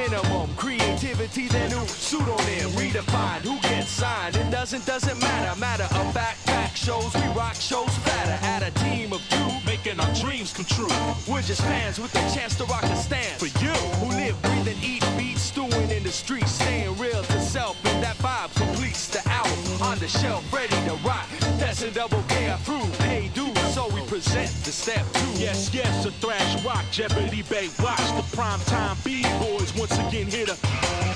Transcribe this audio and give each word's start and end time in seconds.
minimum. 0.00 0.48
Creativity, 0.56 1.48
then 1.48 1.70
new 1.70 1.86
pseudonym. 1.86 2.70
Redefined, 2.80 3.42
who 3.42 3.60
gets 3.60 3.90
signed? 3.90 4.36
It 4.36 4.50
doesn't, 4.50 4.84
doesn't 4.86 5.18
matter. 5.20 5.58
Matter 5.60 5.84
of 5.84 6.12
fact, 6.12 6.38
fact 6.38 6.76
shows, 6.76 7.12
we 7.14 7.26
rock 7.32 7.54
shows 7.54 7.92
fatter. 8.06 8.38
Add 8.42 8.62
a 8.62 8.70
team 8.80 9.12
of 9.12 9.20
two, 9.28 9.50
making 9.66 10.00
our 10.00 10.12
dreams 10.14 10.52
come 10.52 10.64
true. 10.66 10.94
We're 11.28 11.42
just 11.42 11.62
fans 11.62 11.98
with 11.98 12.12
the 12.12 12.20
chance 12.34 12.56
to 12.56 12.64
rock 12.64 12.84
a 12.84 12.96
stand. 12.96 13.38
For 13.38 13.50
you, 13.64 13.76
who 14.00 14.08
live, 14.16 14.40
breathe, 14.42 14.68
and 14.68 14.82
eat 14.82 15.04
beats, 15.16 15.42
stewing 15.42 15.90
in 15.90 16.02
the 16.02 16.12
streets, 16.12 16.52
staying 16.52 16.96
real 16.98 17.22
to 17.22 17.40
self, 17.40 17.76
and 17.84 18.02
that 18.02 18.16
vibe 18.16 18.54
completes 18.54 19.08
the 19.08 19.22
album 19.28 19.82
on 19.82 19.98
the 19.98 20.08
shelf, 20.08 20.42
ready 20.52 20.78
to 20.88 20.94
rock. 21.06 21.28
That's 21.58 21.82
a 21.82 21.90
double 21.90 22.22
K 22.28 22.54
through, 22.64 22.88
pay 22.98 23.28
dues, 23.34 23.59
so 23.70 23.88
we 23.94 24.00
present 24.06 24.50
the 24.64 24.72
step 24.72 25.04
two. 25.12 25.40
Yes, 25.40 25.72
yes, 25.72 26.04
a 26.04 26.10
thrash 26.10 26.64
rock, 26.64 26.84
Jeopardy 26.90 27.42
Bay. 27.42 27.68
Watch 27.82 28.06
the 28.18 28.24
prime 28.36 28.60
time 28.60 28.96
B-boys 29.04 29.74
once 29.76 29.96
again 29.98 30.26
hit 30.26 30.48
a. 30.48 30.56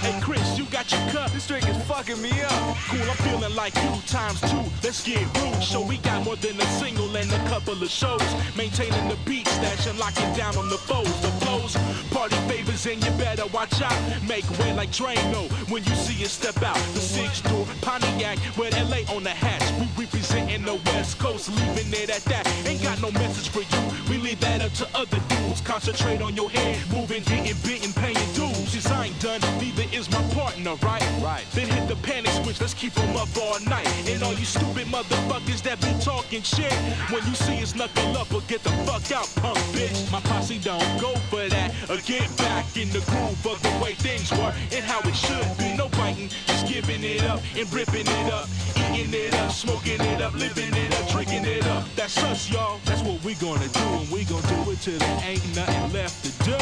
Hey 0.04 0.20
Chris, 0.20 0.58
you 0.58 0.64
got 0.66 0.90
your 0.92 1.00
cup. 1.10 1.30
This 1.32 1.46
drink 1.46 1.66
is 1.68 1.76
fucking 1.84 2.20
me 2.20 2.30
up. 2.42 2.76
Cool, 2.88 3.00
I'm 3.02 3.16
feeling 3.26 3.54
like 3.56 3.74
you 3.74 3.90
times 4.06 4.40
two. 4.42 4.62
Let's 4.82 5.02
get 5.02 5.24
rude. 5.38 5.62
So 5.62 5.84
we 5.84 5.96
got 5.98 6.24
more 6.24 6.36
than 6.36 6.60
a 6.60 6.66
single 6.78 7.16
and 7.16 7.30
a 7.32 7.48
couple 7.48 7.72
of 7.72 7.90
shows. 7.90 8.22
Maintaining 8.56 9.08
the 9.08 9.16
beat 9.24 9.48
stash 9.48 9.86
and 9.86 9.98
locking 9.98 10.30
down 10.34 10.56
on 10.56 10.68
the 10.68 10.78
foes. 10.78 11.14
The 11.22 11.32
flows, 11.42 11.74
party 12.10 12.36
favors, 12.48 12.86
and 12.86 13.02
you 13.04 13.10
better 13.12 13.46
watch 13.46 13.80
out. 13.80 13.98
Make 14.28 14.48
way 14.58 14.72
like 14.74 14.90
Drano 14.90 15.50
when 15.70 15.82
you 15.84 15.94
see 15.94 16.22
it 16.22 16.30
step 16.30 16.62
out. 16.62 16.76
The 16.94 17.00
six 17.00 17.40
door 17.40 17.66
Pontiac 17.80 18.38
with 18.56 18.74
LA 18.90 19.02
on 19.14 19.24
the 19.24 19.30
hatch. 19.30 19.64
We 19.96 20.04
representing 20.04 20.64
the 20.64 20.74
West 20.92 21.18
Coast, 21.18 21.48
leaving 21.48 21.92
it 21.92 22.10
at 22.10 22.24
that. 22.24 22.43
Ain't 22.66 22.82
got 22.82 23.00
no 23.00 23.10
message 23.12 23.48
for 23.48 23.60
you. 23.60 23.82
We 24.08 24.18
leave 24.18 24.40
that 24.40 24.62
up 24.62 24.72
to 24.74 24.88
other 24.94 25.20
dudes. 25.28 25.60
Concentrate 25.60 26.22
on 26.22 26.34
your 26.34 26.50
head, 26.50 26.78
moving, 26.92 27.22
getting 27.24 27.56
bitten, 27.62 27.92
paying 27.92 28.32
dues. 28.34 28.68
Since 28.72 28.90
I 28.90 29.06
ain't 29.06 29.20
done, 29.20 29.40
neither 29.60 29.84
is 29.92 30.10
my 30.10 30.22
partner, 30.34 30.74
right? 30.82 31.02
Right. 31.22 31.44
Then 31.52 31.68
hit 31.68 31.88
the 31.88 31.96
panic 31.96 32.32
switch, 32.42 32.60
let's 32.60 32.74
keep 32.74 32.92
them 32.94 33.16
up 33.16 33.28
all 33.36 33.60
night. 33.60 33.88
And 34.08 34.22
all 34.22 34.34
you 34.34 34.44
stupid 34.44 34.86
motherfuckers 34.88 35.62
that 35.62 35.80
be 35.80 35.92
talking 36.00 36.42
shit, 36.42 36.72
when 37.10 37.24
you 37.26 37.34
see 37.34 37.62
us 37.62 37.74
knuckle 37.74 38.16
up 38.16 38.32
or 38.32 38.40
get 38.42 38.62
the 38.62 38.70
fuck 38.86 39.10
out, 39.12 39.28
punk 39.36 39.58
bitch. 39.74 40.10
My 40.10 40.20
posse 40.20 40.58
don't 40.58 41.00
go 41.00 41.14
for 41.30 41.48
that. 41.48 41.72
Or 41.90 41.98
get 41.98 42.28
back 42.38 42.76
in 42.76 42.88
the 42.90 43.00
groove 43.10 43.46
of 43.46 43.62
the 43.62 43.72
way 43.82 43.94
things 43.94 44.30
were 44.32 44.52
and 44.72 44.84
how 44.84 45.00
it 45.00 45.14
should 45.14 45.46
be. 45.58 45.76
No 45.76 45.88
biting, 45.90 46.30
just 46.46 46.66
giving 46.66 47.02
it 47.02 47.22
up 47.24 47.40
and 47.56 47.70
ripping 47.72 48.06
it 48.06 48.32
up, 48.32 48.48
eating 48.92 49.14
it 49.14 49.34
up, 49.34 49.50
smoking 49.50 50.00
it 50.00 50.20
up, 50.20 50.34
living 50.34 50.74
it 50.74 50.94
up, 50.94 51.08
drinking 51.08 51.44
it 51.44 51.66
up. 51.66 51.84
That's 51.96 52.16
us, 52.24 52.33
y'all. 52.50 52.80
That's 52.84 53.02
what 53.02 53.22
we 53.22 53.34
gonna 53.34 53.68
do, 53.68 53.86
and 54.00 54.10
we 54.10 54.24
gonna 54.24 54.46
do 54.48 54.70
it 54.72 54.80
till 54.80 54.98
there 54.98 55.20
ain't 55.24 55.44
nothing 55.54 55.92
left 55.92 56.24
to 56.24 56.30
do. 56.44 56.58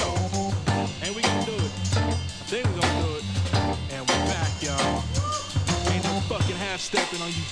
And 1.03 1.15
we 1.17 1.23
gonna 1.23 1.47
do 1.47 1.55
it. 1.55 1.73
I 1.97 2.45
think 2.51 2.67
we 2.67 2.81
gonna 2.81 3.03
do 3.03 3.17
it. 3.17 3.25
And 3.93 4.00
we're 4.09 4.27
back, 4.28 4.53
y'all. 4.61 5.03
Ain't 5.93 6.05
no 6.05 6.20
fucking 6.28 6.56
half 6.56 6.81
stepping 6.81 7.23
on 7.23 7.28
you 7.28 7.45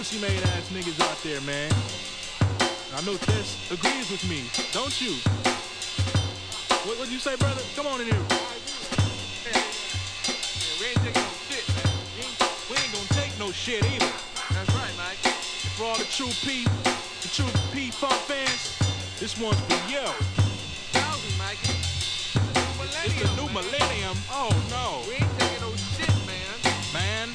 pussy 0.00 0.20
made 0.20 0.42
ass 0.56 0.70
niggas 0.72 0.98
out 1.02 1.18
there, 1.22 1.40
man. 1.42 1.70
I 2.96 3.02
know 3.04 3.16
Tess 3.18 3.70
agrees 3.70 4.10
with 4.10 4.24
me, 4.30 4.44
don't 4.72 4.98
you? 5.00 5.12
What 6.88 6.98
would 6.98 7.10
you 7.10 7.18
say, 7.18 7.36
brother? 7.36 7.60
Come 7.76 7.86
on 7.86 8.00
in 8.00 8.06
here. 8.06 8.24
Yeah, 9.44 9.60
we 10.80 10.86
ain't 10.86 11.02
taking 11.04 11.22
no 11.22 11.34
shit, 11.50 11.68
man. 11.68 11.92
We 12.16 12.22
ain't, 12.24 12.38
we 12.70 12.76
ain't 12.76 12.92
gonna 12.94 13.20
take 13.20 13.38
no 13.38 13.52
shit 13.52 13.84
either. 13.84 14.29
For 15.80 15.86
all 15.86 15.96
the 15.96 16.04
true 16.12 16.28
P, 16.44 16.68
the 17.24 17.30
true 17.32 17.48
P 17.72 17.88
funk 17.88 18.12
fans, 18.28 18.76
this 19.16 19.40
one's 19.40 19.56
for 19.64 19.80
you. 19.88 20.04
Thousand, 20.92 21.32
Mike. 21.40 21.56
It's 23.00 23.16
the 23.16 23.24
new 23.40 23.48
millennium. 23.48 24.12
Oh 24.28 24.52
no. 24.68 25.00
We 25.08 25.16
ain't 25.16 25.32
taking 25.40 25.64
no 25.64 25.72
shit, 25.96 26.12
man. 26.28 26.52
Man, 26.92 27.32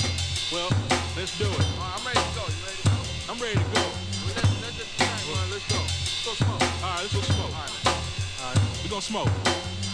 well, 0.53 0.69
let's 1.17 1.33
do 1.41 1.49
it. 1.49 1.57
Right, 1.57 1.97
I'm 1.97 2.05
ready 2.05 2.21
to 2.21 2.33
go. 2.37 2.45
You 2.45 2.61
ready 2.61 2.77
to 2.77 2.89
go? 2.93 3.01
I'm 3.33 3.39
ready 3.41 3.57
to 3.57 3.69
go. 3.73 3.81
Well, 3.81 4.37
let's, 4.37 4.61
let's 4.61 4.77
just 4.77 4.93
try. 4.93 5.09
Let's 5.49 5.65
go. 5.65 5.81
Let's 5.81 6.21
go 6.21 6.33
smoke. 6.37 6.61
All 6.61 6.93
right, 6.93 7.01
let's 7.01 7.13
go 7.17 7.21
smoke. 7.25 7.49
All 7.49 7.65
right. 7.65 7.73
All 7.89 8.53
right, 8.53 8.61
we 8.85 8.89
gonna 8.93 9.01
smoke. 9.01 9.84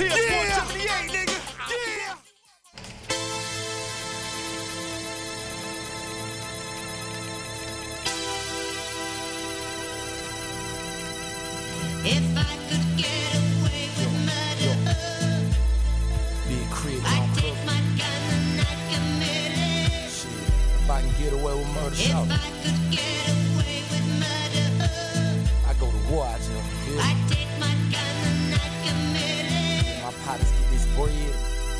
Yeah! 0.00 0.08
178, 0.08 1.10
nigga. 1.12 1.36
Yeah! 1.68 2.16
If 12.02 12.24
I 12.36 12.56
could 12.68 12.86
get 12.96 13.34
away 13.36 13.88
with 13.96 14.14
murder, 14.24 14.74
Being 16.48 16.68
creative 16.70 17.04
I'd 17.04 17.30
take 17.36 17.54
purpose. 17.54 17.66
my 17.66 17.80
gun 18.00 18.22
and 18.32 18.60
I'd 18.60 18.80
commit 18.90 19.52
it. 19.54 20.10
Shit. 20.10 20.32
If 20.80 20.90
I 20.90 21.00
can 21.02 21.12
get 21.22 21.32
away 21.34 21.54
with 21.54 21.68
murder, 21.74 21.92
If 21.92 21.98
shout. 22.00 22.26
I 22.30 22.48
could 22.62 22.80
get 22.90 23.28
away 23.28 23.76
with 23.92 24.06
murder, 24.24 24.68
I 25.68 25.74
go 25.78 25.90
to 25.90 26.00
war 26.10 26.24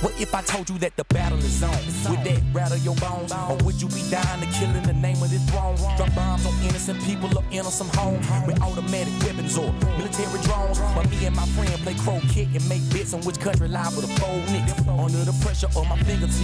What 0.01 0.19
if 0.19 0.35
I 0.35 0.41
told 0.41 0.71
you 0.71 0.79
that 0.79 0.97
the 0.97 1.05
battle 1.13 1.37
is 1.39 1.63
on? 1.63 1.77
Would 2.09 2.25
that 2.25 2.41
rattle 2.55 2.79
your 2.79 2.97
bones? 2.97 3.33
Or 3.33 3.57
would 3.65 3.83
you 3.83 3.89
be 3.89 4.01
dying 4.09 4.41
to 4.41 4.49
kill 4.57 4.73
in 4.73 4.83
the 4.85 4.95
name 4.95 5.21
of 5.23 5.29
this 5.29 5.45
throne? 5.51 5.77
Drop 5.77 6.15
bombs 6.15 6.47
on 6.47 6.55
innocent 6.63 7.05
people 7.05 7.29
or 7.37 7.45
some 7.71 7.89
homes 7.89 8.27
with 8.47 8.63
automatic 8.63 9.13
weapons 9.21 9.59
or 9.59 9.71
military 10.01 10.41
drones. 10.41 10.81
But 10.97 11.11
me 11.11 11.27
and 11.27 11.37
my 11.37 11.45
friend 11.53 11.69
play 11.85 11.95
croquet 12.01 12.49
and 12.49 12.67
make 12.67 12.81
bets 12.89 13.13
on 13.13 13.21
which 13.29 13.39
country 13.41 13.69
live 13.69 13.95
with 13.95 14.09
a 14.09 14.13
fold 14.21 14.41
nicks. 14.49 14.73
Under 14.89 15.23
the 15.29 15.37
pressure 15.45 15.69
of 15.77 15.85
my 15.87 15.99
fingertips. 16.09 16.41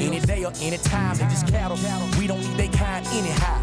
Any 0.00 0.18
day 0.18 0.44
or 0.44 0.52
any 0.60 0.78
time, 0.78 1.16
they 1.18 1.24
just 1.30 1.46
cattle. 1.46 1.78
We 2.18 2.26
don't 2.26 2.40
need 2.40 2.56
they 2.58 2.68
kind 2.68 3.06
anyhow. 3.14 3.62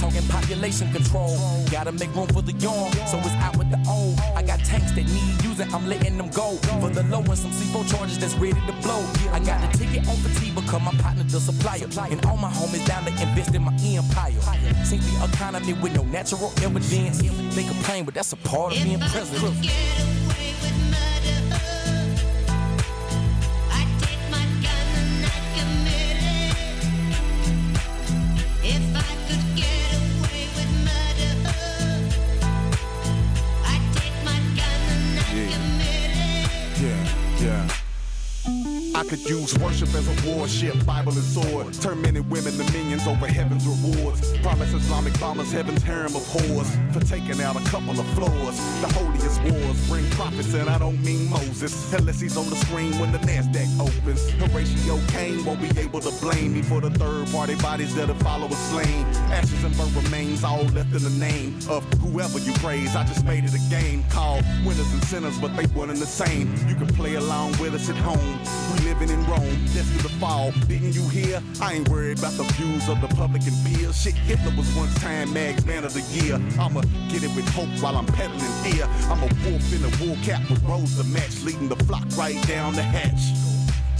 Talking 0.00 0.26
population 0.26 0.90
control. 0.90 1.38
Gotta 1.70 1.92
make 1.92 2.12
room 2.16 2.26
for 2.34 2.42
the 2.42 2.52
young, 2.58 2.90
so 3.06 3.16
it's 3.18 3.38
out 3.46 3.56
with 3.56 3.70
the 3.70 3.78
old. 3.88 4.18
I 4.34 4.42
got 4.42 4.58
tanks 4.64 4.90
that 4.90 5.06
need 5.06 5.42
using, 5.52 5.74
I'm 5.74 5.86
letting 5.88 6.16
them 6.16 6.28
go. 6.30 6.56
For 6.80 6.90
the 6.90 7.02
low 7.04 7.20
and 7.20 7.38
some 7.38 7.50
C4 7.50 7.90
charges 7.90 8.18
that's 8.18 8.34
ready 8.34 8.60
to 8.66 8.72
blow. 8.82 9.04
I 9.32 9.40
got 9.40 9.60
the 9.60 9.78
ticket 9.78 10.08
on 10.08 10.16
fatigue 10.16 10.54
because 10.54 10.82
my 10.82 10.92
partner 10.92 11.24
the 11.24 11.40
supplier. 11.40 11.86
And 12.10 12.24
all 12.26 12.36
my 12.36 12.50
homies 12.50 12.86
down 12.86 13.04
to 13.04 13.10
invest 13.10 13.54
in 13.54 13.62
my 13.62 13.74
empire. 13.82 14.40
Sink 14.84 15.02
the 15.02 15.30
economy 15.32 15.74
with 15.74 15.94
no 15.94 16.04
natural 16.04 16.52
evidence. 16.62 17.18
They 17.54 17.64
complain, 17.64 18.04
but 18.04 18.14
that's 18.14 18.32
a 18.32 18.36
part 18.36 18.76
of 18.76 18.82
being 18.82 19.00
president. 19.00 19.56
get 19.62 19.72
away 20.24 20.54
with 20.62 20.78
murder, 20.90 21.41
use 39.26 39.56
worship 39.58 39.88
as 39.94 40.06
a 40.08 40.28
warship, 40.28 40.74
Bible 40.84 41.12
and 41.12 41.22
sword. 41.22 41.72
Turn 41.74 42.02
men 42.02 42.16
and 42.16 42.28
women 42.30 42.52
to 42.52 42.72
minions 42.72 43.06
over 43.06 43.26
heaven's 43.26 43.66
rewards. 43.66 44.36
Promise 44.38 44.72
Islamic 44.74 45.18
bombers 45.20 45.52
heaven's 45.52 45.82
harem 45.82 46.14
of 46.14 46.22
whores. 46.22 46.70
For 46.92 47.00
taking 47.00 47.40
out 47.40 47.56
a 47.56 47.64
couple 47.70 47.98
of 47.98 48.06
floors. 48.14 48.56
The 48.80 48.92
holiest 48.92 49.40
wars 49.42 49.88
bring 49.88 50.08
prophets, 50.10 50.54
and 50.54 50.68
I 50.68 50.78
don't 50.78 51.02
mean 51.02 51.30
Moses. 51.30 51.92
Unless 51.92 52.20
he's 52.20 52.36
on 52.36 52.48
the 52.50 52.56
screen 52.56 52.98
when 52.98 53.12
the 53.12 53.18
NASDAQ 53.18 53.80
opens. 53.80 54.30
Horatio 54.30 54.98
Caine 55.08 55.44
won't 55.44 55.60
be 55.60 55.70
able 55.80 56.00
to 56.00 56.10
blame 56.20 56.54
me 56.54 56.62
for 56.62 56.80
the 56.80 56.90
third 56.90 57.28
party 57.28 57.54
bodies 57.56 57.94
that'll 57.94 58.14
follow 58.16 58.46
a 58.46 58.54
slain. 58.54 59.06
Ashes 59.30 59.64
and 59.64 59.76
burnt 59.76 59.94
remains, 60.04 60.44
all 60.44 60.64
left 60.76 60.92
in 60.94 61.02
the 61.02 61.16
name 61.18 61.58
of 61.68 61.84
whoever 61.94 62.38
you 62.38 62.52
praise. 62.54 62.94
I 62.96 63.04
just 63.04 63.24
made 63.24 63.44
it 63.44 63.54
a 63.54 63.70
game 63.70 64.04
called 64.10 64.44
winners 64.64 64.92
and 64.92 65.02
sinners, 65.04 65.38
but 65.38 65.56
they 65.56 65.66
one 65.66 65.90
and 65.90 65.98
the 65.98 66.06
same. 66.06 66.52
You 66.68 66.74
can 66.74 66.88
play 66.88 67.14
along 67.14 67.52
with 67.58 67.74
us 67.74 67.88
at 67.88 67.96
home. 67.96 68.38
We 68.72 68.88
living 68.88 69.10
in 69.10 69.11
Rome, 69.26 69.64
destined 69.66 70.00
to 70.00 70.08
fall. 70.20 70.52
Didn't 70.68 70.94
you 70.94 71.08
hear? 71.08 71.42
I 71.60 71.74
ain't 71.74 71.88
worried 71.88 72.18
about 72.18 72.32
the 72.32 72.44
views 72.54 72.88
of 72.88 73.00
the 73.00 73.08
public 73.08 73.42
and 73.46 73.56
peers. 73.66 74.00
Shit, 74.00 74.14
Hitler 74.14 74.52
was 74.56 74.74
once 74.74 74.94
Time 75.00 75.32
Mag's 75.32 75.64
Man 75.66 75.84
of 75.84 75.92
the 75.92 76.02
Year. 76.12 76.36
I'ma 76.58 76.82
get 77.08 77.22
it 77.22 77.34
with 77.36 77.48
hope 77.50 77.68
while 77.82 77.96
I'm 77.96 78.06
peddling 78.06 78.40
fear. 78.62 78.86
I'm 79.10 79.22
a 79.22 79.30
wolf 79.44 79.72
in 79.72 79.84
a 79.84 79.92
wool 80.04 80.16
cap 80.22 80.48
with 80.48 80.62
rose 80.64 80.96
to 80.96 81.04
match, 81.04 81.42
leading 81.42 81.68
the 81.68 81.76
flock 81.84 82.06
right 82.16 82.40
down 82.46 82.74
the 82.74 82.82
hatch. 82.82 83.51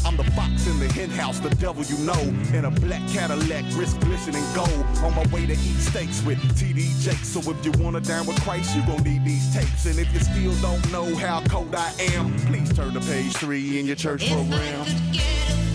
I'm 0.04 0.16
the 0.16 0.24
fox 0.32 0.66
in 0.66 0.78
the 0.78 0.88
hen 0.92 1.10
house, 1.10 1.38
the 1.38 1.50
devil 1.50 1.84
you 1.84 1.96
know. 1.98 2.20
In 2.56 2.64
a 2.64 2.70
black 2.70 3.06
Cadillac, 3.08 3.64
wrist 3.74 4.00
glistening 4.00 4.44
gold. 4.54 4.84
On 5.04 5.14
my 5.14 5.24
way 5.32 5.46
to 5.46 5.52
eat 5.52 5.78
steaks 5.78 6.22
with 6.24 6.38
TD 6.58 7.00
Jakes. 7.00 7.28
So 7.28 7.40
if 7.50 7.64
you 7.64 7.72
wanna 7.82 8.00
dine 8.00 8.26
with 8.26 8.40
Christ, 8.42 8.74
you 8.74 8.82
gon' 8.86 9.02
need 9.02 9.24
these 9.24 9.54
tapes. 9.54 9.86
And 9.86 9.98
if 9.98 10.12
you 10.12 10.20
still 10.20 10.54
don't 10.60 10.92
know 10.92 11.14
how 11.16 11.42
cold 11.48 11.74
I 11.74 11.92
am, 12.14 12.36
please 12.46 12.72
turn 12.72 12.94
to 12.94 13.00
page 13.00 13.32
three 13.34 13.78
in 13.78 13.86
your 13.86 13.96
church 13.96 14.24
If 14.24 14.32
program. 14.32 15.71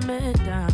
Down. 0.00 0.72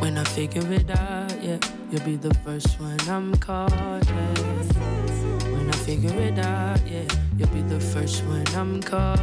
When 0.00 0.18
I 0.18 0.24
figure 0.24 0.66
it 0.72 0.90
out, 0.90 1.42
yeah, 1.42 1.58
you'll 1.90 2.02
be 2.02 2.16
the 2.16 2.34
first 2.44 2.80
one 2.80 2.98
I'm 3.08 3.36
calling. 3.36 4.04
When 5.52 5.68
I 5.68 5.76
figure 5.84 6.18
it 6.20 6.38
out, 6.38 6.80
yeah, 6.86 7.06
you'll 7.36 7.48
be 7.48 7.62
the 7.62 7.78
first 7.78 8.24
one 8.24 8.46
I'm 8.56 8.82
calling. 8.82 9.22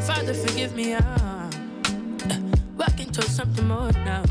Father, 0.00 0.34
forgive 0.34 0.74
me, 0.74 0.94
I'm 0.94 2.52
walking 2.76 3.12
towards 3.12 3.36
something 3.36 3.68
more 3.68 3.92
now. 3.92 4.24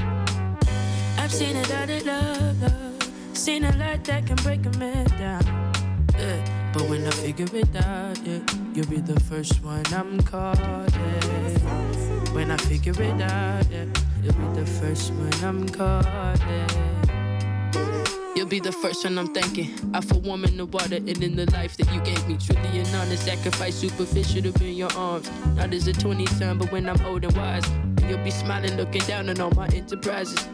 I've 1.18 1.32
seen 1.32 1.56
a 1.56 1.68
lot 1.70 1.90
of 1.90 2.06
love, 2.06 2.62
love, 2.62 3.38
seen 3.38 3.64
a 3.64 3.72
light 3.78 4.04
that 4.04 4.26
can 4.26 4.36
break 4.38 4.66
a 4.66 4.78
man 4.78 5.06
down. 5.18 5.72
Yeah. 6.18 6.55
But 6.76 6.90
when 6.90 7.08
I 7.08 7.12
figure 7.12 7.48
it 7.54 7.74
out, 7.78 8.20
yeah, 8.26 8.40
you'll 8.74 8.86
be 8.88 8.98
the 8.98 9.18
first 9.22 9.64
one 9.64 9.86
I'm 9.94 10.20
calling. 10.24 10.92
When 12.34 12.52
I 12.52 12.58
figure 12.58 13.02
it 13.02 13.22
out, 13.22 13.66
yeah, 13.72 13.86
you'll 14.22 14.34
be 14.34 14.60
the 14.60 14.66
first 14.66 15.14
one 15.14 15.34
I'm 15.42 15.70
calling. 15.70 16.68
You'll 18.36 18.48
be 18.48 18.60
the 18.60 18.74
first 18.74 19.06
one 19.06 19.18
I'm 19.18 19.34
thanking. 19.34 19.74
I 19.94 20.02
for 20.02 20.16
warm 20.16 20.44
in 20.44 20.58
the 20.58 20.66
water 20.66 20.98
and 20.98 21.24
in 21.24 21.38
the 21.38 21.50
life 21.52 21.78
that 21.78 21.90
you 21.94 22.02
gave 22.02 22.28
me. 22.28 22.36
Truly 22.38 22.80
an 22.80 22.94
honest 22.94 23.24
sacrifice, 23.24 23.76
superficial 23.76 24.42
to 24.42 24.60
be 24.60 24.72
in 24.72 24.76
your 24.76 24.92
arms. 24.98 25.32
Not 25.56 25.74
as 25.74 25.88
a 25.88 25.94
20 25.94 26.26
son, 26.26 26.58
but 26.58 26.74
when 26.74 26.90
I'm 26.90 27.00
old 27.06 27.24
and 27.24 27.38
wise. 27.38 27.66
And 27.70 28.10
you'll 28.10 28.22
be 28.22 28.32
smiling, 28.32 28.76
looking 28.76 29.04
down 29.04 29.30
on 29.30 29.40
all 29.40 29.52
my 29.52 29.68
enterprises. 29.68 30.46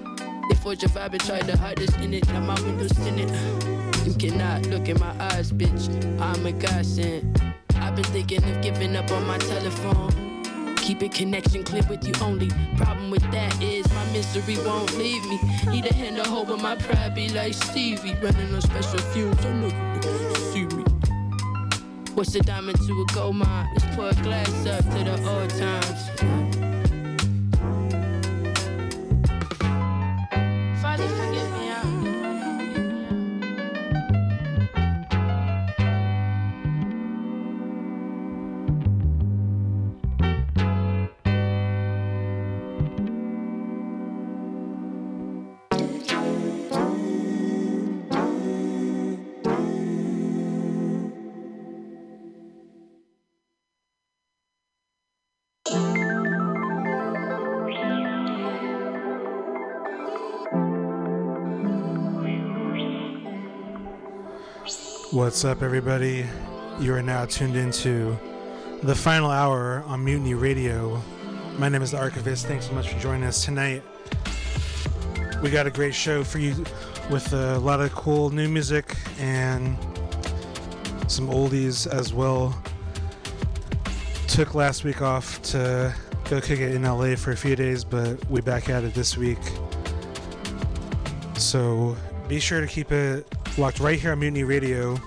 They 0.49 0.55
forge 0.57 0.83
a 0.83 0.87
vibe 0.87 1.13
and 1.13 1.21
try 1.21 1.39
to 1.39 1.57
hide 1.57 1.81
us 1.81 1.95
in 1.97 2.13
it. 2.13 2.27
Now 2.27 2.41
my 2.41 2.61
window's 2.61 2.91
tinted. 2.91 3.80
You 4.05 4.13
cannot 4.13 4.65
look 4.67 4.89
in 4.89 4.99
my 4.99 5.13
eyes, 5.19 5.51
bitch. 5.51 5.89
I'm 6.19 6.45
a 6.45 6.51
godsend. 6.51 7.41
I've 7.75 7.95
been 7.95 8.05
thinking 8.05 8.43
of 8.43 8.61
giving 8.61 8.95
up 8.95 9.11
on 9.11 9.25
my 9.27 9.37
telephone. 9.37 10.31
Keep 10.77 11.03
it 11.03 11.13
connection 11.13 11.63
clear 11.63 11.83
with 11.89 12.05
you 12.07 12.13
only. 12.21 12.49
Problem 12.77 13.11
with 13.11 13.29
that 13.31 13.61
is 13.61 13.87
my 13.93 14.05
misery 14.11 14.57
won't 14.65 14.97
leave 14.97 15.23
me. 15.25 15.39
Need 15.67 15.85
a 15.85 15.93
hand 15.93 16.17
to 16.17 16.23
hold 16.23 16.49
when 16.49 16.61
my 16.61 16.75
pride 16.75 17.13
be 17.13 17.29
like 17.29 17.53
Stevie. 17.53 18.15
Running 18.15 18.53
on 18.53 18.61
special 18.61 18.99
fumes, 18.99 19.45
I 19.45 19.53
know 19.53 19.67
you 19.67 20.35
see 20.51 20.65
me. 20.75 20.83
What's 22.15 22.35
a 22.35 22.39
diamond 22.41 22.79
to 22.87 23.01
a 23.01 23.13
gold 23.13 23.35
mine? 23.35 23.67
Let's 23.73 23.95
pour 23.95 24.09
a 24.09 24.13
glass 24.23 24.65
up 24.65 24.83
to 24.83 25.03
the 25.03 25.29
old 25.29 25.49
times. 25.51 26.60
What's 65.31 65.45
up, 65.45 65.61
everybody? 65.61 66.25
You 66.81 66.93
are 66.93 67.01
now 67.01 67.23
tuned 67.23 67.55
into 67.55 68.19
the 68.83 68.93
final 68.93 69.31
hour 69.31 69.81
on 69.87 70.03
Mutiny 70.03 70.33
Radio. 70.33 71.01
My 71.57 71.69
name 71.69 71.81
is 71.81 71.91
the 71.91 71.99
Archivist. 71.99 72.47
Thanks 72.47 72.67
so 72.67 72.73
much 72.73 72.89
for 72.89 72.99
joining 72.99 73.23
us 73.23 73.45
tonight. 73.45 73.81
We 75.41 75.49
got 75.49 75.67
a 75.67 75.71
great 75.71 75.95
show 75.95 76.25
for 76.25 76.39
you 76.39 76.65
with 77.09 77.31
a 77.31 77.57
lot 77.59 77.79
of 77.79 77.93
cool 77.93 78.29
new 78.29 78.49
music 78.49 78.93
and 79.19 79.77
some 81.07 81.29
oldies 81.29 81.87
as 81.87 82.13
well. 82.13 82.61
Took 84.27 84.53
last 84.53 84.83
week 84.83 85.01
off 85.01 85.41
to 85.43 85.95
go 86.29 86.41
kick 86.41 86.59
it 86.59 86.75
in 86.75 86.83
LA 86.83 87.15
for 87.15 87.31
a 87.31 87.37
few 87.37 87.55
days, 87.55 87.85
but 87.85 88.19
we 88.29 88.41
back 88.41 88.67
at 88.67 88.83
it 88.83 88.93
this 88.93 89.15
week. 89.15 89.39
So 91.37 91.95
be 92.27 92.41
sure 92.41 92.59
to 92.59 92.67
keep 92.67 92.91
it 92.91 93.25
locked 93.57 93.79
right 93.79 93.97
here 93.97 94.11
on 94.11 94.19
Mutiny 94.19 94.43
Radio. 94.43 94.99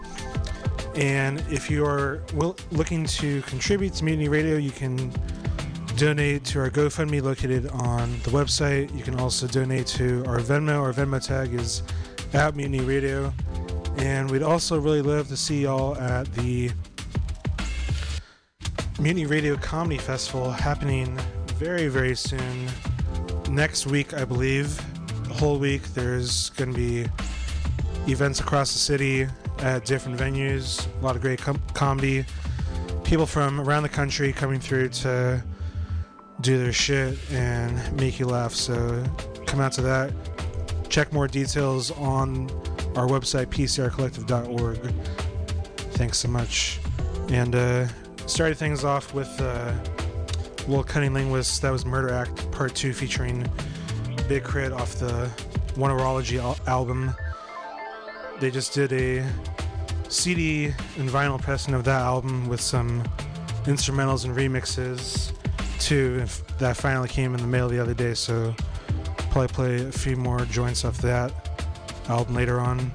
And 0.97 1.41
if 1.51 1.69
you 1.69 1.85
are 1.85 2.23
will, 2.35 2.57
looking 2.71 3.05
to 3.07 3.43
contribute 3.43 3.95
to 3.95 4.05
Mutiny 4.05 4.29
Radio, 4.29 4.57
you 4.57 4.71
can 4.71 5.13
donate 5.97 6.45
to 6.45 6.61
our 6.61 6.71
GoFundMe 6.71 7.21
located 7.21 7.69
on 7.69 8.13
the 8.23 8.31
website. 8.31 8.97
You 8.97 9.03
can 9.03 9.19
also 9.19 9.47
donate 9.49 9.87
to 9.89 10.25
our 10.27 10.39
Venmo. 10.39 10.81
Our 10.81 10.93
Venmo 10.93 11.25
tag 11.25 11.53
is 11.53 11.83
at 12.33 12.55
Mutiny 12.55 12.81
Radio. 12.81 13.33
And 13.97 14.31
we'd 14.31 14.43
also 14.43 14.79
really 14.79 15.03
love 15.03 15.29
to 15.29 15.37
see 15.37 15.63
y'all 15.63 15.97
at 15.97 16.33
the 16.35 16.71
Mutiny 19.01 19.27
Radio 19.27 19.57
Comedy 19.57 19.99
Festival 19.99 20.51
happening 20.51 21.19
very, 21.55 21.89
very 21.89 22.15
soon. 22.15 22.69
Next 23.51 23.87
week, 23.87 24.15
I 24.15 24.25
believe. 24.25 24.77
The 25.29 25.35
whole 25.35 25.59
week, 25.59 25.83
there's 25.95 26.51
going 26.51 26.73
to 26.73 26.77
be 26.77 27.07
events 28.07 28.39
across 28.39 28.73
the 28.73 28.79
city 28.79 29.27
at 29.59 29.85
different 29.85 30.19
venues. 30.19 30.87
A 31.01 31.05
lot 31.05 31.17
of 31.17 31.23
great 31.23 31.41
com- 31.41 31.63
comedy. 31.75 32.25
People 33.05 33.27
from 33.27 33.61
around 33.61 33.83
the 33.83 33.89
country 33.89 34.33
coming 34.33 34.61
through 34.61 34.89
to 34.91 35.43
do 36.41 36.59
their 36.59 36.73
shit 36.73 37.19
and 37.31 38.01
make 38.01 38.19
you 38.19 38.27
laugh. 38.27 38.53
So 38.53 39.05
come 39.47 39.61
out 39.61 39.73
to 39.73 39.83
that. 39.83 40.13
Check 40.89 41.13
more 41.13 41.29
details 41.29 41.91
on 41.93 42.51
our 42.97 43.07
website, 43.07 43.47
pcrcollective.org. 43.47 44.79
Thanks 45.95 46.19
so 46.19 46.29
much. 46.29 46.81
And 47.29 47.55
uh, 47.55 47.87
started 48.27 48.57
things 48.57 48.85
off 48.85 49.15
with 49.15 49.29
uh, 49.41 49.73
Will 50.67 50.83
Cunning 50.85 51.15
Linguist. 51.15 51.63
That 51.63 51.71
was 51.71 51.85
Murder 51.85 52.13
Act 52.13 52.51
Part 52.53 52.75
2 52.75 52.93
featuring 52.93 53.47
Big 54.29 54.45
K.R.I.T. 54.45 54.73
off 54.75 54.95
the 54.97 55.31
Oneirology 55.75 56.41
al- 56.41 56.59
album 56.67 57.15
they 58.41 58.51
just 58.51 58.73
did 58.73 58.93
a 58.93 59.25
CD 60.09 60.67
and 60.99 61.09
vinyl 61.09 61.41
pressing 61.41 61.75
of 61.75 61.85
that 61.85 62.01
album 62.01 62.49
with 62.49 62.61
some 62.61 63.03
instrumentals 63.65 64.25
and 64.25 64.37
remixes 64.37 65.33
too. 65.79 66.25
That 66.59 66.77
finally 66.77 67.09
came 67.09 67.35
in 67.35 67.41
the 67.41 67.47
mail 67.47 67.69
the 67.69 67.81
other 67.81 67.95
day, 67.95 68.15
so 68.15 68.55
probably 69.31 69.49
play 69.49 69.87
a 69.87 69.93
few 69.93 70.17
more 70.17 70.41
joints 70.47 70.85
off 70.85 70.99
that 70.99 71.33
album 72.09 72.35
later 72.35 72.61
on. 72.61 72.93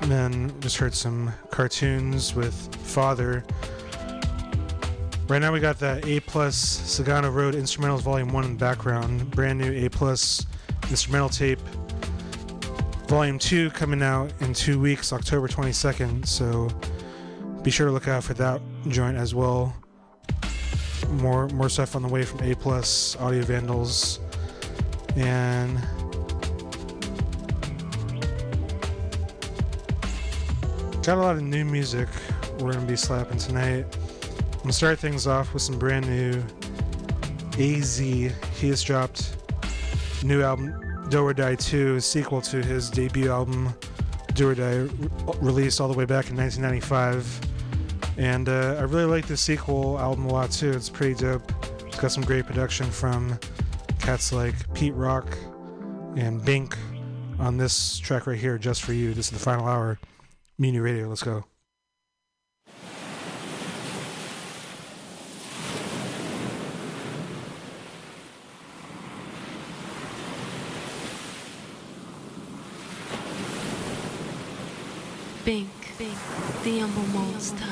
And 0.00 0.10
then 0.10 0.60
just 0.60 0.76
heard 0.76 0.94
some 0.94 1.32
cartoons 1.50 2.34
with 2.34 2.54
Father. 2.76 3.44
Right 5.28 5.40
now 5.40 5.52
we 5.52 5.60
got 5.60 5.78
that 5.80 6.06
A 6.06 6.20
plus 6.20 6.56
Sagano 6.56 7.32
Road 7.32 7.54
Instrumentals 7.54 8.00
Volume 8.00 8.32
1 8.32 8.44
in 8.44 8.52
the 8.54 8.58
background. 8.58 9.30
Brand 9.30 9.58
new 9.58 9.72
A 9.84 9.90
plus 9.90 10.46
instrumental 10.88 11.28
tape 11.28 11.60
Volume 13.08 13.38
2 13.38 13.70
coming 13.70 14.02
out 14.02 14.30
in 14.40 14.52
two 14.52 14.78
weeks, 14.78 15.14
October 15.14 15.48
22nd, 15.48 16.26
so 16.26 16.68
be 17.62 17.70
sure 17.70 17.86
to 17.86 17.92
look 17.92 18.06
out 18.06 18.22
for 18.22 18.34
that 18.34 18.60
joint 18.88 19.16
as 19.16 19.34
well. 19.34 19.74
More 21.12 21.48
more 21.48 21.70
stuff 21.70 21.96
on 21.96 22.02
the 22.02 22.08
way 22.08 22.22
from 22.22 22.40
A 22.40 22.54
Plus, 22.54 23.16
Audio 23.16 23.42
Vandals, 23.44 24.20
and 25.16 25.78
got 31.02 31.16
a 31.16 31.22
lot 31.22 31.36
of 31.36 31.42
new 31.42 31.64
music 31.64 32.08
we're 32.58 32.74
gonna 32.74 32.84
be 32.84 32.94
slapping 32.94 33.38
tonight. 33.38 33.86
I'm 34.52 34.58
gonna 34.58 34.72
start 34.74 34.98
things 34.98 35.26
off 35.26 35.54
with 35.54 35.62
some 35.62 35.78
brand 35.78 36.06
new 36.06 36.44
AZ. 37.58 37.98
He 37.98 38.30
has 38.68 38.82
dropped 38.82 39.34
new 40.22 40.42
album 40.42 40.87
Do 41.08 41.22
or 41.22 41.32
Die 41.32 41.54
2, 41.54 41.96
a 41.96 42.00
sequel 42.00 42.40
to 42.42 42.62
his 42.62 42.90
debut 42.90 43.30
album 43.30 43.74
Do 44.34 44.50
or 44.50 44.54
Die, 44.54 44.76
re- 44.76 44.90
released 45.40 45.80
all 45.80 45.88
the 45.88 45.96
way 45.96 46.04
back 46.04 46.30
in 46.30 46.36
1995. 46.36 47.40
And 48.18 48.48
uh, 48.48 48.76
I 48.78 48.82
really 48.82 49.04
like 49.04 49.26
this 49.26 49.40
sequel 49.40 49.98
album 49.98 50.26
a 50.26 50.32
lot 50.32 50.50
too. 50.50 50.70
It's 50.70 50.90
pretty 50.90 51.14
dope. 51.14 51.50
It's 51.86 51.98
got 51.98 52.12
some 52.12 52.24
great 52.24 52.46
production 52.46 52.90
from 52.90 53.38
cats 54.00 54.32
like 54.32 54.54
Pete 54.74 54.94
Rock 54.94 55.36
and 56.16 56.44
Bink 56.44 56.76
on 57.38 57.56
this 57.56 57.98
track 57.98 58.26
right 58.26 58.38
here, 58.38 58.58
just 58.58 58.82
for 58.82 58.92
you. 58.92 59.14
This 59.14 59.26
is 59.26 59.32
the 59.32 59.38
final 59.38 59.66
hour. 59.66 59.98
Mutiny 60.58 60.80
Radio, 60.80 61.08
let's 61.08 61.22
go. 61.22 61.44
Bink, 75.48 75.70
Bink, 75.96 76.12
the 76.62 76.80
humble 76.80 77.08
monster. 77.18 77.64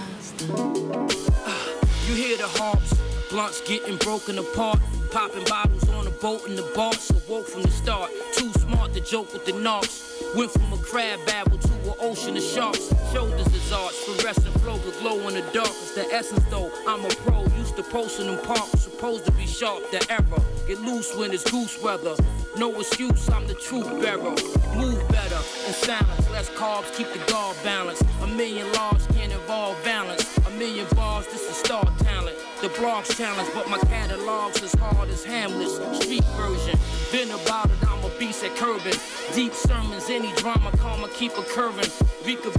You 2.08 2.14
hear 2.14 2.38
the 2.38 2.48
harps, 2.48 2.94
blunts 3.28 3.60
getting 3.68 3.98
broken 3.98 4.38
apart. 4.38 4.78
Popping 5.12 5.44
bottles 5.44 5.86
on 5.90 6.06
a 6.06 6.10
boat 6.10 6.46
in 6.48 6.56
the 6.56 6.62
bar, 6.74 6.94
so 6.94 7.16
woke 7.28 7.46
from 7.46 7.64
the 7.64 7.70
start. 7.70 8.10
Too 8.32 8.50
smart 8.52 8.94
to 8.94 9.00
joke 9.02 9.30
with 9.34 9.44
the 9.44 9.52
knocks. 9.52 10.22
Went 10.34 10.52
from 10.52 10.72
a 10.72 10.78
crab 10.78 11.20
babble 11.26 11.58
to 11.58 11.72
an 11.74 11.94
ocean 12.00 12.38
of 12.38 12.42
sharks. 12.42 12.88
Shoulders 13.12 13.46
is 13.54 13.70
arts, 13.70 14.02
fluorescent 14.04 14.58
flow 14.60 14.78
will 14.78 14.98
glow 15.02 15.28
in 15.28 15.34
the 15.34 15.42
dark. 15.52 15.68
It's 15.68 15.94
the 15.94 16.06
essence 16.10 16.46
though. 16.48 16.72
I'm 16.88 17.04
a 17.04 17.08
pro, 17.08 17.44
used 17.58 17.76
to 17.76 17.82
posting 17.82 18.28
in 18.28 18.38
parks. 18.38 18.84
Supposed 18.84 19.26
to 19.26 19.32
be 19.32 19.46
sharp, 19.46 19.90
the 19.90 20.00
error. 20.10 20.42
Get 20.66 20.80
loose 20.80 21.14
when 21.14 21.30
it's 21.32 21.48
goose 21.48 21.80
weather. 21.80 22.16
No 22.56 22.80
excuse, 22.80 23.28
I'm 23.30 23.46
the 23.46 23.54
truth 23.54 23.88
bearer. 24.02 24.34
Move 24.74 25.08
better 25.08 25.40
in 25.64 25.72
silence, 25.72 26.28
less 26.30 26.50
carbs, 26.50 26.92
keep 26.96 27.06
the 27.12 27.20
guard 27.30 27.56
balanced. 27.62 28.02
A 28.22 28.26
million 28.26 28.66
laws 28.72 29.06
can't 29.14 29.32
involve 29.32 29.76
balance. 29.84 30.24
A 30.38 30.50
million 30.58 30.86
bars, 30.96 31.26
this 31.26 31.48
is 31.48 31.56
star 31.56 31.84
talent. 31.98 32.36
The 32.62 32.68
blog's 32.70 33.16
challenge, 33.16 33.48
but 33.54 33.70
my 33.70 33.78
catalog's 33.78 34.60
as 34.60 34.74
hard 34.74 35.08
as 35.08 35.22
Hamlet's 35.24 35.76
street 36.02 36.24
version. 36.34 36.76
Been 37.12 37.30
about 37.30 37.70
it, 37.70 37.88
I'm 37.88 38.04
a 38.04 38.10
beast 38.18 38.42
at 38.42 38.56
curbing. 38.56 38.98
Deep 39.34 39.54
sermons, 39.54 40.10
any 40.10 40.32
drama, 40.32 40.72
karma 40.78 41.08
keep 41.10 41.38
a 41.38 41.42
curving. 41.42 41.90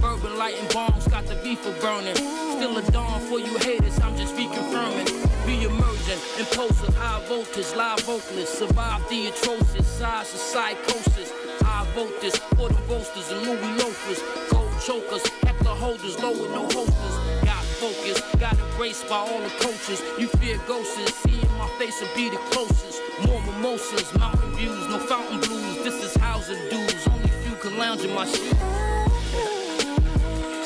Bourbon, 0.00 0.38
lighting 0.38 0.66
bombs, 0.72 1.06
got 1.08 1.26
the 1.26 1.36
reefer 1.42 1.74
burning. 1.82 2.16
Still 2.16 2.78
a 2.78 2.90
dawn 2.90 3.20
for 3.28 3.38
you 3.38 3.58
haters, 3.58 4.00
I'm 4.00 4.16
just 4.16 4.34
reconfirming. 4.34 5.27
Be 5.48 5.64
emergent, 5.64 6.20
impulsive, 6.38 6.94
high 6.94 7.24
voltage, 7.24 7.74
live 7.74 8.00
vocalist. 8.00 8.58
Survive 8.58 9.00
the 9.08 9.28
atrocious, 9.28 9.86
size 9.86 10.34
of 10.34 10.40
psychosis. 10.40 11.32
I 11.64 11.86
vote 11.94 12.20
this 12.20 12.36
for 12.36 12.68
the 12.68 12.78
roasters 12.84 13.32
and 13.32 13.40
Louis 13.46 13.72
loafers. 13.80 14.20
Gold 14.50 14.70
chokers, 14.84 15.26
heckler 15.44 15.74
holders, 15.74 16.20
low 16.20 16.32
with 16.32 16.50
no 16.50 16.68
holsters. 16.68 17.16
Got 17.46 17.64
focus, 17.80 18.20
got 18.36 18.58
embraced 18.58 19.08
by 19.08 19.16
all 19.16 19.40
the 19.40 19.48
coaches. 19.64 20.02
You 20.18 20.28
fear 20.36 20.60
ghosts, 20.68 21.14
seeing 21.22 21.50
my 21.56 21.66
face 21.78 21.98
will 21.98 22.14
be 22.14 22.28
the 22.28 22.36
closest. 22.52 23.00
More 23.24 23.40
mimosas, 23.40 24.12
mountain 24.18 24.52
views, 24.52 24.86
no 24.88 24.98
fountain 24.98 25.40
blues. 25.40 25.82
This 25.82 26.04
is 26.04 26.14
housing 26.16 26.60
dudes, 26.68 27.08
only 27.08 27.30
few 27.40 27.56
can 27.56 27.78
lounge 27.78 28.02
in 28.02 28.14
my 28.14 28.26
shoes. 28.26 28.52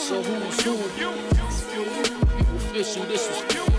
So 0.03 0.21
who's 0.21 0.61
who? 0.65 0.77
People 2.37 2.57
official, 2.57 3.05
this 3.05 3.31
is 3.31 3.55
you. 3.55 3.72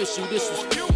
Official, 0.00 0.24
this 0.28 0.50
is 0.50 0.76
you. 0.76 0.86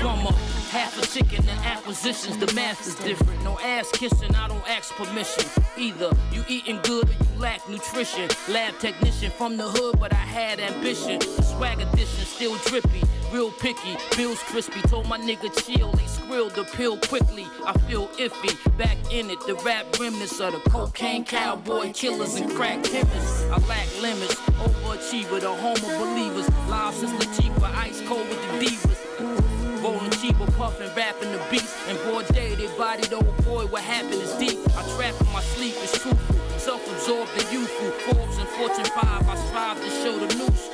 From 0.00 0.26
a 0.26 0.32
half 0.70 0.96
a 0.96 1.06
chicken 1.06 1.46
and 1.46 1.60
acquisitions, 1.66 2.38
the 2.38 2.50
math 2.54 2.86
is 2.86 2.94
different. 2.94 3.44
No 3.44 3.58
ass 3.60 3.90
kissing, 3.92 4.34
I 4.34 4.48
don't 4.48 4.66
ask 4.70 4.94
permission. 4.94 5.44
Either 5.76 6.16
you 6.32 6.44
eating 6.48 6.80
good 6.82 7.10
or 7.10 7.12
you 7.12 7.38
lack 7.38 7.68
nutrition. 7.68 8.30
Lab 8.48 8.78
technician 8.78 9.30
from 9.32 9.58
the 9.58 9.68
hood, 9.68 10.00
but 10.00 10.14
I 10.14 10.16
had 10.16 10.58
ambition. 10.58 11.20
Swag 11.20 11.80
edition, 11.82 12.24
still 12.24 12.56
drippy, 12.64 13.02
real 13.34 13.50
picky. 13.50 13.96
Bills 14.16 14.38
crispy, 14.44 14.80
told 14.82 15.08
my 15.08 15.18
nigga 15.18 15.50
chill. 15.66 15.90
They 15.92 16.04
skrilled 16.04 16.54
the 16.54 16.64
pill 16.64 16.96
quickly. 16.98 17.46
I 17.66 17.72
feel 17.86 18.06
iffy, 18.24 18.54
back 18.78 18.96
in 19.10 19.28
it. 19.28 19.40
The 19.46 19.54
rap 19.66 19.86
remnants 19.98 20.38
of 20.40 20.52
the 20.52 20.70
cocaine 20.70 21.24
cowboy 21.24 21.92
killers 21.92 22.36
and 22.36 22.48
crack 22.52 22.84
chemists. 22.84 23.42
I 23.50 23.58
lack 23.66 23.88
limits, 24.00 24.36
overachiever, 24.62 25.40
the 25.40 25.52
home 25.52 25.74
of 25.74 25.98
believers. 25.98 26.48
Live 26.68 26.94
since 26.94 27.12
Latifah, 27.12 27.74
ice 27.74 28.00
cold 28.06 28.28
with 28.28 28.40
the 28.42 28.66
divas. 28.66 29.82
Rolling 29.82 30.10
cheaper, 30.12 30.50
puffing, 30.52 30.94
rapping 30.96 31.32
the 31.32 31.44
beats. 31.50 31.74
And 31.88 31.98
boy, 32.04 32.22
day 32.32 32.54
they 32.54 32.68
bodied 32.78 33.12
old 33.12 33.36
boy, 33.44 33.66
what 33.66 33.82
happened 33.82 34.14
is 34.14 34.32
deep. 34.34 34.60
I 34.78 34.82
trap 34.96 35.20
in 35.20 35.32
my 35.32 35.42
sleep, 35.42 35.74
it's 35.82 35.98
truthful. 36.00 36.36
Self-absorbed 36.56 37.30
and 37.36 37.52
youthful. 37.52 37.90
Forbes 38.06 38.38
and 38.38 38.48
Fortune 38.50 38.84
5, 38.84 39.28
I 39.28 39.36
strive 39.48 39.82
to 39.82 39.90
show 39.90 40.18
the 40.24 40.34
new 40.36 40.56
school. 40.56 40.73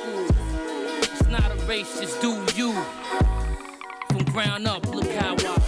not 1.31 1.49
a 1.49 1.55
race, 1.65 1.99
just 1.99 2.21
do 2.21 2.31
you. 2.55 2.73
From 4.09 4.23
ground 4.33 4.67
up, 4.67 4.85
look 4.93 5.09
how 5.11 5.33
I 5.33 5.60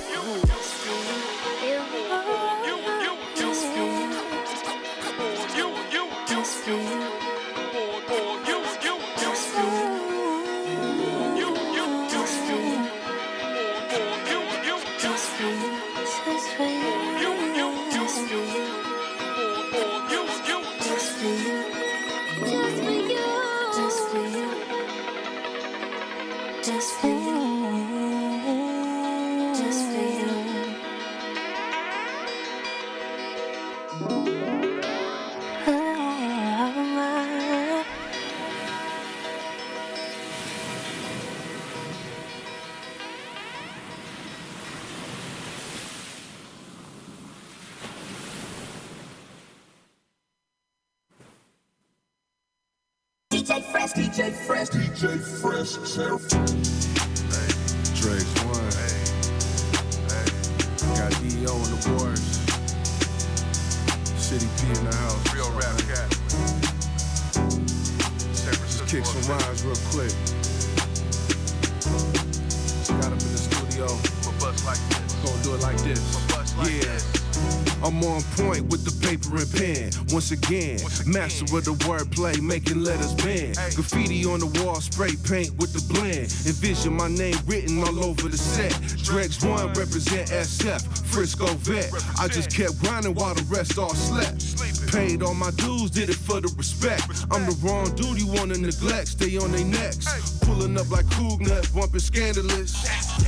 I'm 78.04 78.12
on 78.16 78.22
point 78.36 78.66
with 78.68 78.84
the 78.84 78.92
paper 79.08 79.38
and 79.38 79.50
pen. 79.56 79.92
Once 80.12 80.32
again, 80.32 80.78
master 81.08 81.46
of 81.56 81.64
the 81.64 81.72
wordplay, 81.88 82.40
making 82.42 82.84
letters 82.84 83.14
bend. 83.14 83.56
Graffiti 83.76 84.26
on 84.26 84.40
the 84.40 84.48
wall, 84.62 84.82
spray 84.82 85.16
paint 85.24 85.56
with 85.56 85.72
the 85.72 85.94
blend. 85.94 86.28
Envision 86.44 86.94
my 86.94 87.08
name 87.08 87.36
written 87.46 87.80
all 87.80 88.04
over 88.04 88.28
the 88.28 88.38
set. 88.38 88.74
Dregs 89.04 89.44
one 89.46 89.68
represent 89.74 90.30
SF, 90.32 90.84
Frisco 91.14 91.46
vet. 91.64 91.94
I 92.20 92.28
just 92.28 92.52
kept 92.54 92.78
grinding 92.82 93.14
while 93.16 93.36
the 93.36 93.44
rest 93.44 93.78
all 93.80 93.94
slept. 93.96 94.83
Paid 94.94 95.24
all 95.24 95.34
my 95.34 95.50
dues, 95.58 95.90
did 95.90 96.10
it 96.10 96.16
for 96.16 96.40
the 96.40 96.54
respect. 96.56 97.26
I'm 97.32 97.48
the 97.50 97.58
wrong 97.66 97.90
dude 97.96 98.22
you 98.22 98.28
wanna 98.28 98.60
neglect, 98.60 99.08
stay 99.08 99.38
on 99.38 99.52
their 99.52 99.66
necks. 99.66 100.38
Pulling 100.46 100.78
up 100.78 100.92
like 100.92 101.10
Krug 101.10 101.42
nut, 101.42 101.68
bumping 101.74 102.00
scandalous. 102.00 102.78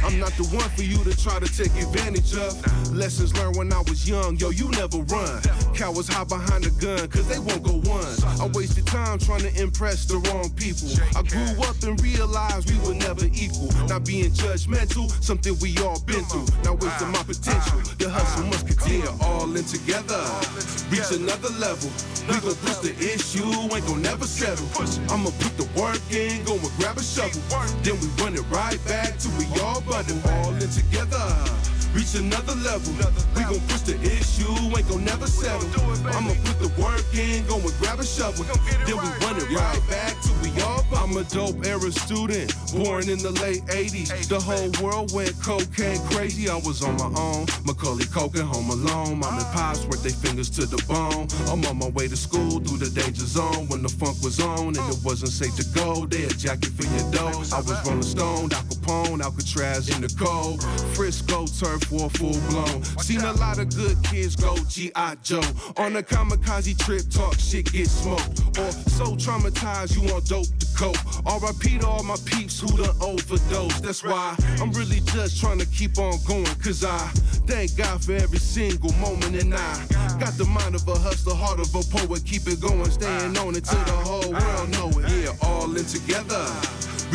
I'm 0.04 0.20
not 0.20 0.30
the 0.38 0.44
one 0.54 0.70
for 0.78 0.84
you 0.84 1.04
to 1.04 1.18
try 1.18 1.40
to 1.40 1.50
take 1.50 1.74
advantage 1.82 2.38
of. 2.38 2.54
Lessons 2.94 3.34
learned 3.34 3.58
when 3.58 3.74
I 3.74 3.82
was 3.90 4.08
young, 4.08 4.38
yo, 4.38 4.52
you 4.52 4.70
never 4.78 5.00
run. 5.10 5.42
Cowards 5.74 6.08
hide 6.08 6.30
behind 6.30 6.66
the 6.66 6.74
gun, 6.78 7.08
cause 7.10 7.28
they 7.28 7.40
won't 7.40 7.64
go 7.64 7.82
one. 7.90 8.14
I 8.40 8.46
wasted 8.54 8.86
time 8.86 9.18
trying 9.18 9.42
to 9.42 9.52
impress 9.60 10.06
the 10.06 10.22
wrong 10.30 10.54
people. 10.54 10.94
I 11.18 11.26
grew 11.26 11.50
up 11.66 11.82
and 11.82 11.98
realized 11.98 12.70
we 12.70 12.78
were 12.86 12.94
never 12.94 13.26
equal. 13.34 13.74
Not 13.90 14.06
being 14.06 14.30
judgmental, 14.30 15.10
something 15.24 15.58
we 15.58 15.74
all 15.82 16.00
been 16.06 16.26
through. 16.30 16.46
Not 16.62 16.78
wasting 16.78 17.10
my 17.10 17.24
potential. 17.26 17.82
The 17.98 18.06
hustle 18.06 18.46
must 18.54 18.68
continue 18.68 19.10
all 19.22 19.50
in 19.50 19.66
together. 19.66 20.22
Reach 20.94 21.10
another 21.10 21.55
level. 21.60 21.90
We 22.28 22.40
gon' 22.40 22.56
push 22.56 22.78
the 22.78 22.94
issue, 22.98 23.46
ain't 23.46 23.86
gon' 23.86 24.02
never 24.02 24.26
settle. 24.26 24.68
I'ma 25.12 25.30
put 25.40 25.58
the 25.58 25.68
work 25.80 26.02
in, 26.12 26.44
go 26.44 26.54
and 26.54 26.72
grab 26.78 26.98
a 26.98 27.04
shovel. 27.04 27.42
Then 27.84 28.00
we 28.00 28.08
run 28.22 28.34
it 28.36 28.46
right 28.50 28.80
back 28.86 29.18
till 29.20 29.32
we 29.38 29.46
all 29.62 29.82
bundle 29.82 30.20
all 30.32 30.54
in 30.54 30.70
together. 30.70 31.75
Reach 31.96 32.14
another 32.16 32.56
level. 32.56 32.92
We 33.36 33.44
gon' 33.44 33.62
push 33.72 33.88
the 33.88 33.96
issue, 34.04 34.52
ain't 34.76 34.90
gon' 34.90 35.06
never 35.06 35.28
settle. 35.28 35.64
I'ma 36.12 36.36
put 36.44 36.60
the 36.60 36.68
work 36.76 37.08
in, 37.16 37.48
go 37.48 37.56
and 37.56 37.72
grab 37.80 38.00
a 38.00 38.06
shovel. 38.06 38.44
Then 38.84 38.98
we 39.00 39.08
run 39.24 39.38
it 39.40 39.50
right 39.50 39.82
back 39.90 40.14
till 40.22 40.36
we 40.44 40.52
all. 40.62 40.84
I'm 40.94 41.16
a 41.16 41.24
dope 41.24 41.66
era 41.66 41.90
student, 41.92 42.54
born 42.76 43.08
in 43.08 43.20
the 43.20 43.32
late 43.40 43.64
80s. 43.68 44.28
The 44.28 44.40
whole 44.40 44.70
world 44.84 45.14
went 45.14 45.40
cocaine 45.42 46.02
crazy. 46.12 46.50
I 46.50 46.56
was 46.56 46.84
on 46.84 46.98
my 46.98 47.08
own. 47.18 47.48
Macaulay 47.64 48.04
Culkin, 48.12 48.44
home 48.44 48.72
alone. 48.72 49.20
Mom 49.20 49.40
and 49.40 49.48
pops 49.56 49.86
worked 49.86 50.04
their 50.04 50.12
fingers 50.12 50.50
to 50.52 50.66
the 50.66 50.84
bone. 50.92 51.28
I'm 51.48 51.64
on 51.64 51.78
my 51.80 51.90
way 51.96 52.10
to 52.10 52.18
school 52.18 52.60
through 52.60 52.80
the 52.80 52.90
danger 52.90 53.26
zone 53.26 53.68
when 53.70 53.82
the 53.82 53.90
funk 53.90 54.22
was 54.22 54.42
on 54.42 54.76
and 54.76 54.86
it 54.92 55.00
wasn't 55.02 55.32
safe 55.32 55.56
to 55.56 55.66
go. 55.72 56.06
They 56.06 56.24
had 56.24 56.38
jacket 56.38 56.76
for 56.76 56.84
your 56.92 57.10
dough. 57.12 57.40
I 57.56 57.64
was 57.64 57.88
rolling 57.88 58.02
stone, 58.04 58.52
Al 58.52 58.64
Capone, 58.68 59.24
Alcatraz 59.24 59.88
in 59.96 60.02
the 60.02 60.12
cold. 60.20 60.62
Frisco 60.94 61.46
turf 61.48 61.85
war 61.92 62.10
full 62.12 62.38
blown. 62.50 62.84
Seen 63.00 63.22
a 63.22 63.34
lot 63.34 63.60
of 63.60 63.76
good 63.76 63.98
kids 64.04 64.36
go 64.36 64.56
G.I. 64.70 65.16
Joe. 65.24 65.42
On 65.78 65.96
a 65.96 66.02
kamikaze 66.02 66.78
trip, 66.78 67.04
talk 67.10 67.38
shit, 67.40 67.72
get 67.72 67.88
smoked. 67.88 68.40
Or 68.60 68.72
so 68.72 69.16
traumatized, 69.16 69.96
you 69.96 70.12
want 70.12 70.26
dope 70.28 70.46
to 70.46 70.68
cope. 70.76 70.98
R.I.P. 71.26 71.80
to 71.80 71.88
all 71.88 72.04
my 72.04 72.16
peeps 72.26 72.60
who 72.60 72.68
done 72.78 72.96
overdose. 73.02 73.80
That's 73.82 74.04
why 74.04 74.36
I'm 74.60 74.72
really 74.72 75.00
just 75.02 75.40
trying 75.40 75.60
to 75.60 75.66
keep 75.68 75.98
on 75.98 76.18
going. 76.26 76.46
Cause 76.64 76.84
I 76.84 76.98
thank 77.48 77.76
God 77.78 78.04
for 78.04 78.14
every 78.14 78.40
single 78.40 78.94
moment. 78.94 79.36
And 79.36 79.54
I 79.54 79.86
got 80.20 80.34
the 80.38 80.46
mind 80.46 80.76
of 80.76 80.88
a 80.88 80.98
hustler, 80.98 81.36
heart 81.36 81.60
of 81.60 81.74
a 81.76 81.84
poet. 81.84 82.26
Keep 82.26 82.48
it 82.48 82.60
going, 82.60 82.90
staying 82.90 83.38
on 83.38 83.56
it 83.56 83.66
till 83.66 83.84
the 83.84 83.92
whole 83.92 84.32
world 84.32 84.70
know 84.72 85.00
it. 85.00 85.26
Yeah, 85.26 85.48
all 85.48 85.76
in 85.76 85.86
together. 85.86 86.46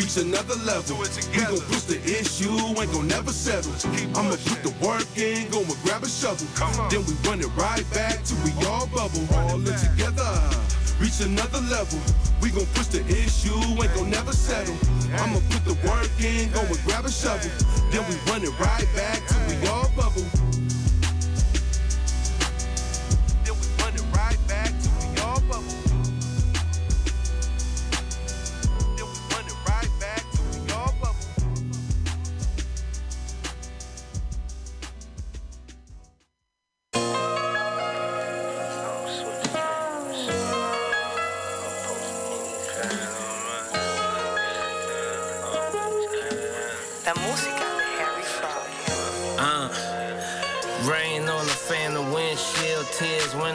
Reach 0.00 0.16
another 0.16 0.56
level. 0.64 0.96
We 0.96 1.44
gon' 1.44 1.60
push 1.68 1.84
the 1.84 2.00
issue, 2.00 2.48
ain't 2.48 2.90
gon' 2.90 3.06
never 3.06 3.32
settle. 3.32 3.76
I'ma 4.16 4.36
put 4.48 4.64
the 4.64 4.72
work 4.80 5.04
in, 5.14 5.50
go 5.50 5.60
and 5.60 5.76
grab 5.84 6.02
a 6.02 6.08
shovel. 6.08 6.48
Then 6.88 7.04
we 7.04 7.12
run 7.28 7.40
it 7.40 7.52
right 7.52 7.84
back 7.92 8.24
till 8.24 8.40
we 8.40 8.50
all 8.64 8.86
bubble. 8.86 9.20
All 9.36 9.60
in 9.60 9.76
together. 9.76 10.32
Reach 10.98 11.20
another 11.20 11.60
level. 11.68 12.00
We 12.40 12.48
gon' 12.48 12.64
push 12.72 12.86
the 12.86 13.04
issue, 13.12 13.52
ain't 13.52 13.94
gon' 13.94 14.08
never 14.08 14.32
settle. 14.32 14.78
I'ma 15.20 15.38
put 15.52 15.68
the 15.68 15.76
work 15.84 16.08
in, 16.16 16.50
go 16.50 16.60
and 16.60 16.80
grab 16.88 17.04
a 17.04 17.10
shovel. 17.12 17.52
Then 17.92 18.00
we 18.08 18.16
run 18.32 18.40
it 18.40 18.58
right 18.58 18.88
back 18.96 19.20
till 19.28 19.44
we 19.52 19.68
all 19.68 19.90
bubble. 19.94 20.24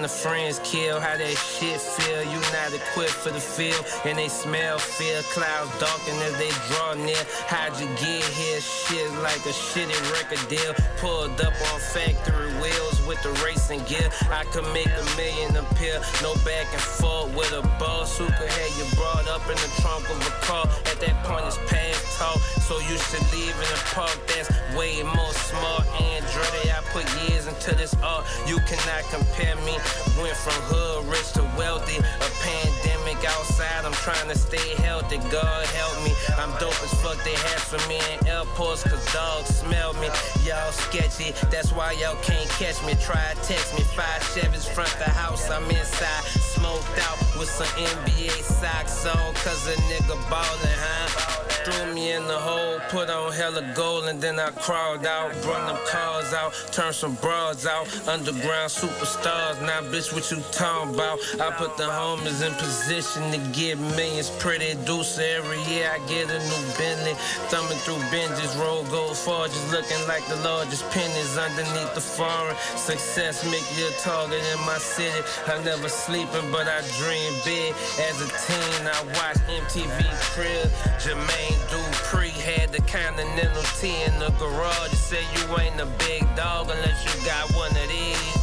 Friends 0.08 0.60
kill. 0.64 1.00
How 1.00 1.18
that 1.18 1.38
shit 1.38 1.80
feel? 1.80 2.24
You 2.24 2.40
not 2.54 2.74
equipped 2.74 3.14
for 3.14 3.32
the 3.32 3.40
field, 3.40 3.84
and 4.06 4.18
they 4.18 4.28
smell 4.28 4.78
fear. 4.78 5.22
Clouds 5.34 5.72
darken 5.80 6.16
as 6.22 6.38
they 6.38 6.52
draw 6.70 6.94
near. 6.94 7.24
How'd 7.48 7.80
you 7.80 7.88
get 7.98 8.24
here? 8.24 8.60
Shit 8.62 9.12
like 9.22 9.44
a 9.46 9.54
shitty 9.54 9.98
record 10.14 10.44
deal. 10.50 10.74
Pulled 10.98 11.40
up 11.42 11.54
on 11.72 11.80
factory 11.80 12.52
wheels 12.62 13.06
with 13.08 13.22
the 13.24 13.32
racing 13.44 13.84
gear. 13.86 14.10
I 14.30 14.44
could 14.52 14.68
make 14.74 14.90
a 14.90 15.06
million 15.18 15.56
appear. 15.56 16.02
No 16.22 16.34
back 16.46 16.68
and 16.72 16.82
forth 16.82 17.36
with 17.36 17.52
a 17.54 17.62
boss 17.80 18.18
who 18.18 18.26
could 18.26 18.50
have 18.50 18.74
you 18.78 18.86
brought 18.96 19.28
up 19.28 19.44
in 19.50 19.58
the 19.58 19.72
trunk 19.82 20.10
of 20.10 20.20
a 20.22 20.34
car. 20.46 20.66
At 20.92 21.00
that 21.02 21.16
point, 21.24 21.46
it's 21.46 21.58
past 21.70 22.18
talk, 22.18 22.40
so 22.68 22.80
you 22.80 22.98
should 23.10 23.26
leave 23.34 23.56
in 23.56 23.70
a 23.74 23.82
park 23.94 24.16
that's 24.28 24.50
way 24.76 25.04
more 25.04 25.34
smart. 25.34 25.84
Andretti, 25.98 26.72
I 26.72 26.82
put 26.92 27.06
years 27.28 27.48
into 27.48 27.76
this 27.76 27.96
art. 28.04 28.26
You 28.48 28.58
cannot 28.68 29.04
compare 29.12 29.56
me. 29.68 29.78
Went 30.22 30.38
from 30.38 30.58
hood 30.70 31.06
rich 31.08 31.34
to 31.34 31.44
wealthy. 31.58 31.98
A 31.98 32.30
pandemic 32.42 33.20
outside, 33.26 33.86
I'm 33.86 33.94
trying 33.94 34.30
to 34.30 34.38
stay 34.38 34.76
healthy. 34.82 35.18
God 35.30 35.66
help 35.68 35.96
me. 36.04 36.14
I'm 36.38 36.52
dope 36.60 36.78
as 36.84 36.94
fuck. 37.02 37.18
They 37.24 37.36
have 37.52 37.64
for 37.64 37.82
me 37.88 38.00
in 38.14 38.28
airports, 38.28 38.84
cause 38.84 39.04
dogs 39.14 39.50
smell 39.50 39.94
me. 39.94 40.08
Y'all 40.46 40.72
sketchy, 40.72 41.34
that's 41.50 41.72
why 41.72 41.92
y'all 41.94 42.18
can't 42.22 42.50
catch 42.62 42.84
me. 42.86 42.94
Try 42.96 43.34
text 43.44 43.74
me. 43.76 43.84
Five 43.96 44.22
Chevys 44.34 44.68
front 44.68 44.94
the 45.00 45.10
house, 45.10 45.50
I'm 45.50 45.70
inside. 45.70 46.45
Smoked 46.56 47.00
out 47.00 47.20
with 47.38 47.50
some 47.50 47.68
NBA 47.68 48.42
socks 48.42 49.06
on, 49.06 49.34
cause 49.36 49.68
a 49.68 49.76
nigga 49.90 50.18
ballin', 50.30 50.78
huh? 50.80 51.46
Threw 51.66 51.96
me 51.96 52.12
in 52.12 52.28
the 52.28 52.38
hole, 52.38 52.80
put 52.90 53.10
on 53.10 53.34
hella 53.34 53.74
gold, 53.76 54.06
and 54.06 54.22
then 54.22 54.40
I 54.40 54.52
crawled 54.52 55.04
out. 55.04 55.34
Brought 55.42 55.66
them 55.66 55.80
cars 55.90 56.32
out, 56.32 56.54
turned 56.72 56.94
some 56.94 57.16
broads 57.16 57.66
out. 57.66 57.88
Underground 58.08 58.70
superstars, 58.70 59.60
now 59.66 59.82
bitch, 59.90 60.14
what 60.14 60.30
you 60.30 60.38
talking 60.52 60.94
about? 60.94 61.18
I 61.42 61.50
put 61.58 61.76
the 61.76 61.90
homies 61.90 62.46
in 62.46 62.54
position 62.54 63.32
to 63.32 63.40
get 63.58 63.80
millions. 63.98 64.30
Pretty 64.30 64.76
deuce 64.86 65.18
every 65.18 65.58
year, 65.64 65.90
I 65.90 65.98
get 66.08 66.30
a 66.30 66.38
new 66.38 66.64
Bentley. 66.78 67.16
Thumbing 67.50 67.80
through 67.80 68.02
binges, 68.14 68.54
roll 68.62 68.84
gold 68.94 69.18
forges, 69.18 69.72
looking 69.72 69.98
like 70.08 70.26
the 70.28 70.36
largest 70.46 70.88
pennies 70.92 71.36
underneath 71.36 71.96
the 71.96 72.02
foreign. 72.02 72.56
Success 72.78 73.44
make 73.50 73.66
you 73.76 73.88
a 73.88 73.92
target 74.06 74.44
in 74.54 74.60
my 74.68 74.78
city. 74.78 75.26
I 75.48 75.64
never 75.64 75.90
sleeping, 75.90 76.45
but 76.52 76.68
I 76.68 76.82
dream 76.98 77.34
big. 77.44 77.74
As 78.00 78.22
a 78.22 78.28
teen, 78.46 78.88
I 78.88 79.02
watched 79.18 79.46
MTV 79.48 80.04
Crib. 80.34 80.70
Jermaine 81.00 81.60
Dupri 81.70 82.32
had 82.32 82.72
the 82.72 82.82
Continental 82.82 83.64
T 83.80 84.04
in 84.04 84.18
the 84.20 84.30
garage. 84.40 84.92
You 84.92 84.98
say 84.98 85.22
you 85.36 85.58
ain't 85.60 85.80
a 85.80 85.86
big 86.00 86.24
dog 86.36 86.70
unless 86.70 87.04
you 87.06 87.26
got 87.26 87.52
one 87.56 87.72
of 87.72 87.88
these. 87.90 88.35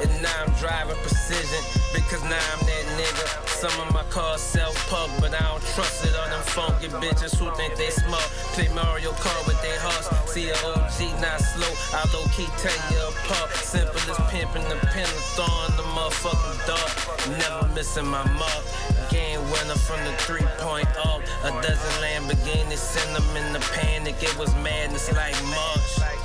And 0.00 0.22
now 0.22 0.44
I'm 0.46 0.52
driving 0.54 0.96
precision 1.02 1.62
because 1.92 2.22
now 2.22 2.38
I'm 2.52 2.62
that 2.66 2.84
nigga. 2.94 3.48
Some 3.48 3.74
of 3.82 3.92
my 3.92 4.04
cars 4.04 4.40
self-pug, 4.40 5.10
but 5.20 5.34
I 5.34 5.42
don't 5.42 5.62
trust 5.74 6.04
it 6.04 6.14
on 6.14 6.30
them 6.30 6.42
funky 6.54 6.88
bitches 7.02 7.34
who 7.34 7.50
think 7.56 7.74
they 7.76 7.90
smart. 7.90 8.22
Play 8.54 8.68
Mario 8.68 9.10
Kart 9.18 9.46
with 9.46 9.60
their 9.62 9.78
hearts. 9.80 10.06
See 10.30 10.50
a 10.50 10.54
OG 10.54 11.20
not 11.20 11.40
slow. 11.42 11.72
I 11.98 12.06
low 12.14 12.24
key 12.30 12.46
tell 12.62 12.78
you 12.94 13.02
apart. 13.10 13.50
Simple 13.58 13.98
as 14.06 14.20
pimping 14.30 14.68
the 14.68 14.78
pentathlon, 14.94 15.76
the 15.76 15.86
motherfucking 15.96 16.58
dog. 16.70 16.90
Never 17.38 17.66
missing 17.74 18.06
my 18.06 18.22
mark. 18.38 18.64
Game 19.10 19.42
winner 19.50 19.74
from 19.74 19.98
the 20.04 20.12
three 20.22 20.46
point 20.58 20.86
arc. 21.06 21.22
A 21.42 21.50
dozen 21.62 21.94
Lamborghinis 22.02 22.78
send 22.78 23.16
them 23.16 23.36
in 23.36 23.52
the 23.52 23.60
panic. 23.74 24.22
It 24.22 24.36
was 24.38 24.54
madness 24.62 25.10
like 25.12 25.34
March. 25.50 26.17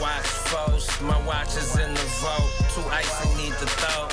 Watch 0.00 0.26
false, 0.26 1.00
my 1.00 1.20
watch 1.26 1.56
is 1.56 1.76
in 1.78 1.92
the 1.94 2.00
vault. 2.20 2.50
Need 3.36 3.52
to 3.52 3.66
thaw. 3.66 4.08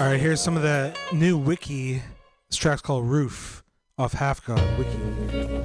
All 0.00 0.06
right, 0.06 0.20
here's 0.20 0.40
some 0.40 0.56
of 0.56 0.62
the 0.62 0.96
new 1.12 1.36
wiki. 1.36 2.02
This 2.48 2.56
track's 2.56 2.80
called 2.80 3.04
Roof 3.04 3.64
off 3.98 4.12
Half 4.12 4.46
God 4.46 4.78
Wiki. 4.78 5.57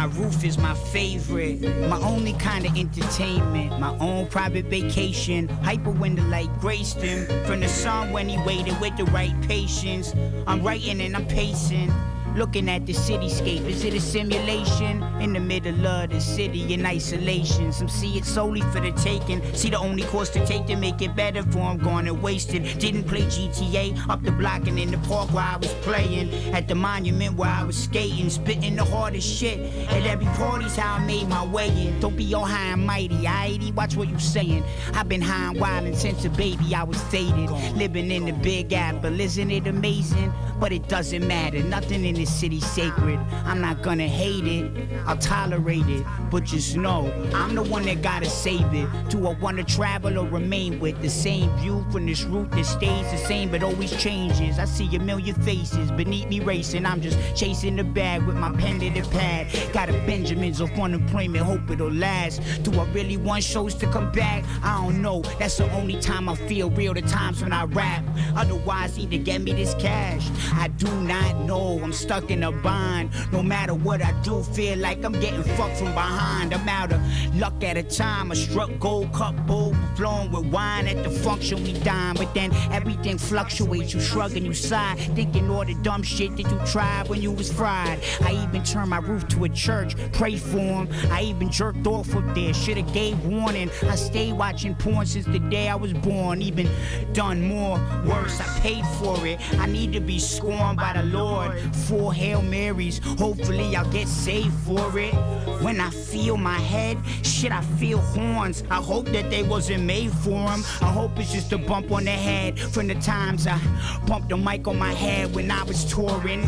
My 0.00 0.06
roof 0.06 0.44
is 0.44 0.56
my 0.56 0.72
favorite, 0.72 1.60
my 1.86 2.00
only 2.00 2.32
kind 2.32 2.64
of 2.64 2.74
entertainment, 2.74 3.78
my 3.78 3.94
own 3.98 4.28
private 4.28 4.64
vacation. 4.64 5.46
Hyper 5.46 5.90
window 5.90 6.22
like 6.22 6.48
graced 6.58 7.02
him 7.02 7.26
from 7.44 7.60
the 7.60 7.68
sun 7.68 8.10
when 8.10 8.26
he 8.26 8.38
waited 8.46 8.80
with 8.80 8.96
the 8.96 9.04
right 9.12 9.38
patience. 9.42 10.14
I'm 10.46 10.62
writing 10.62 11.02
and 11.02 11.14
I'm 11.14 11.26
pacing. 11.26 11.92
Looking 12.40 12.70
at 12.70 12.86
the 12.86 12.94
cityscape, 12.94 13.66
is 13.68 13.84
it 13.84 13.92
a 13.92 14.00
simulation? 14.00 15.02
In 15.20 15.34
the 15.34 15.40
middle 15.40 15.86
of 15.86 16.08
the 16.08 16.22
city 16.22 16.72
in 16.72 16.86
isolation. 16.86 17.70
Some 17.70 17.86
see 17.86 18.16
it 18.16 18.24
solely 18.24 18.62
for 18.72 18.80
the 18.80 18.92
taking. 18.92 19.42
See 19.54 19.68
the 19.68 19.76
only 19.76 20.04
course 20.04 20.30
to 20.30 20.46
take 20.46 20.64
to 20.68 20.76
make 20.76 21.02
it 21.02 21.14
better 21.14 21.42
for 21.42 21.58
I'm 21.58 21.76
gone 21.76 22.08
and 22.08 22.22
wasted. 22.22 22.62
Didn't 22.78 23.04
play 23.04 23.24
GTA 23.24 24.08
up 24.08 24.22
the 24.22 24.32
block 24.32 24.66
and 24.66 24.78
in 24.78 24.90
the 24.90 24.96
park 25.06 25.30
where 25.34 25.44
I 25.44 25.58
was 25.58 25.70
playing. 25.82 26.32
At 26.54 26.66
the 26.66 26.74
monument 26.74 27.36
where 27.36 27.50
I 27.50 27.62
was 27.62 27.76
skating, 27.76 28.30
spitting 28.30 28.76
the 28.76 28.86
hardest 28.86 29.28
shit. 29.28 29.58
At 29.90 30.06
every 30.06 30.24
party's 30.38 30.76
how 30.76 30.94
I 30.94 31.04
made 31.04 31.28
my 31.28 31.44
way 31.44 31.68
in. 31.68 32.00
Don't 32.00 32.16
be 32.16 32.32
all 32.32 32.46
high 32.46 32.72
and 32.72 32.86
mighty, 32.86 33.26
aighty, 33.26 33.74
watch 33.74 33.96
what 33.96 34.08
you 34.08 34.18
saying. 34.18 34.64
I've 34.94 35.10
been 35.10 35.20
high 35.20 35.50
and 35.50 35.60
wild 35.60 35.94
since 35.94 36.24
a 36.24 36.30
baby 36.30 36.74
I 36.74 36.84
was 36.84 37.02
faded. 37.02 37.50
Living 37.76 38.10
in 38.10 38.24
the 38.24 38.32
big 38.32 38.72
apple, 38.72 39.20
isn't 39.20 39.50
it 39.50 39.66
amazing? 39.66 40.32
But 40.58 40.72
it 40.72 40.88
doesn't 40.88 41.26
matter, 41.26 41.62
nothing 41.62 42.04
in 42.04 42.14
this 42.14 42.29
city 42.30 42.60
sacred. 42.60 43.18
I'm 43.44 43.60
not 43.60 43.82
gonna 43.82 44.08
hate 44.08 44.46
it, 44.46 44.70
I'll 45.06 45.18
tolerate 45.18 45.88
it. 45.88 46.06
But 46.30 46.44
just 46.44 46.76
know, 46.76 47.12
I'm 47.34 47.54
the 47.54 47.62
one 47.62 47.84
that 47.84 48.02
gotta 48.02 48.30
save 48.30 48.72
it. 48.72 48.88
Do 49.10 49.26
I 49.26 49.34
wanna 49.34 49.64
travel 49.64 50.18
or 50.18 50.26
remain 50.26 50.80
with 50.80 51.00
the 51.02 51.10
same 51.10 51.50
view 51.58 51.84
from 51.90 52.06
this 52.06 52.22
route 52.24 52.50
that 52.52 52.64
stays 52.64 53.10
the 53.10 53.18
same 53.18 53.50
but 53.50 53.62
always 53.62 53.94
changes? 54.02 54.58
I 54.58 54.64
see 54.64 54.94
a 54.96 55.00
million 55.00 55.34
faces 55.42 55.90
beneath 55.90 56.28
me 56.28 56.40
racing. 56.40 56.86
I'm 56.86 57.00
just 57.00 57.18
chasing 57.36 57.76
the 57.76 57.84
bag 57.84 58.22
with 58.22 58.36
my 58.36 58.52
pen 58.52 58.80
to 58.80 58.90
the 58.90 59.06
pad. 59.10 59.48
Got 59.72 59.90
a 59.90 59.92
Benjamins 60.06 60.60
of 60.60 60.70
unemployment, 60.78 61.44
hope 61.44 61.70
it'll 61.70 61.90
last. 61.90 62.40
Do 62.62 62.78
I 62.80 62.84
really 62.92 63.16
want 63.16 63.44
shows 63.44 63.74
to 63.76 63.86
come 63.86 64.10
back? 64.12 64.44
I 64.62 64.80
don't 64.82 65.02
know. 65.02 65.22
That's 65.38 65.58
the 65.58 65.70
only 65.72 66.00
time 66.00 66.28
I 66.28 66.36
feel 66.36 66.70
real, 66.70 66.94
the 66.94 67.02
times 67.02 67.42
when 67.42 67.52
I 67.52 67.64
rap. 67.64 68.04
Otherwise, 68.36 68.96
to 69.10 69.18
get 69.18 69.42
me 69.42 69.52
this 69.52 69.74
cash. 69.74 70.28
I 70.52 70.68
do 70.68 70.88
not 71.02 71.44
know. 71.44 71.80
I'm 71.82 71.92
stuck 72.10 72.28
in 72.32 72.42
a 72.42 72.50
bind. 72.50 73.08
No 73.30 73.40
matter 73.40 73.72
what 73.72 74.02
I 74.02 74.10
do, 74.22 74.42
feel 74.42 74.76
like 74.78 75.04
I'm 75.04 75.12
getting 75.12 75.44
fucked 75.54 75.76
from 75.76 75.94
behind. 75.94 76.52
I'm 76.52 76.68
out 76.68 76.90
of 76.90 77.00
luck 77.36 77.62
at 77.62 77.76
a 77.76 77.84
time. 77.84 78.32
I 78.32 78.34
struck 78.34 78.68
gold 78.80 79.12
cup 79.12 79.36
bowl, 79.46 79.76
flowing 79.94 80.32
with 80.32 80.46
wine 80.46 80.88
at 80.88 81.04
the 81.04 81.10
function 81.10 81.62
we 81.62 81.72
dine. 81.72 82.16
But 82.16 82.34
then 82.34 82.52
everything 82.72 83.16
fluctuates. 83.16 83.94
You 83.94 84.00
shrug 84.00 84.36
and 84.36 84.44
you 84.44 84.54
sigh, 84.54 84.96
thinking 85.14 85.48
all 85.50 85.64
the 85.64 85.74
dumb 85.82 86.02
shit 86.02 86.36
that 86.36 86.50
you 86.50 86.60
tried 86.66 87.08
when 87.08 87.22
you 87.22 87.30
was 87.30 87.52
fried. 87.52 88.00
I 88.22 88.32
even 88.32 88.64
turned 88.64 88.90
my 88.90 88.98
roof 88.98 89.28
to 89.28 89.44
a 89.44 89.48
church, 89.48 89.94
pray 90.12 90.36
for 90.36 90.58
him. 90.58 90.88
I 91.12 91.22
even 91.22 91.48
jerked 91.48 91.86
off 91.86 92.12
up 92.16 92.34
there. 92.34 92.52
Shoulda 92.52 92.82
gave 92.92 93.24
warning. 93.24 93.70
I 93.84 93.94
stayed 93.94 94.32
watching 94.32 94.74
porn 94.74 95.06
since 95.06 95.26
the 95.26 95.38
day 95.38 95.68
I 95.68 95.76
was 95.76 95.92
born. 95.92 96.42
Even 96.42 96.68
done 97.12 97.40
more 97.40 97.78
worse. 98.04 98.40
I 98.40 98.46
paid 98.58 98.84
for 98.98 99.24
it. 99.24 99.38
I 99.60 99.66
need 99.66 99.92
to 99.92 100.00
be 100.00 100.18
scorned 100.18 100.78
by 100.78 100.94
the 100.94 101.04
Lord. 101.04 101.56
Four 102.00 102.14
Hail 102.14 102.40
Marys. 102.40 102.98
Hopefully 103.18 103.76
I'll 103.76 103.84
get 103.90 104.08
saved 104.08 104.54
for 104.64 104.98
it. 104.98 105.12
When 105.60 105.78
I 105.82 105.90
feel 105.90 106.38
my 106.38 106.58
head, 106.58 106.96
shit, 107.22 107.52
I 107.52 107.60
feel 107.78 107.98
horns. 107.98 108.64
I 108.70 108.76
hope 108.76 109.04
that 109.08 109.28
they 109.28 109.42
wasn't 109.42 109.84
made 109.84 110.10
for 110.10 110.48
them. 110.48 110.64
I 110.80 110.86
hope 110.86 111.18
it's 111.18 111.30
just 111.30 111.52
a 111.52 111.58
bump 111.58 111.92
on 111.92 112.04
the 112.04 112.10
head 112.10 112.58
from 112.58 112.86
the 112.86 112.94
times 112.94 113.46
I 113.46 113.60
bumped 114.06 114.30
the 114.30 114.38
mic 114.38 114.66
on 114.66 114.78
my 114.78 114.94
head 114.94 115.34
when 115.34 115.50
I 115.50 115.62
was 115.64 115.84
touring. 115.84 116.40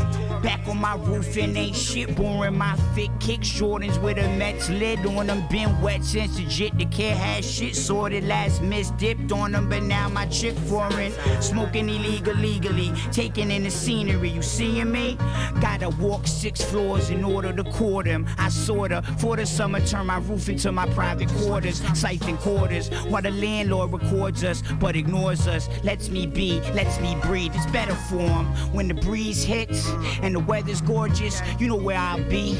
Back 0.43 0.67
on 0.67 0.79
my 0.79 0.97
roof 0.97 1.37
and 1.37 1.55
ain't 1.55 1.77
shit 1.77 2.17
boring. 2.17 2.57
My 2.57 2.75
fit 2.95 3.11
kick 3.21 3.41
Jordans 3.41 4.01
with 4.03 4.17
a 4.17 4.29
Mets 4.39 4.71
lid 4.71 5.05
on 5.05 5.27
them. 5.27 5.47
Been 5.51 5.79
wet 5.83 6.03
since 6.03 6.37
the 6.39 6.47
jit. 6.47 6.79
The 6.79 6.87
kid 6.87 7.15
had 7.15 7.45
shit 7.45 7.77
sorted. 7.77 8.25
Last 8.25 8.63
miss 8.63 8.91
dipped 8.93 9.31
on 9.33 9.53
them, 9.53 9.69
but 9.69 9.83
now 9.83 10.09
my 10.09 10.25
chick 10.27 10.57
foreign. 10.71 11.13
Smoking 11.43 11.91
illegal 11.91 12.35
legally, 12.37 12.91
taking 13.13 13.51
in 13.51 13.65
the 13.65 13.71
scenery. 13.71 14.31
You 14.31 14.41
seeing 14.41 14.91
me? 14.91 15.19
Gotta 15.61 15.91
walk 15.91 16.27
six 16.27 16.63
floors 16.63 17.11
in 17.11 17.25
order 17.25 17.53
to 17.53 17.65
court 17.65 18.07
him. 18.07 18.27
I 18.39 18.49
sorta 18.49 19.03
for 19.19 19.37
the 19.37 19.47
summer 19.47 19.81
turn 19.87 20.07
my 20.07 20.19
roof 20.19 20.49
into 20.49 20.73
my 20.73 20.87
private 20.87 21.29
quarters, 21.29 21.83
siphon 21.99 22.37
quarters. 22.39 22.89
While 23.09 23.23
the 23.23 23.31
landlord 23.31 23.93
records 23.93 24.45
us 24.45 24.63
but 24.81 24.97
ignores 24.97 25.47
us, 25.47 25.69
lets 25.85 26.09
me 26.09 26.27
be, 26.27 26.61
lets 26.73 27.01
me 27.01 27.17
breathe. 27.23 27.53
It's 27.55 27.67
better 27.67 27.95
for 27.95 28.19
him 28.19 28.47
when 28.73 28.89
the 28.89 28.95
breeze 28.95 29.43
hits 29.43 29.89
and 30.23 30.35
the 30.35 30.41
weather's 30.41 30.81
gorgeous. 30.81 31.41
You 31.59 31.69
know 31.69 31.77
where 31.77 31.99
I'll 31.99 32.23
be, 32.29 32.59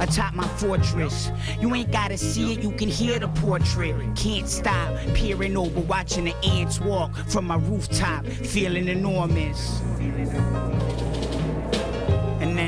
atop 0.00 0.34
my 0.34 0.46
fortress. 0.58 1.30
You 1.60 1.74
ain't 1.74 1.92
gotta 1.92 2.18
see 2.18 2.52
it, 2.54 2.62
you 2.62 2.72
can 2.72 2.88
hear 2.88 3.18
the 3.18 3.28
portrait. 3.28 3.94
Can't 4.16 4.48
stop 4.48 4.96
peering 5.14 5.56
over, 5.56 5.80
watching 5.80 6.24
the 6.24 6.36
ants 6.44 6.80
walk 6.80 7.14
from 7.28 7.46
my 7.46 7.56
rooftop, 7.56 8.26
feeling 8.26 8.88
enormous. 8.88 9.80
And 10.00 10.51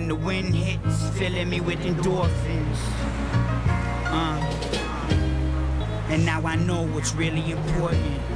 then 0.04 0.08
the 0.08 0.26
wind 0.26 0.54
hits, 0.54 1.08
filling 1.18 1.48
me 1.48 1.60
with 1.60 1.78
endorphins. 1.80 2.78
Uh, 4.06 4.38
and 6.10 6.26
now 6.26 6.42
I 6.44 6.56
know 6.56 6.86
what's 6.88 7.14
really 7.14 7.52
important. 7.52 8.34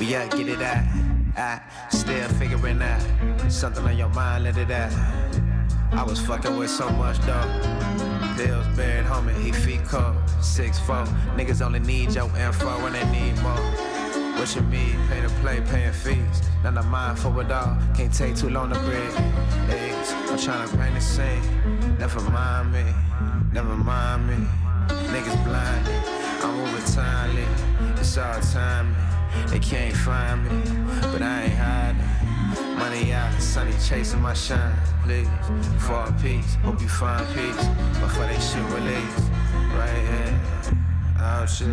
We 0.00 0.12
up, 0.16 0.28
get 0.32 0.48
it 0.48 0.60
out. 0.60 0.84
I 1.36 1.60
still 1.88 2.28
figuring 2.30 2.82
out. 2.82 3.00
Something 3.48 3.84
on 3.84 3.96
your 3.96 4.08
mind, 4.08 4.42
let 4.42 4.56
it 4.56 4.70
out. 4.70 4.92
I 5.92 6.02
was 6.02 6.18
fucking 6.20 6.56
with 6.56 6.70
so 6.70 6.90
much 6.90 7.24
dog. 7.24 7.48
Pills 8.36 8.66
buried, 8.76 9.04
homie, 9.04 9.40
he 9.40 9.52
feet 9.52 9.84
cold. 9.84 10.16
Six 10.40 10.80
four. 10.80 11.04
Niggas 11.36 11.64
only 11.64 11.78
need 11.78 12.12
your 12.12 12.26
info 12.36 12.82
when 12.82 12.92
they 12.92 13.04
need 13.12 13.40
more. 13.40 13.52
What 14.36 14.52
you 14.56 14.62
mean? 14.62 14.96
Pay 15.08 15.20
to 15.20 15.28
play, 15.40 15.60
paying 15.60 15.92
fees. 15.92 16.42
None 16.64 16.76
of 16.76 16.86
mine 16.86 17.14
for 17.14 17.40
it 17.40 17.52
all. 17.52 17.78
Can't 17.94 18.12
take 18.12 18.34
too 18.34 18.50
long 18.50 18.70
to 18.70 18.78
breathe. 18.80 19.16
Eggs, 19.70 20.12
I'm 20.28 20.38
trying 20.38 20.68
to 20.68 20.76
paint 20.76 20.96
a 20.96 21.00
scene. 21.00 21.98
Never 21.98 22.20
mind 22.30 22.72
me, 22.72 22.84
never 23.52 23.76
mind 23.76 24.26
me. 24.26 24.46
Niggas 24.88 25.44
blinded. 25.44 26.02
I'm 26.42 26.60
over 26.60 26.92
timely. 26.92 27.46
It's 28.00 28.18
all 28.18 28.40
timing. 28.40 28.93
They 29.48 29.58
can't 29.58 29.96
find 29.96 30.44
me, 30.44 30.50
but 31.12 31.22
I 31.22 31.44
ain't 31.44 31.54
hiding. 31.54 32.76
Money 32.78 33.12
out, 33.12 33.32
sunny 33.40 33.72
chasing 33.86 34.20
my 34.20 34.34
shine. 34.34 34.74
Please, 35.04 35.28
for 35.78 36.12
peace. 36.20 36.56
Hope 36.62 36.80
you 36.80 36.88
find 36.88 37.26
peace 37.34 37.66
before 38.00 38.26
they 38.26 38.38
shit 38.40 38.64
release. 38.72 39.18
Right 39.78 40.04
here, 40.10 40.40
oh 41.20 41.46
shit. 41.46 41.68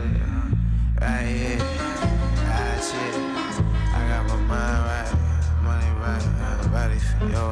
Right 1.01 1.25
here, 1.25 1.57
ah 1.59 2.77
shit. 2.87 3.15
I 3.93 3.99
got 4.09 4.23
my 4.27 4.35
mind 4.51 4.79
right, 4.89 5.11
money 5.63 5.91
right, 6.01 6.25
ready 6.73 6.99
for 6.99 7.25
you, 7.25 7.47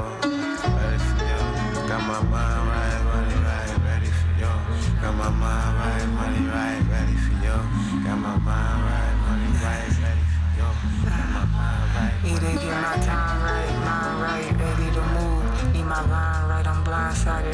ready 0.78 1.00
for 1.08 1.17
you. 1.30 1.41
Got 1.88 2.02
my 2.08 2.22
mind 2.34 2.63
right, 2.69 2.88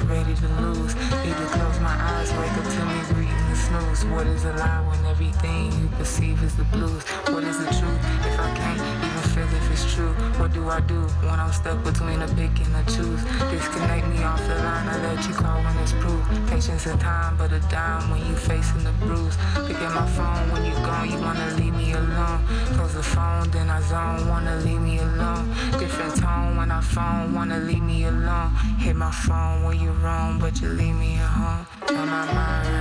ready 0.04 0.36
to 0.36 0.48
lose. 0.62 0.94
To 0.94 1.46
close 1.56 1.80
my 1.80 1.96
eyes, 1.96 2.32
wake 2.34 2.52
up 2.52 2.64
to 2.64 2.86
me 2.86 3.00
greeting 3.14 3.50
the 3.50 3.56
snooze. 3.56 4.06
What 4.06 4.28
is 4.28 4.46
a 4.46 4.54
lie 4.54 4.82
when 4.82 4.85
everything 5.16 5.72
you 5.80 5.88
perceive 5.98 6.44
is 6.44 6.56
the 6.58 6.66
blues? 6.76 7.04
What 7.32 7.46
is 7.46 7.58
the 7.58 7.72
truth 7.80 8.02
if 8.28 8.38
I 8.38 8.54
can't 8.54 8.82
even 8.82 9.16
feel 9.36 9.48
if 9.60 9.72
it's 9.72 9.94
true. 9.94 10.14
What 10.40 10.52
do 10.54 10.70
I 10.70 10.80
do 10.82 11.02
when 11.28 11.40
I'm 11.40 11.52
stuck 11.52 11.84
between 11.84 12.22
a 12.22 12.28
pick 12.40 12.56
and 12.64 12.76
a 12.76 12.84
choose? 12.92 13.22
Disconnect 13.52 14.08
me 14.08 14.24
off 14.24 14.42
the 14.48 14.56
line, 14.56 14.88
I 14.88 14.96
let 15.04 15.28
you 15.28 15.34
call 15.34 15.60
when 15.64 15.76
it's 15.84 15.94
proof. 16.04 16.24
Patience 16.50 16.86
and 16.86 17.00
time, 17.00 17.38
but 17.38 17.52
a 17.52 17.60
dime 17.72 18.10
when 18.12 18.26
you 18.28 18.36
facing 18.36 18.84
the 18.84 18.92
bruise. 19.04 19.38
Pick 19.68 19.80
up 19.86 19.94
my 19.94 20.08
phone 20.18 20.52
when 20.52 20.66
you're 20.66 20.86
gone, 20.88 21.10
you 21.10 21.18
wanna 21.20 21.50
leave 21.60 21.76
me 21.76 21.94
alone. 21.94 22.40
Close 22.76 22.94
the 22.94 23.04
phone, 23.04 23.50
then 23.52 23.70
I 23.70 23.80
zone, 23.82 24.28
wanna 24.28 24.56
leave 24.66 24.82
me 24.82 25.00
alone. 25.00 25.48
Different 25.80 26.16
tone 26.16 26.58
when 26.58 26.72
I 26.72 26.82
phone, 26.82 27.34
wanna 27.34 27.60
leave 27.60 27.84
me 27.84 28.04
alone. 28.06 28.52
Hit 28.80 28.96
my 28.96 29.12
phone 29.12 29.64
when 29.64 29.80
you're 29.80 30.00
wrong, 30.04 30.40
but 30.40 30.62
you 30.62 30.70
leave 30.70 30.96
me 30.96 31.16
at 31.16 31.32
home. 31.40 31.66
Got 31.88 32.08
my 32.08 32.26
mind 32.34 32.75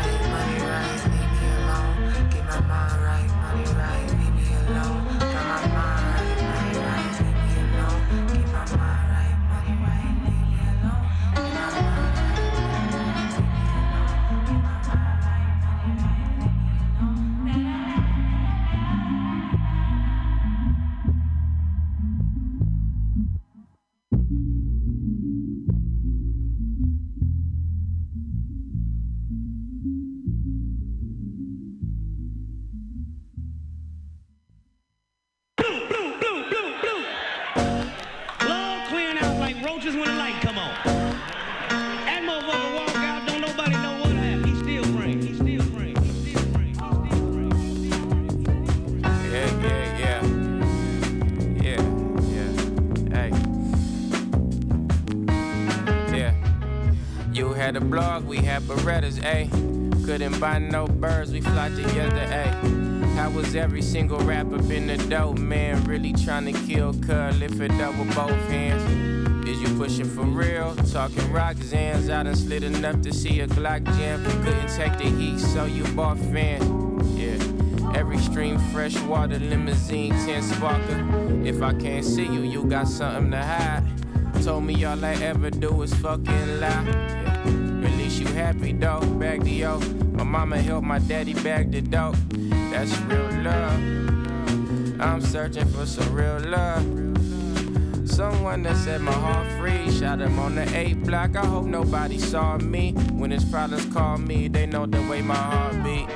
we 58.27 58.39
had 58.39 58.63
Berettas, 58.63 59.19
ayy. 59.21 59.49
Couldn't 60.05 60.39
buy 60.39 60.59
no 60.59 60.87
birds, 60.87 61.33
we 61.33 61.41
fly 61.41 61.69
together, 61.71 62.27
ayy. 62.27 63.15
How 63.15 63.31
was 63.31 63.55
every 63.55 63.83
single 63.83 64.19
rapper 64.19 64.59
been 64.59 64.91
a 64.91 64.97
dope 64.97 65.39
man? 65.39 65.85
Really 65.85 66.13
trying 66.13 66.53
to 66.53 66.53
kill 66.67 66.93
Cud, 66.95 67.37
lift 67.37 67.61
it 67.61 67.71
up 67.81 67.97
with 67.97 68.15
both 68.15 68.49
hands. 68.49 68.83
Is 69.49 69.61
you 69.61 69.69
pushing 69.77 70.09
for 70.09 70.25
real? 70.25 70.75
Talking 70.93 71.23
zans, 71.29 72.13
I 72.13 72.23
done 72.23 72.35
slid 72.35 72.65
enough 72.65 73.03
to 73.03 73.13
see 73.13 73.41
a 73.41 73.47
Glock 73.47 73.85
jam. 73.97 74.25
Couldn't 74.43 74.69
take 74.75 74.97
the 74.99 75.05
heat, 75.05 75.39
so 75.39 75.67
you 75.67 75.85
bought 75.95 76.19
fans. 76.19 76.65
Yeah. 77.17 77.95
Every 77.95 78.19
stream, 78.19 78.59
fresh 78.73 78.99
water, 79.03 79.39
limousine, 79.39 80.11
10 80.11 80.43
sparker. 80.43 81.47
If 81.47 81.63
I 81.63 81.75
can't 81.75 82.05
see 82.05 82.25
you, 82.25 82.41
you 82.41 82.65
got 82.65 82.89
something 82.89 83.31
to 83.31 83.43
hide. 83.43 83.85
Told 84.43 84.65
me 84.65 84.85
all 84.85 85.05
I 85.05 85.13
ever 85.15 85.51
do 85.51 85.83
is 85.83 85.95
fucking 85.95 86.61
lie. 86.61 87.24
You 88.25 88.33
happy 88.33 88.73
though, 88.73 89.01
bag 89.19 89.45
the 89.45 89.51
yo. 89.51 89.79
My 90.13 90.25
mama 90.25 90.59
helped 90.59 90.87
my 90.87 90.99
daddy 90.99 91.35
bag 91.35 91.71
the 91.71 91.83
dope. 91.83 92.17
That's 92.71 92.97
real 93.03 93.43
love. 93.43 93.79
I'm 94.99 95.21
searching 95.21 95.67
for 95.69 95.85
some 95.85 96.11
real 96.15 96.41
love. 96.41 96.83
Someone 98.09 98.63
that 98.63 98.77
set 98.77 99.03
my 99.03 99.13
heart 99.13 99.47
free. 99.59 99.91
Shot 99.91 100.21
him 100.21 100.39
on 100.39 100.55
the 100.55 100.65
eight 100.75 101.05
block. 101.05 101.37
I 101.37 101.45
hope 101.45 101.67
nobody 101.67 102.19
saw 102.19 102.57
me. 102.57 102.93
When 103.13 103.31
his 103.31 103.45
problems 103.45 103.85
call 103.93 104.17
me, 104.17 104.49
they 104.49 104.65
know 104.65 104.87
the 104.87 105.03
way 105.03 105.21
my 105.21 105.35
heart 105.35 105.85
beat. 105.85 106.09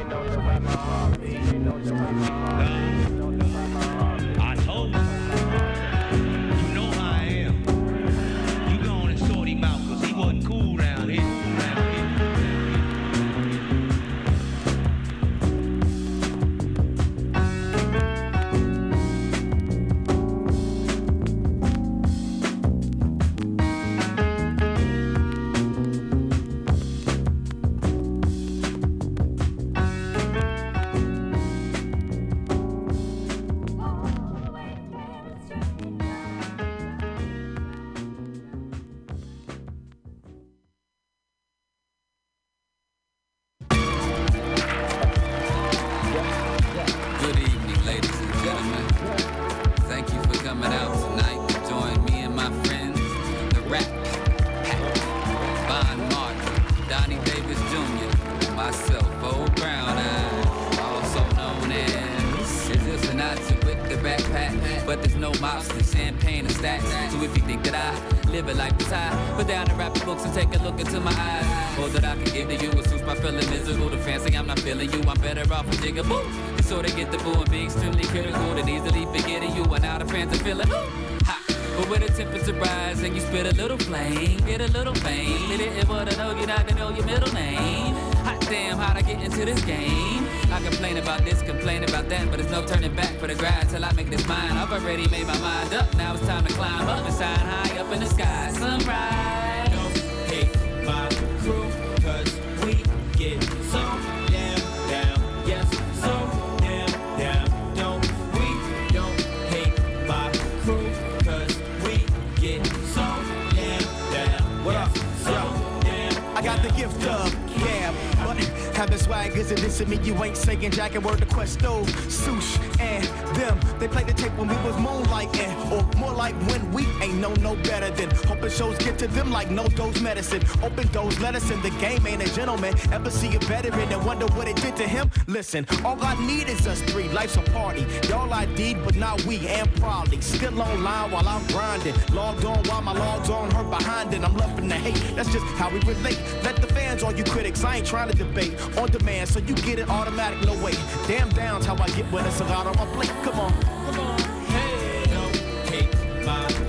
This 120.31 120.47
me. 120.47 120.55
You 120.55 120.61
saying 120.61 120.71
jack 120.73 120.95
and 120.95 121.05
word 121.05 121.19
to 121.19 121.27
Questo, 121.27 121.85
Sush, 122.09 122.59
and 122.81 123.05
them. 123.37 123.61
They 123.79 123.89
play 123.89 124.05
the 124.05 124.13
tape 124.13 124.37
when 124.37 124.49
we 124.49 124.57
was 124.57 124.75
moonlighting, 124.77 125.71
or 125.71 125.99
more 125.99 126.13
like 126.13 126.35
when 126.49 126.71
we 126.73 126.87
ain't 127.03 127.19
know 127.19 127.33
no 127.35 127.57
better 127.57 127.91
than 127.91 128.11
hoping 128.27 128.51
shows 128.51 128.79
get 128.79 128.99
to 128.99 129.07
them 129.09 129.31
like 129.31 129.51
no 129.51 129.67
dose 129.69 130.01
medicine. 130.01 130.43
Open 130.63 130.87
doors, 130.89 131.19
let 131.21 131.35
us 131.35 131.51
in. 131.51 131.61
The 131.63 131.71
game 131.71 132.07
ain't 132.07 132.23
a 132.23 132.35
gentleman. 132.35 132.75
Ever 132.93 133.11
see 133.11 133.35
a 133.37 133.39
veteran 133.41 133.93
and 133.93 134.05
wonder 134.05 134.27
what 134.27 134.49
it 134.49 134.57
did 134.57 134.77
to 134.77 134.87
him? 134.87 135.11
Listen, 135.27 135.67
all 135.85 136.03
I 136.03 136.15
need 136.27 136.49
is 136.49 136.67
us 136.67 136.81
three. 136.83 137.09
Life's 137.09 137.37
a 137.37 137.43
party. 137.43 137.87
Y'all 138.09 138.33
I 138.33 138.47
did, 138.55 138.85
but 138.85 138.97
not 138.97 139.25
we, 139.25 139.47
and 139.49 139.73
probably 139.77 140.21
still 140.21 140.61
online 140.61 141.11
while 141.11 141.29
I'm 141.29 141.47
grinding. 141.49 141.95
Logged 142.13 142.45
on 142.45 142.63
while 142.65 142.83
my 142.83 142.93
logs 142.93 143.31
on 143.31 143.51
her 143.53 143.65
behind 143.65 144.15
and 144.15 144.25
I'm 144.25 144.37
loving 144.37 144.69
the 144.69 144.75
hate. 144.75 145.17
That's 145.17 145.33
just 145.33 145.45
how 145.57 145.71
we 145.71 145.81
relate. 145.81 146.21
Let 146.43 146.57
the 146.57 146.67
fans, 146.69 147.03
all 147.03 147.15
you 147.15 147.25
critics, 147.25 147.65
I 147.65 147.77
ain't 147.79 147.87
trying 147.87 148.11
to 148.11 148.17
debate. 148.17 148.55
On 148.79 148.89
demand, 148.91 149.29
so 149.29 149.39
you 149.41 149.55
get 149.55 149.79
it 149.79 149.89
automatic, 150.19 150.47
no 150.47 150.65
way. 150.65 150.73
Damn 151.07 151.29
down's 151.31 151.67
how 151.67 151.77
I 151.77 151.89
get 151.91 152.11
when 152.11 152.27
it's 152.27 152.41
a 152.41 152.45
lot 152.45 152.67
on 152.67 152.77
my 152.77 152.87
plate. 152.95 153.13
Come 153.23 153.39
on. 153.41 153.53
Come 153.63 154.01
on, 154.01 154.19
hey, 154.47 155.05
don't 155.11 155.37
hate 155.71 156.25
my 156.25 156.68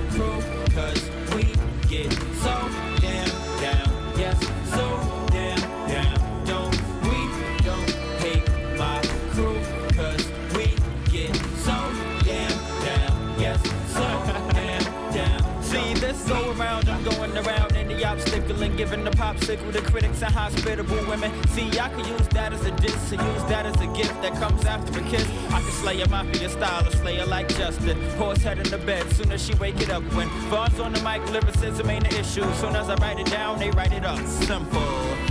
and 18.10 18.76
giving 18.76 19.04
the 19.04 19.12
popsicle 19.12 19.72
to 19.72 19.82
critics 19.82 20.24
and 20.24 20.34
hospitable 20.34 20.98
women. 21.08 21.32
See, 21.50 21.80
I 21.80 21.89
could 21.89 22.08
use 22.08 22.28
that 22.30 22.54
as 22.54 22.65
a 22.65 22.72
diss, 22.72 23.10
to 23.10 23.15
use 23.15 23.43
that 23.43 23.67
as 23.67 23.80
a 23.82 23.88
gift 23.95 24.19
that 24.24 24.34
comes 24.34 24.65
after 24.65 25.00
a 25.00 25.04
kiss. 25.04 25.28
I 25.50 25.62
can 25.62 25.72
slay 25.72 26.02
a 26.02 26.10
mafia 26.10 26.50
style 26.50 26.88
or 26.88 26.91
slay 26.91 27.17
her 27.17 27.26
like 27.26 27.48
Justin. 27.50 28.02
Horse 28.17 28.41
head 28.41 28.58
in 28.58 28.69
the 28.69 28.80
bed, 28.80 29.08
soon 29.13 29.32
as 29.32 29.45
she 29.45 29.54
wake 29.56 29.80
it 29.80 29.91
up. 29.91 30.04
When 30.15 30.28
Vaughn's 30.50 30.80
on 30.80 30.93
the 30.93 31.02
mic, 31.02 31.24
lyricism 31.32 31.89
ain't 31.89 32.12
an 32.12 32.19
issue. 32.19 32.52
Soon 32.56 32.76
as 32.76 32.89
I 32.89 32.95
write 32.95 33.19
it 33.19 33.28
down, 33.28 33.60
they 33.60 33.69
write 33.72 33.93
it 33.93 34.04
up. 34.04 34.19
Simple. 34.26 35.29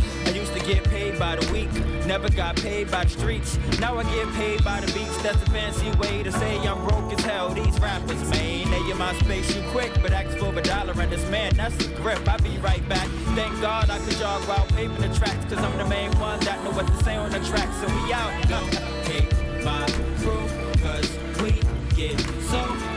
Get 0.68 0.85
paid 0.85 1.18
by 1.18 1.35
the 1.35 1.50
week, 1.50 1.72
never 2.04 2.28
got 2.28 2.57
paid 2.57 2.90
by 2.90 3.04
the 3.04 3.09
streets. 3.09 3.59
Now 3.81 3.96
I 3.96 4.02
get 4.02 4.31
paid 4.35 4.62
by 4.62 4.81
the 4.81 4.92
beats. 4.92 5.16
That's 5.22 5.42
a 5.42 5.46
fancy 5.46 5.90
way 5.96 6.22
to 6.22 6.31
say 6.31 6.59
I'm 6.59 6.87
broke 6.87 7.11
as 7.11 7.24
hell. 7.24 7.48
These 7.48 7.81
rappers, 7.81 8.20
man, 8.28 8.70
they 8.70 8.90
in 8.90 8.98
my 8.98 9.14
space, 9.14 9.57
you 9.57 9.62
quick, 9.70 9.90
but 10.02 10.12
ask 10.12 10.37
for 10.37 10.52
a 10.54 10.61
dollar 10.61 10.92
and 11.00 11.11
this 11.11 11.26
man, 11.31 11.54
that's 11.57 11.74
the 11.78 11.94
grip. 11.94 12.20
I 12.28 12.37
be 12.37 12.59
right 12.59 12.87
back. 12.87 13.09
Thank 13.35 13.59
God 13.62 13.88
I 13.88 13.98
could 14.00 14.18
jog 14.18 14.42
while 14.42 14.66
paving 14.66 15.00
the 15.00 15.09
tracks, 15.16 15.42
cause 15.46 15.57
I'm 15.57 15.74
the 15.78 15.87
main 15.87 16.11
one 16.18 16.38
that 16.40 16.62
know 16.62 16.72
what 16.72 16.87
to 16.87 17.02
say 17.02 17.16
on 17.16 17.31
the 17.31 17.40
track. 17.40 17.72
So 17.81 17.87
we 17.87 18.12
out. 18.12 18.31
Don't 18.50 18.74
hate 19.09 19.64
my 19.64 19.87
crew, 20.20 20.46
cause 20.83 21.09
we 21.40 21.62
get 21.96 22.20
so 22.50 22.88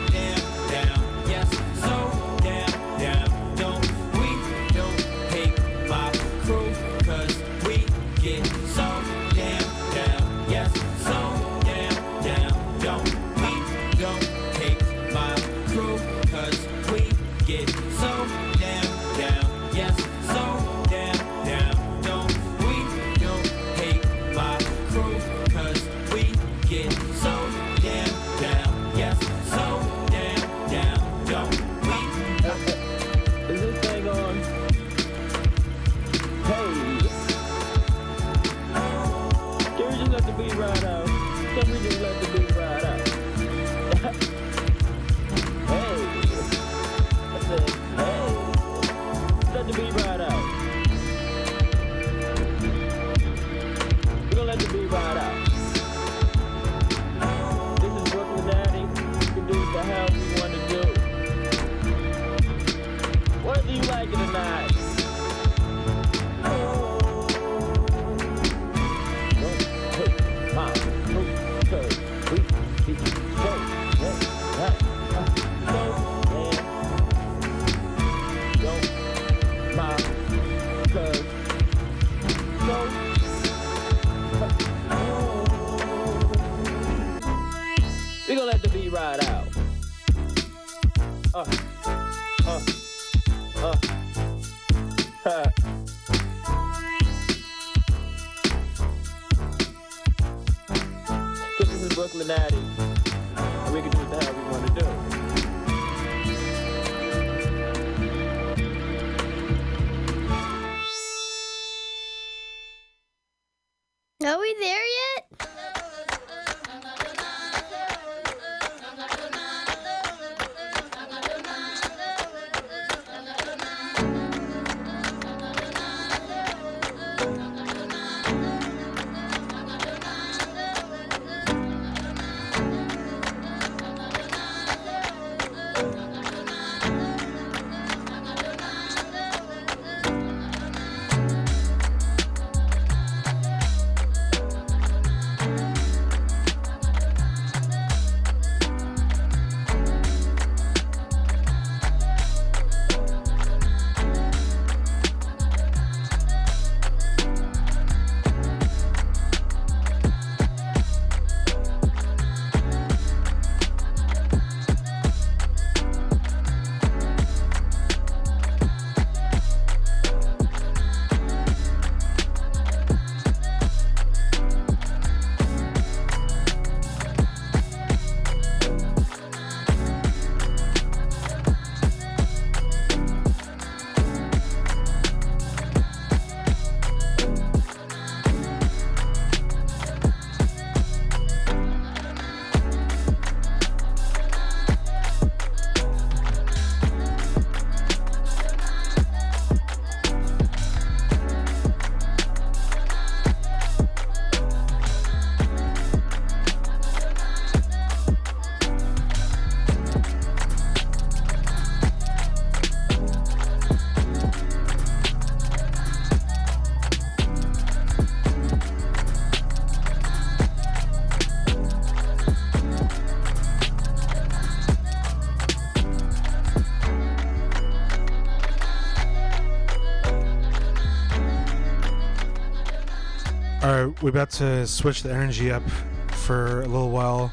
we're 234.02 234.10
about 234.10 234.32
to 234.32 234.66
switch 234.66 235.04
the 235.04 235.12
energy 235.12 235.52
up 235.52 235.62
for 236.10 236.62
a 236.62 236.68
little 236.68 236.90
while. 236.90 237.32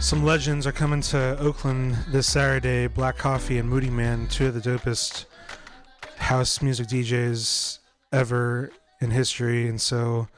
Some 0.00 0.24
legends 0.24 0.66
are 0.66 0.72
coming 0.72 1.00
to 1.02 1.36
Oakland 1.40 1.96
this 2.08 2.28
Saturday. 2.28 2.86
Black 2.86 3.16
Coffee 3.16 3.58
and 3.58 3.68
Moodymann, 3.68 4.30
two 4.30 4.46
of 4.46 4.54
the 4.54 4.60
dopest 4.60 5.24
house 6.18 6.62
music 6.62 6.86
DJs 6.86 7.80
ever 8.12 8.70
in 9.00 9.10
history, 9.10 9.68
and 9.68 9.80
so 9.80 10.28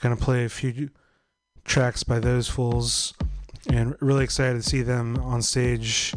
gonna 0.00 0.16
play 0.16 0.44
a 0.44 0.48
few 0.50 0.90
tracks 1.64 2.02
by 2.02 2.18
those 2.18 2.46
fools, 2.48 3.14
and 3.70 3.96
really 4.00 4.24
excited 4.24 4.62
to 4.62 4.68
see 4.68 4.82
them 4.82 5.16
on 5.18 5.40
stage 5.40 6.14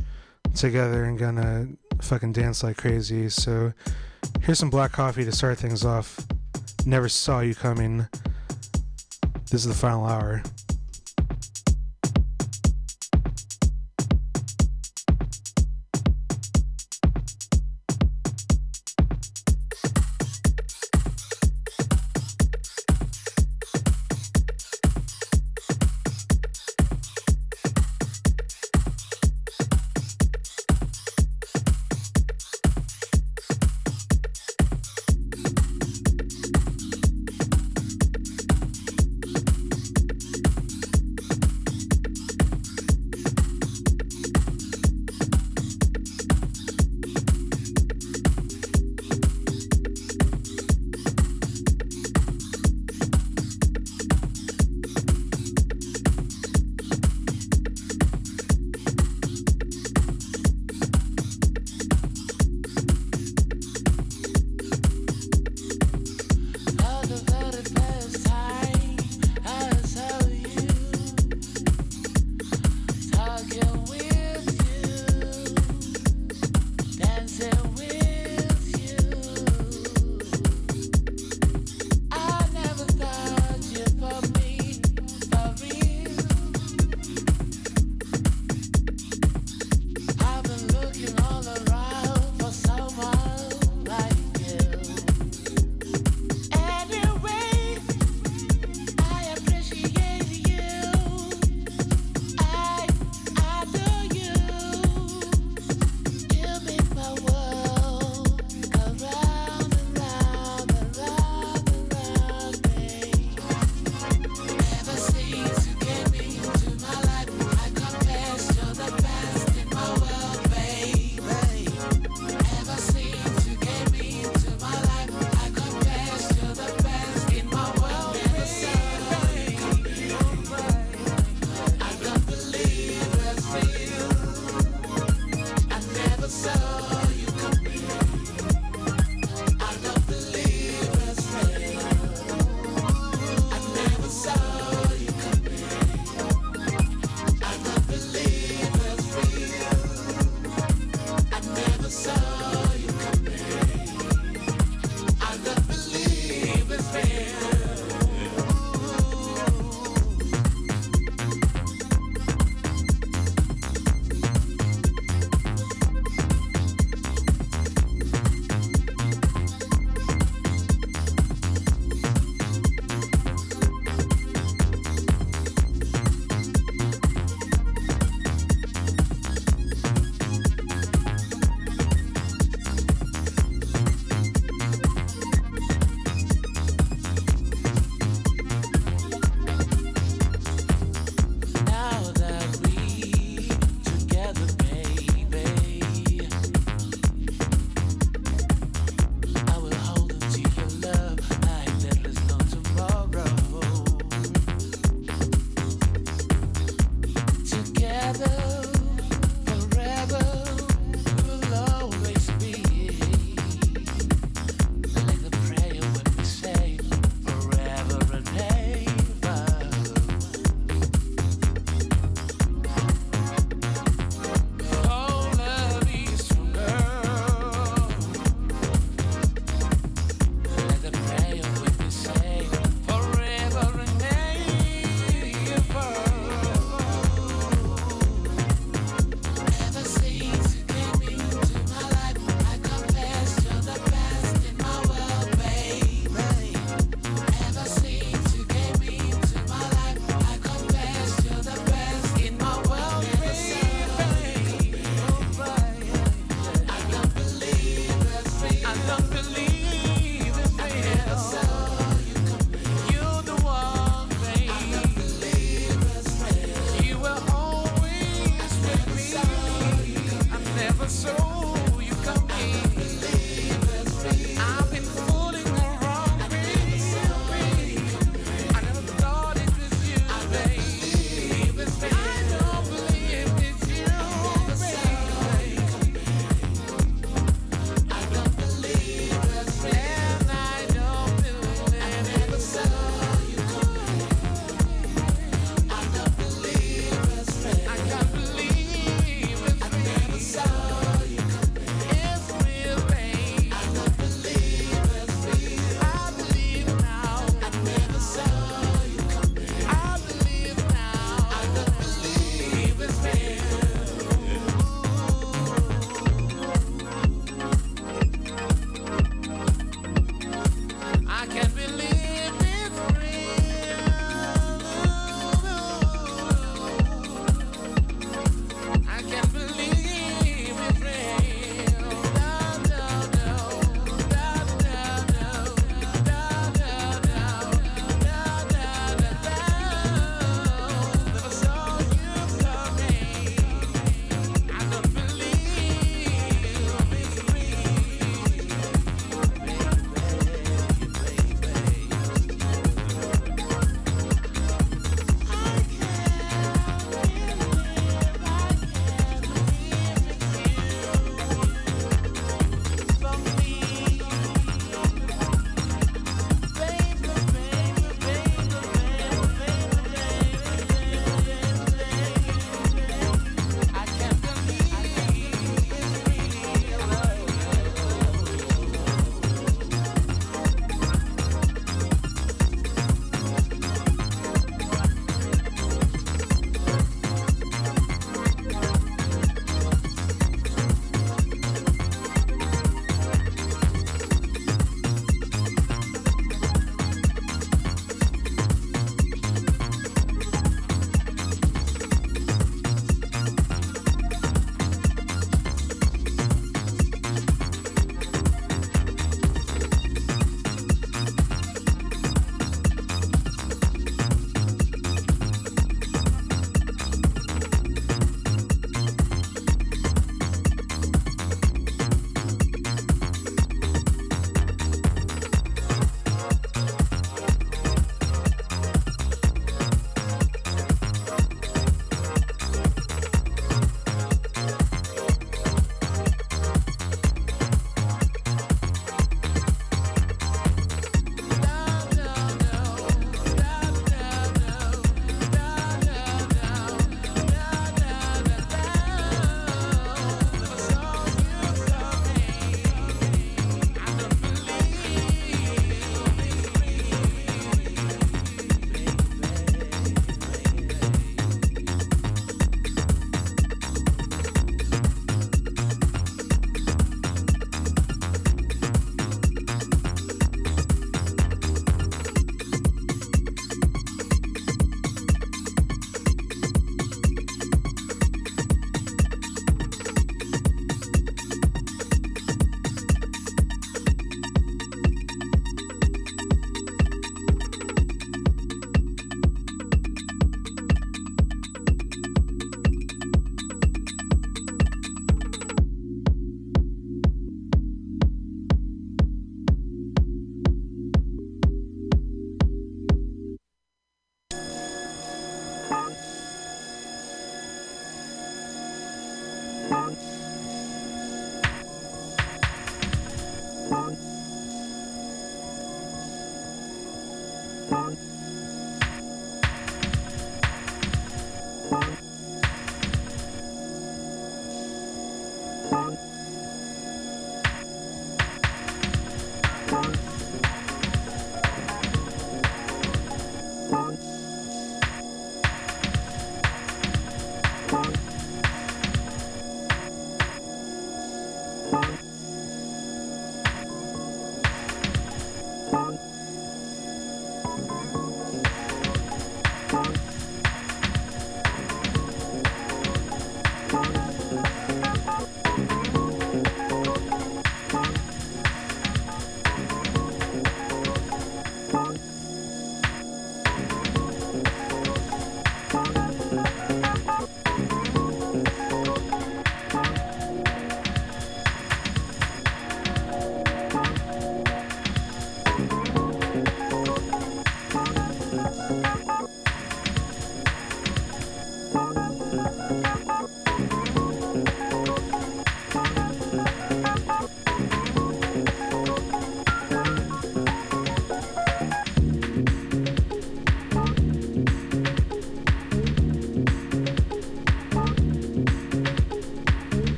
together, 0.56 1.06
and 1.06 1.18
gonna 1.18 1.68
fucking 2.02 2.34
dance 2.34 2.64
like 2.64 2.76
crazy. 2.76 3.30
So 3.30 3.72
here's 4.42 4.60
some 4.60 4.70
black 4.70 4.92
coffee 4.92 5.24
to 5.24 5.32
start 5.32 5.58
things 5.58 5.86
off. 5.86 6.28
Never 6.86 7.08
saw 7.08 7.40
you 7.40 7.56
coming. 7.56 8.08
This 9.50 9.66
is 9.66 9.68
the 9.68 9.74
final 9.74 10.06
hour. 10.06 10.44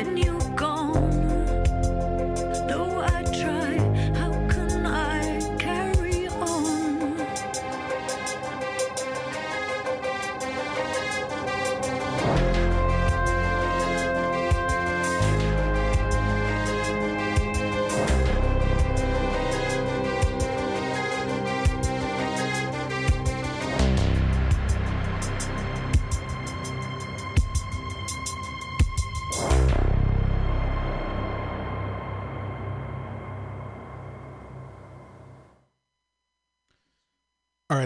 when 0.00 0.16
you 0.16 0.39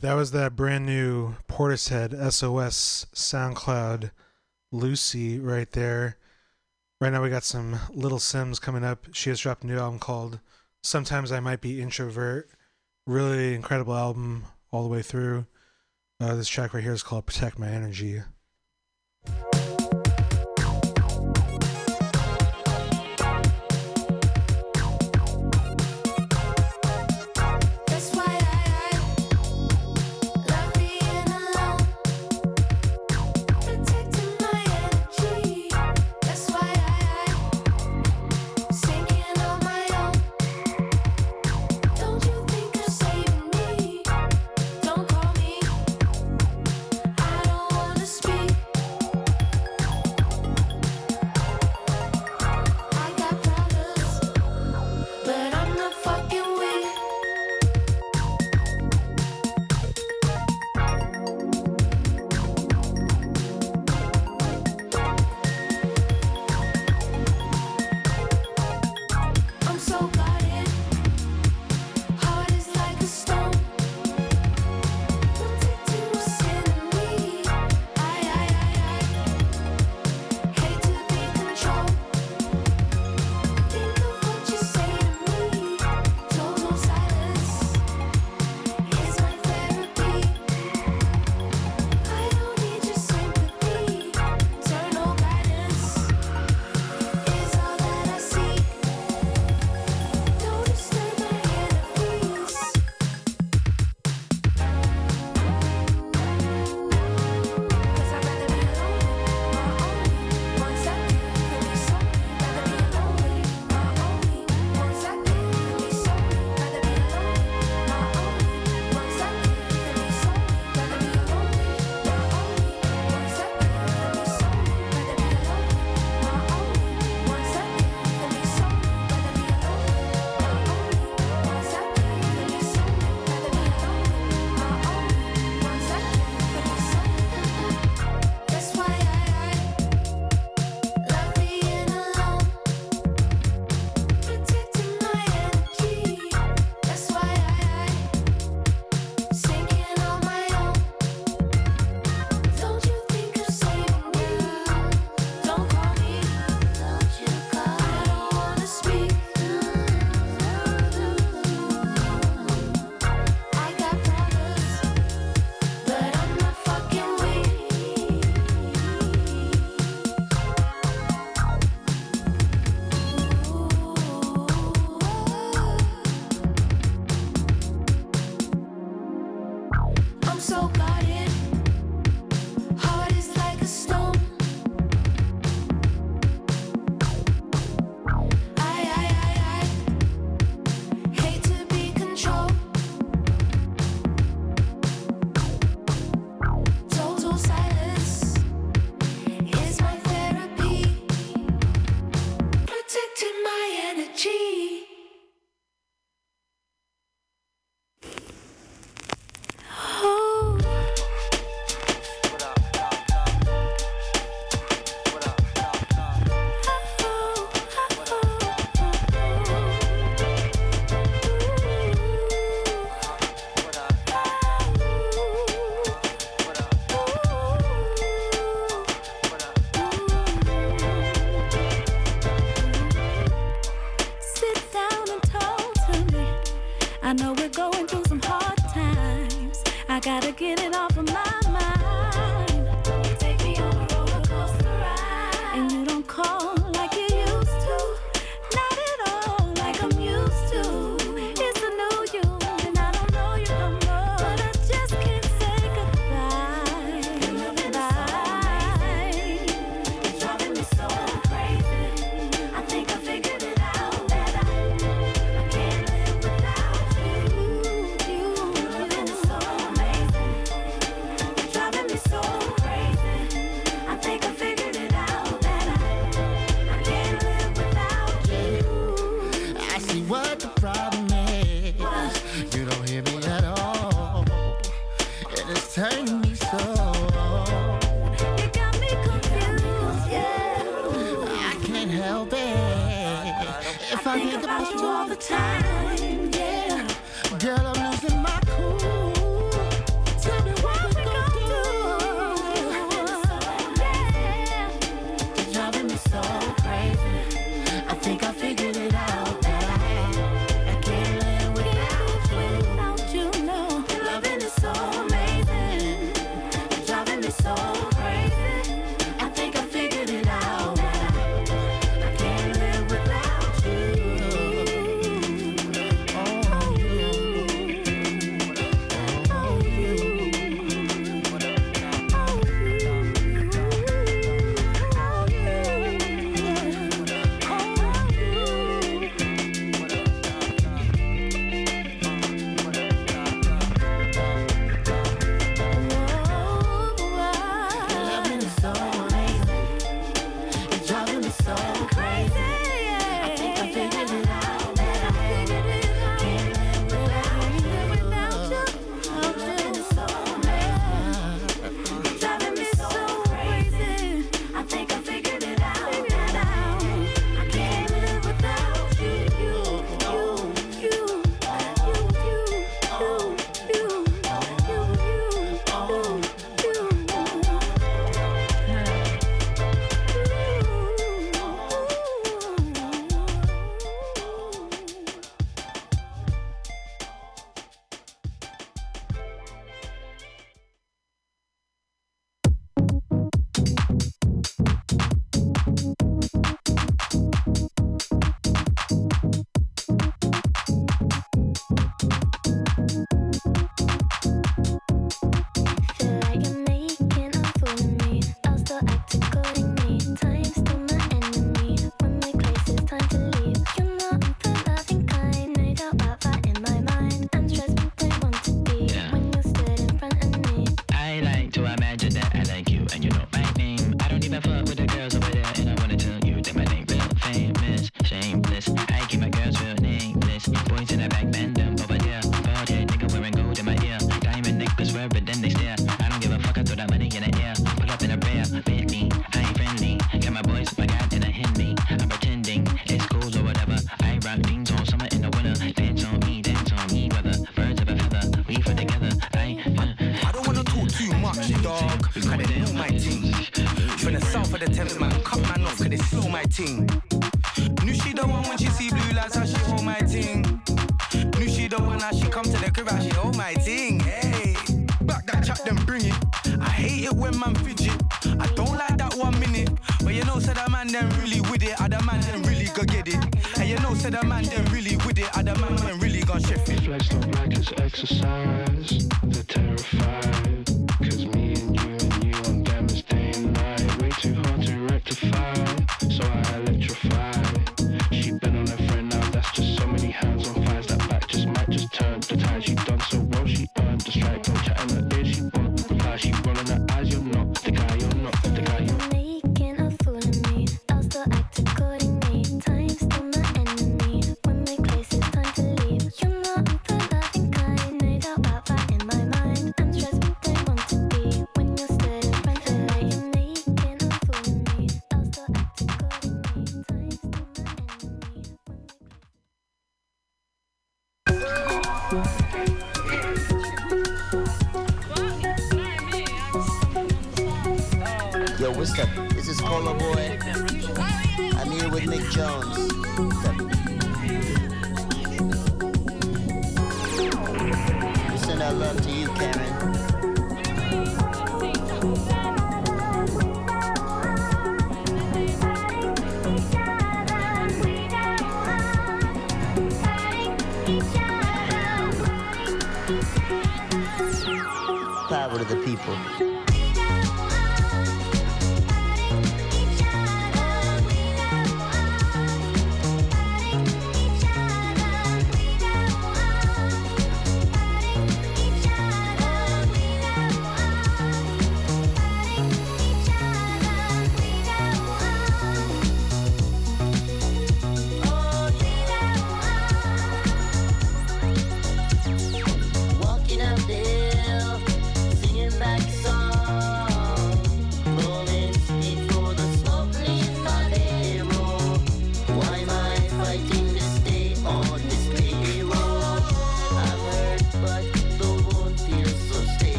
that 0.00 0.14
was 0.14 0.30
that 0.30 0.56
brand 0.56 0.86
new 0.86 1.36
Portishead 1.46 2.12
SOS 2.32 3.06
SoundCloud 3.14 4.10
Lucy 4.72 5.38
right 5.38 5.70
there. 5.72 6.16
Right 7.00 7.12
now 7.12 7.22
we 7.22 7.28
got 7.28 7.44
some 7.44 7.78
Little 7.90 8.18
Simz 8.18 8.60
coming 8.60 8.84
up. 8.84 9.08
She 9.12 9.28
has 9.30 9.40
dropped 9.40 9.62
a 9.62 9.66
new 9.66 9.78
album 9.78 9.98
called 9.98 10.40
Sometimes 10.82 11.30
I 11.30 11.40
Might 11.40 11.60
Be 11.60 11.82
Introvert. 11.82 12.48
Really 13.06 13.54
incredible 13.54 13.94
album 13.94 14.44
all 14.70 14.82
the 14.82 14.88
way 14.88 15.02
through. 15.02 15.46
Uh, 16.18 16.34
this 16.34 16.48
track 16.48 16.72
right 16.72 16.82
here 16.82 16.92
is 16.92 17.02
called 17.02 17.26
Protect 17.26 17.58
My 17.58 17.68
Energy. 17.68 18.22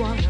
Neither 0.00 0.29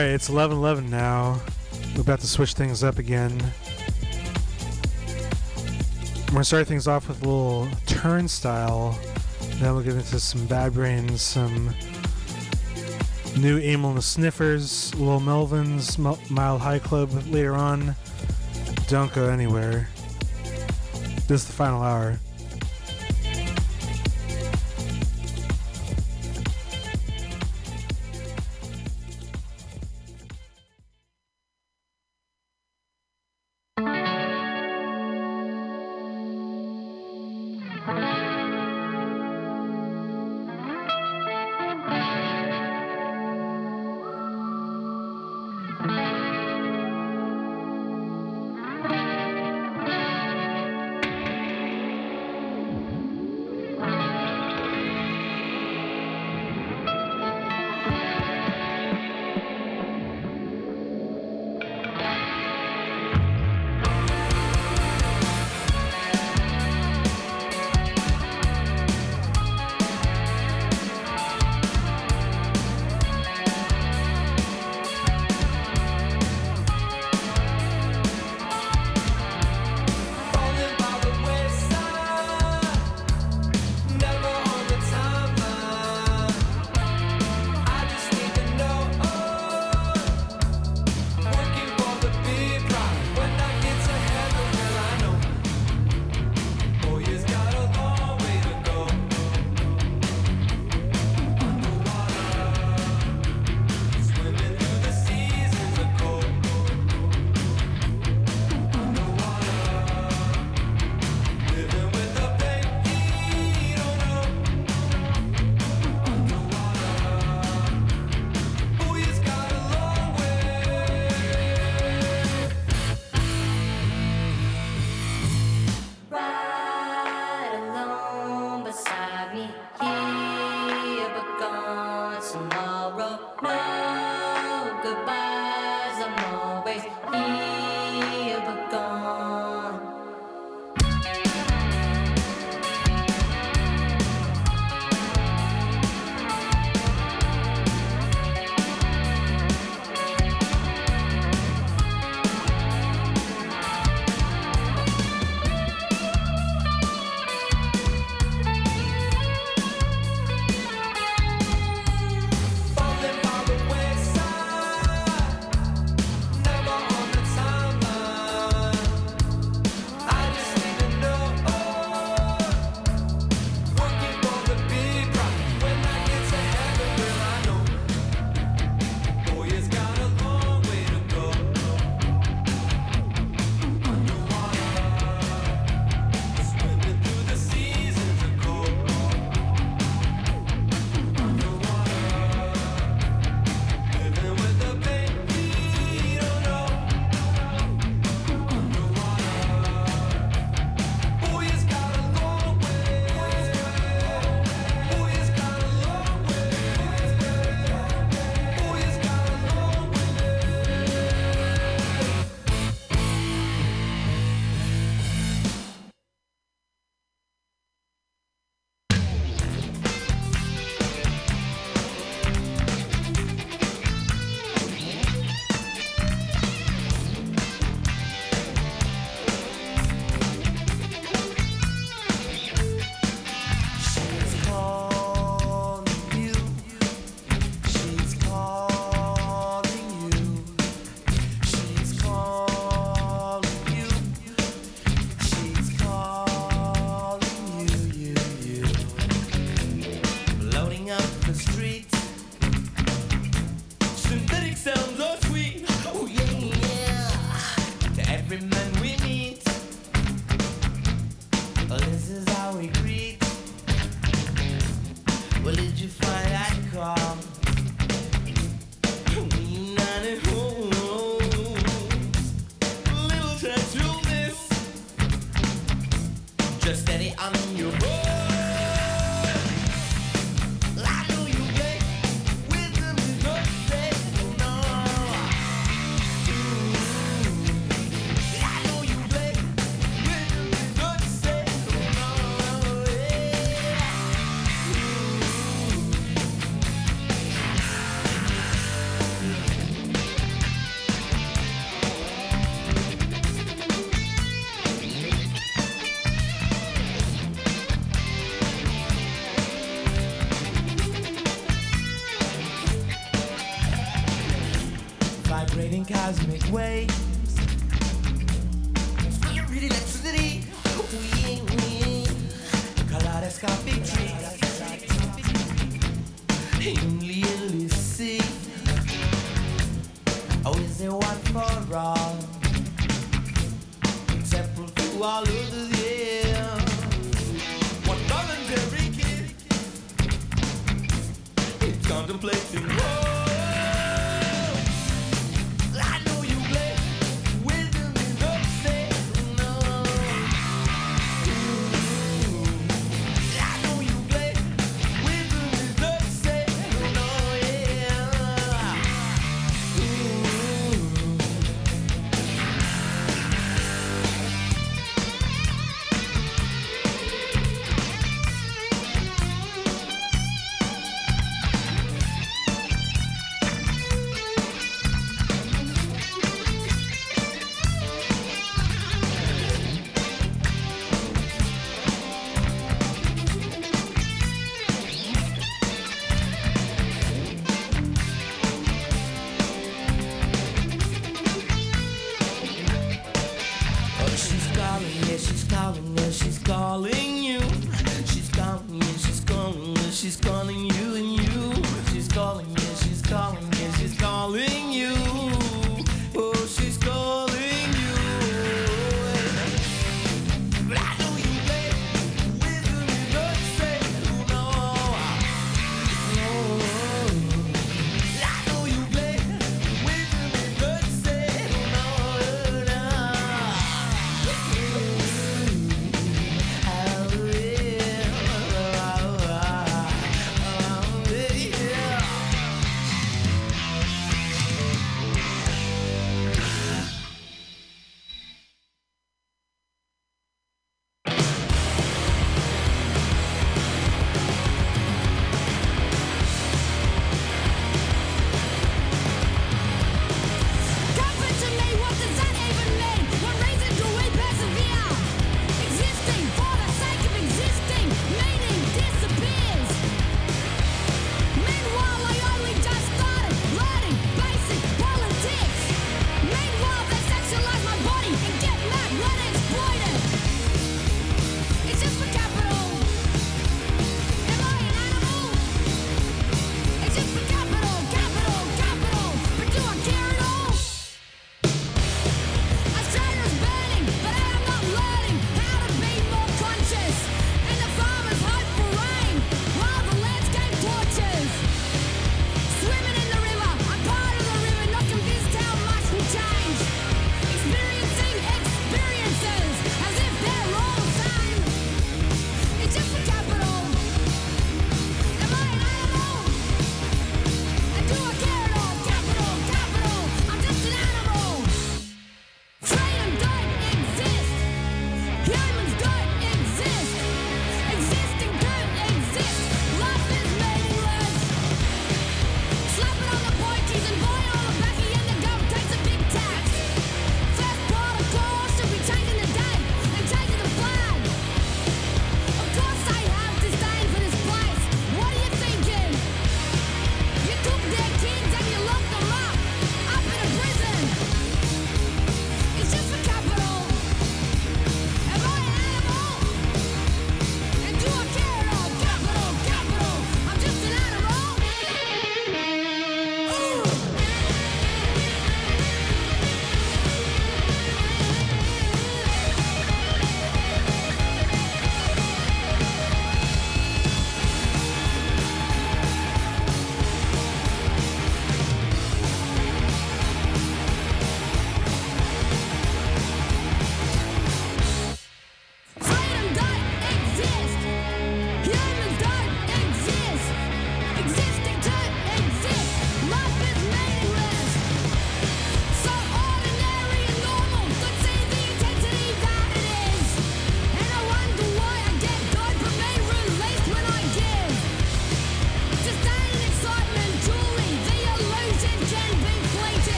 Right, 0.00 0.12
it's 0.12 0.30
11:11 0.30 0.88
now. 0.88 1.38
We're 1.94 2.00
about 2.00 2.20
to 2.20 2.26
switch 2.26 2.54
things 2.54 2.82
up 2.82 2.98
again. 2.98 3.38
We're 6.28 6.32
gonna 6.32 6.44
start 6.44 6.68
things 6.68 6.86
off 6.86 7.06
with 7.06 7.22
a 7.22 7.26
little 7.26 7.68
turnstile. 7.84 8.98
Then 9.56 9.74
we'll 9.74 9.84
get 9.84 9.96
into 9.96 10.18
some 10.18 10.46
Bad 10.46 10.72
Brains, 10.72 11.20
some 11.20 11.74
new 13.36 13.58
Amyl 13.60 13.90
and 13.90 13.98
the 13.98 14.02
Sniffers, 14.02 14.94
Lil 14.94 15.20
Melvins, 15.20 15.98
M- 15.98 16.18
Mild 16.34 16.62
High 16.62 16.78
Club 16.78 17.10
later 17.26 17.54
on. 17.54 17.94
Don't 18.88 19.12
go 19.12 19.28
anywhere. 19.28 19.90
This 21.28 21.42
is 21.42 21.44
the 21.44 21.52
final 21.52 21.82
hour. 21.82 22.18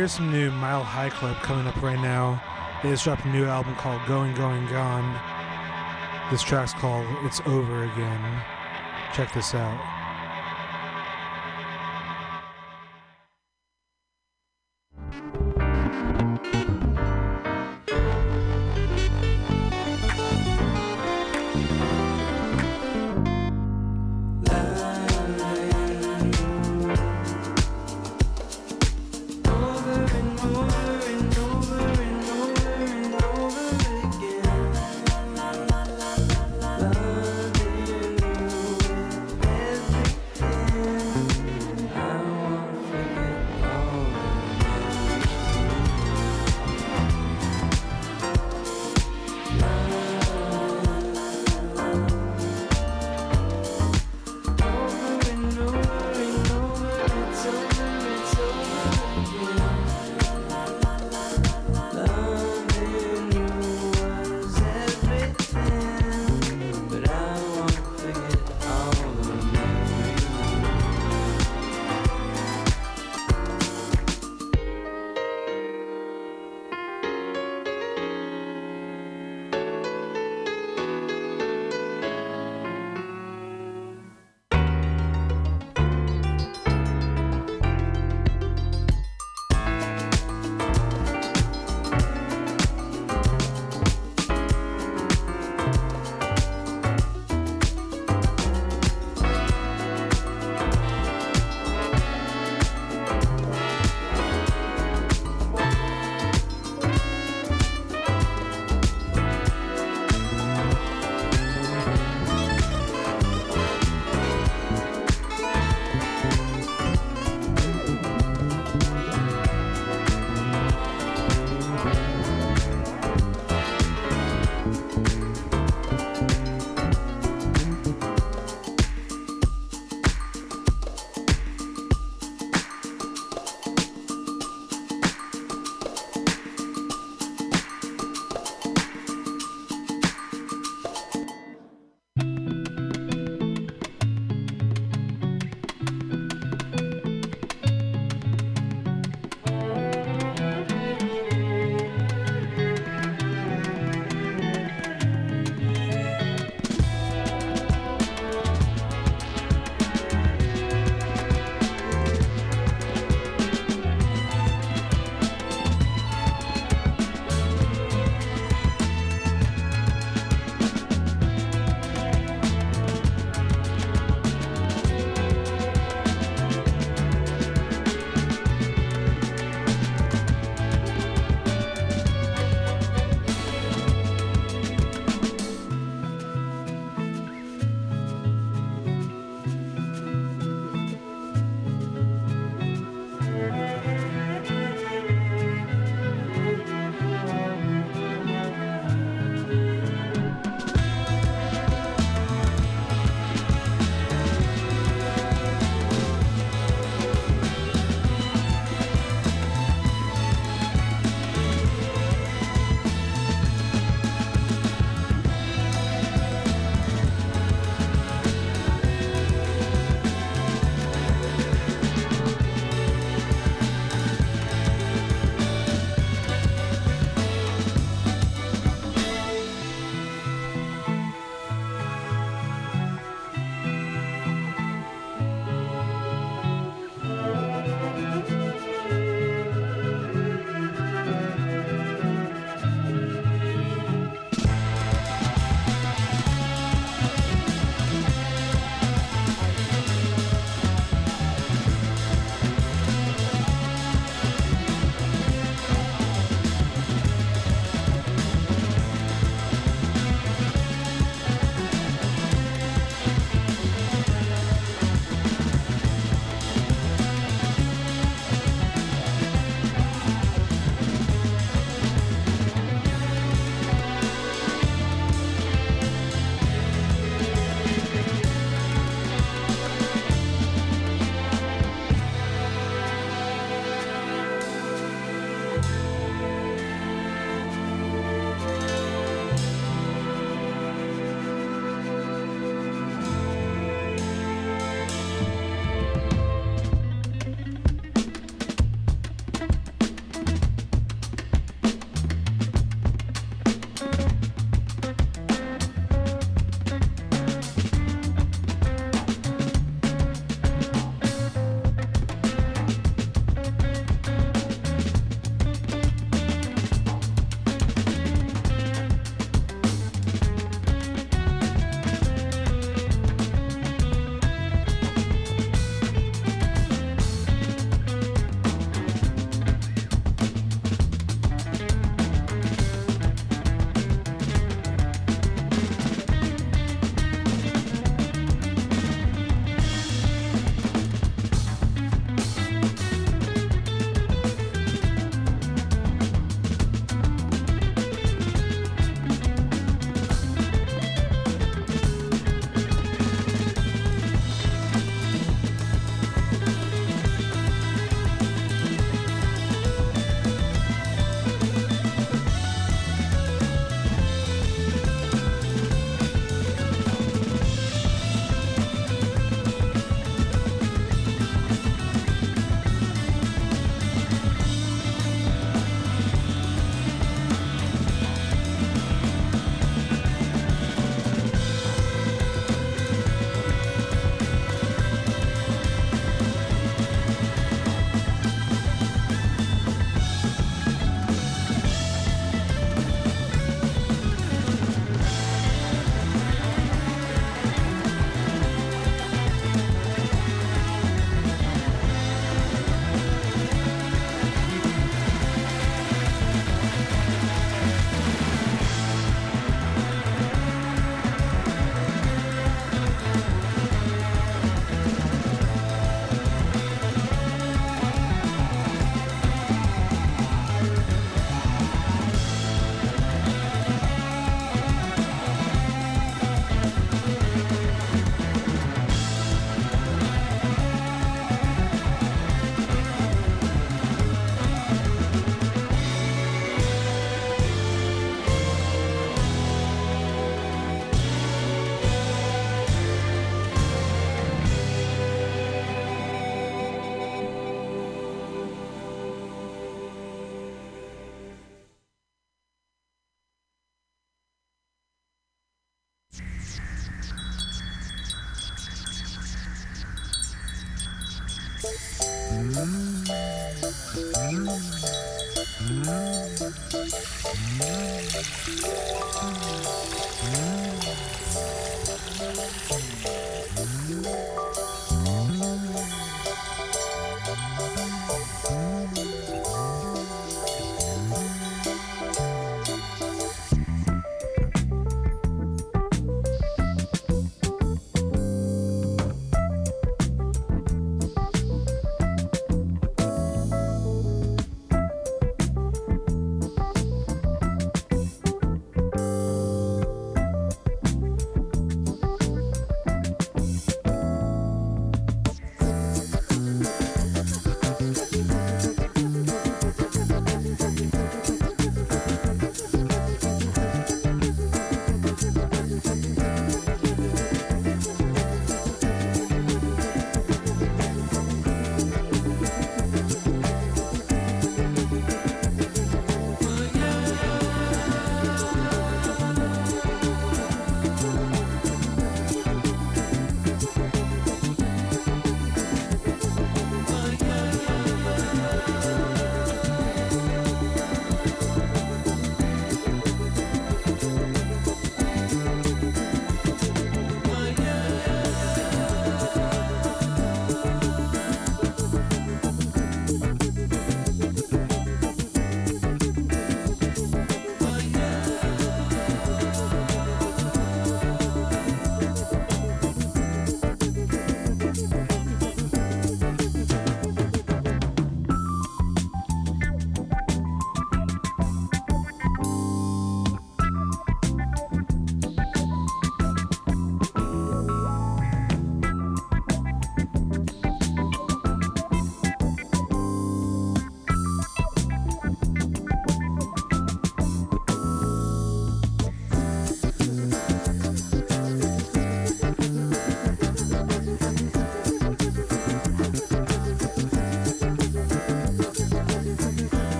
Here's 0.00 0.12
some 0.12 0.32
new 0.32 0.50
Mild 0.52 0.86
High 0.86 1.10
Club 1.10 1.36
coming 1.42 1.66
up 1.66 1.82
right 1.82 2.00
now. 2.00 2.42
They 2.82 2.88
just 2.88 3.04
dropped 3.04 3.26
a 3.26 3.28
new 3.28 3.44
album 3.44 3.74
called 3.74 4.00
Going, 4.06 4.32
Going, 4.32 4.64
Gone. 4.68 5.12
This 6.30 6.42
track's 6.42 6.72
called 6.72 7.06
It's 7.22 7.42
Over 7.44 7.84
Again. 7.84 8.42
Check 9.12 9.30
this 9.34 9.54
out. 9.54 9.99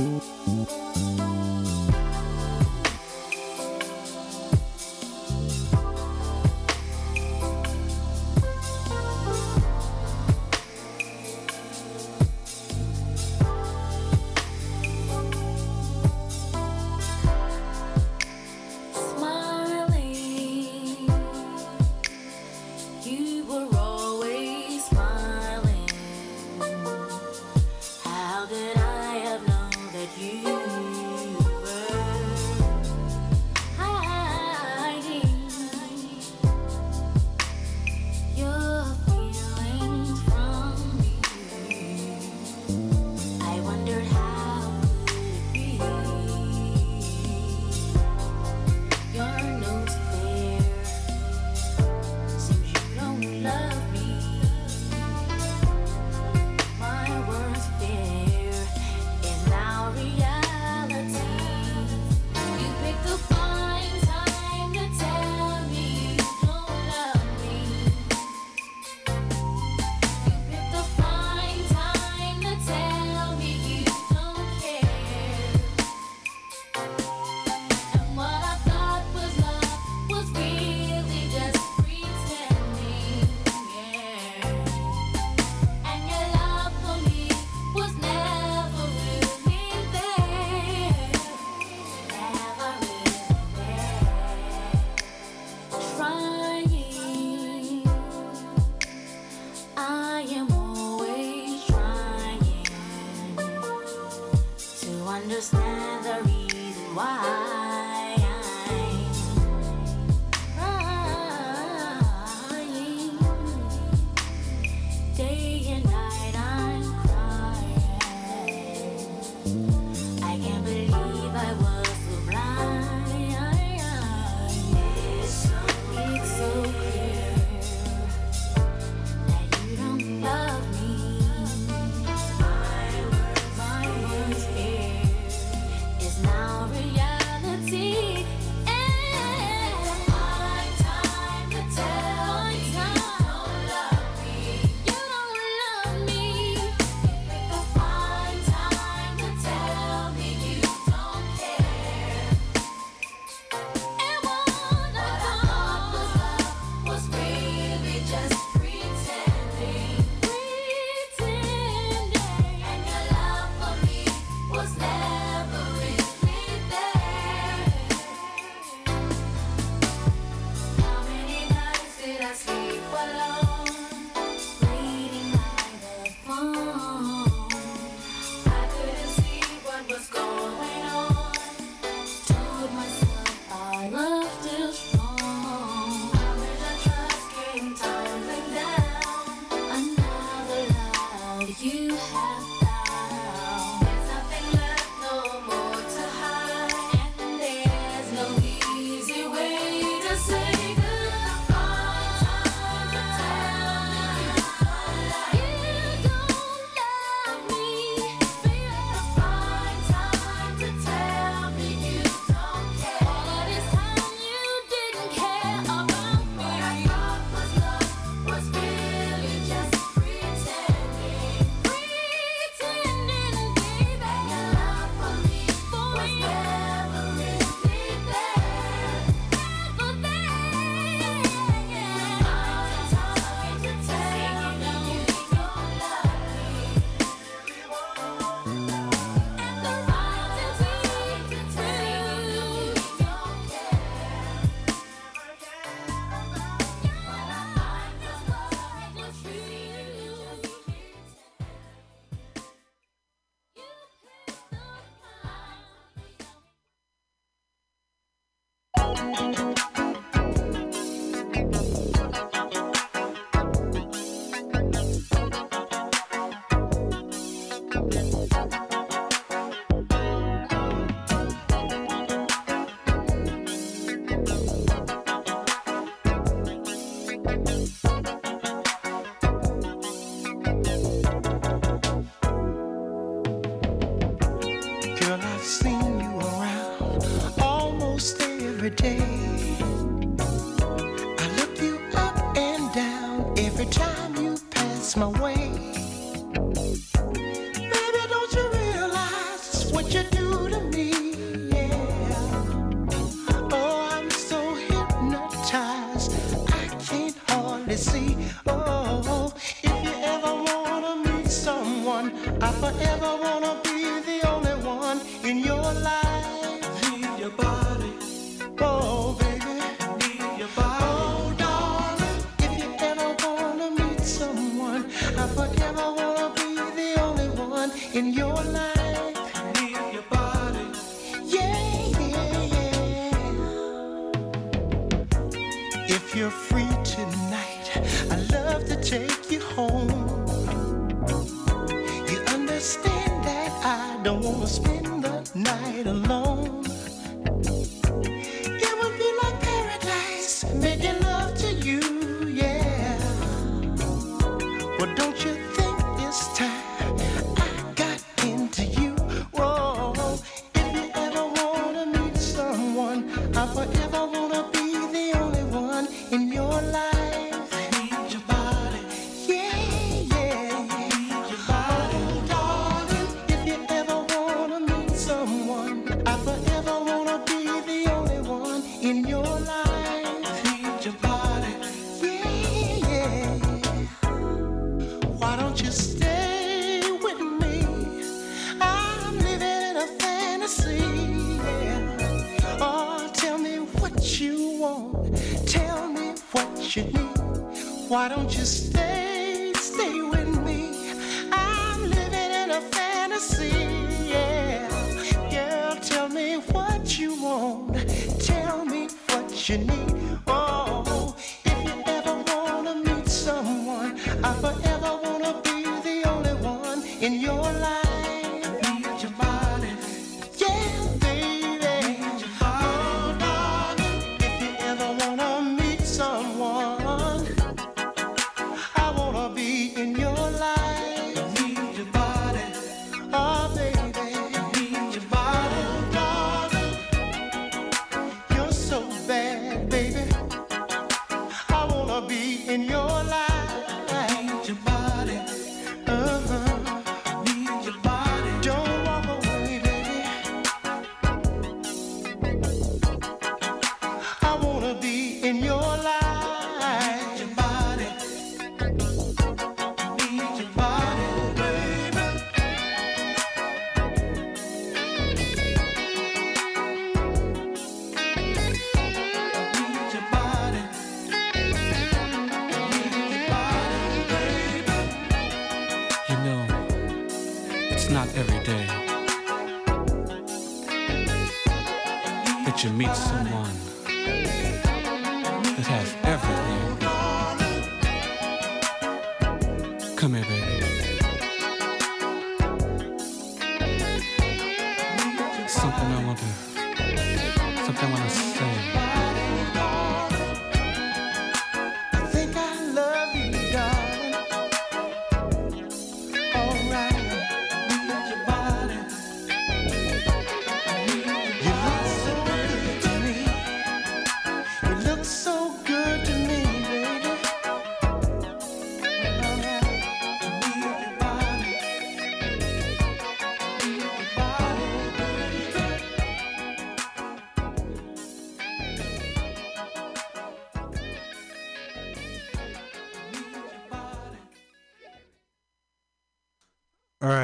Música 0.00 1.09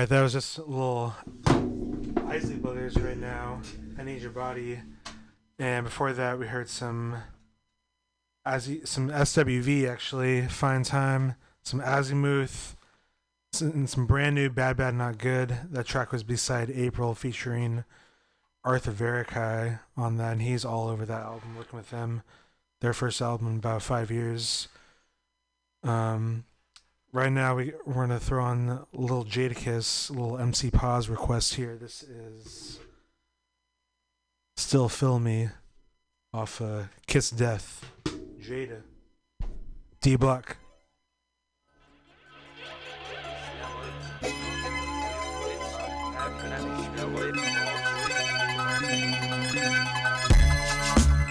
That 0.09 0.23
was 0.23 0.35
just 0.35 0.59
a 0.59 0.63
little 0.63 1.15
Isley 2.29 2.55
Brothers 2.55 2.97
right 2.97 3.17
now. 3.17 3.61
I 3.99 4.05
need 4.05 4.23
your 4.23 4.31
body, 4.31 4.79
and 5.59 5.85
before 5.85 6.13
that 6.13 6.39
we 6.39 6.47
heard 6.47 6.69
some 6.69 7.17
some 8.45 9.11
SWV 9.11 9.91
actually. 9.91 10.43
Fine 10.43 10.85
time, 10.85 11.35
some 11.65 11.81
Azimuth, 11.81 12.77
and 13.61 13.91
some 13.91 14.07
brand 14.07 14.37
new 14.37 14.49
Bad 14.49 14.77
Bad 14.77 14.95
Not 14.95 15.19
Good. 15.19 15.57
That 15.73 15.87
track 15.87 16.13
was 16.13 16.23
beside 16.23 16.71
April 16.71 17.13
featuring 17.17 17.83
Arthur 18.63 18.93
Verocai 18.93 19.81
on 19.97 20.19
that, 20.19 20.35
and 20.35 20.43
he's 20.43 20.65
all 20.65 20.87
over 20.87 21.05
that 21.05 21.23
album. 21.23 21.57
Working 21.57 21.79
with 21.79 21.91
them, 21.91 22.23
their 22.81 22.93
first 22.93 23.21
album 23.21 23.49
in 23.49 23.57
about 23.57 23.83
five 23.83 24.13
years. 24.13 24.69
Um, 25.83 26.45
right 27.13 27.33
now 27.33 27.57
we 27.57 27.73
we're 27.85 27.95
gonna 27.95 28.21
throw 28.21 28.45
on 28.45 28.69
a 28.69 28.87
little 28.93 29.25
Jadakiss, 29.25 30.11
a 30.11 30.13
little 30.13 30.39
MC 30.39 30.71
Pause 30.71 31.09
request 31.09 31.55
here. 31.55 31.77
This 31.77 32.03
is 32.03 32.79
"Still 34.57 34.89
Feel 34.89 35.19
Me" 35.19 35.49
off 36.33 36.61
uh, 36.61 36.85
Kiss 37.07 37.31
Death. 37.31 37.85
Jada, 38.41 38.83
D 40.01 40.17
Block. 40.17 40.57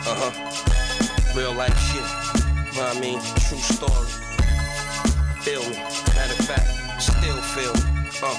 Uh 0.07 0.13
huh. 0.17 1.35
Real 1.35 1.53
life 1.53 1.77
shit. 1.79 2.01
Know 2.75 2.83
what 2.83 2.95
I 2.95 2.99
mean? 2.99 3.19
True 3.19 3.57
story. 3.57 4.24
Feel. 5.45 5.61
Matter 5.61 6.33
of 6.33 6.47
fact, 6.47 6.99
still 6.99 7.37
feel. 7.37 8.04
Uh, 8.23 8.33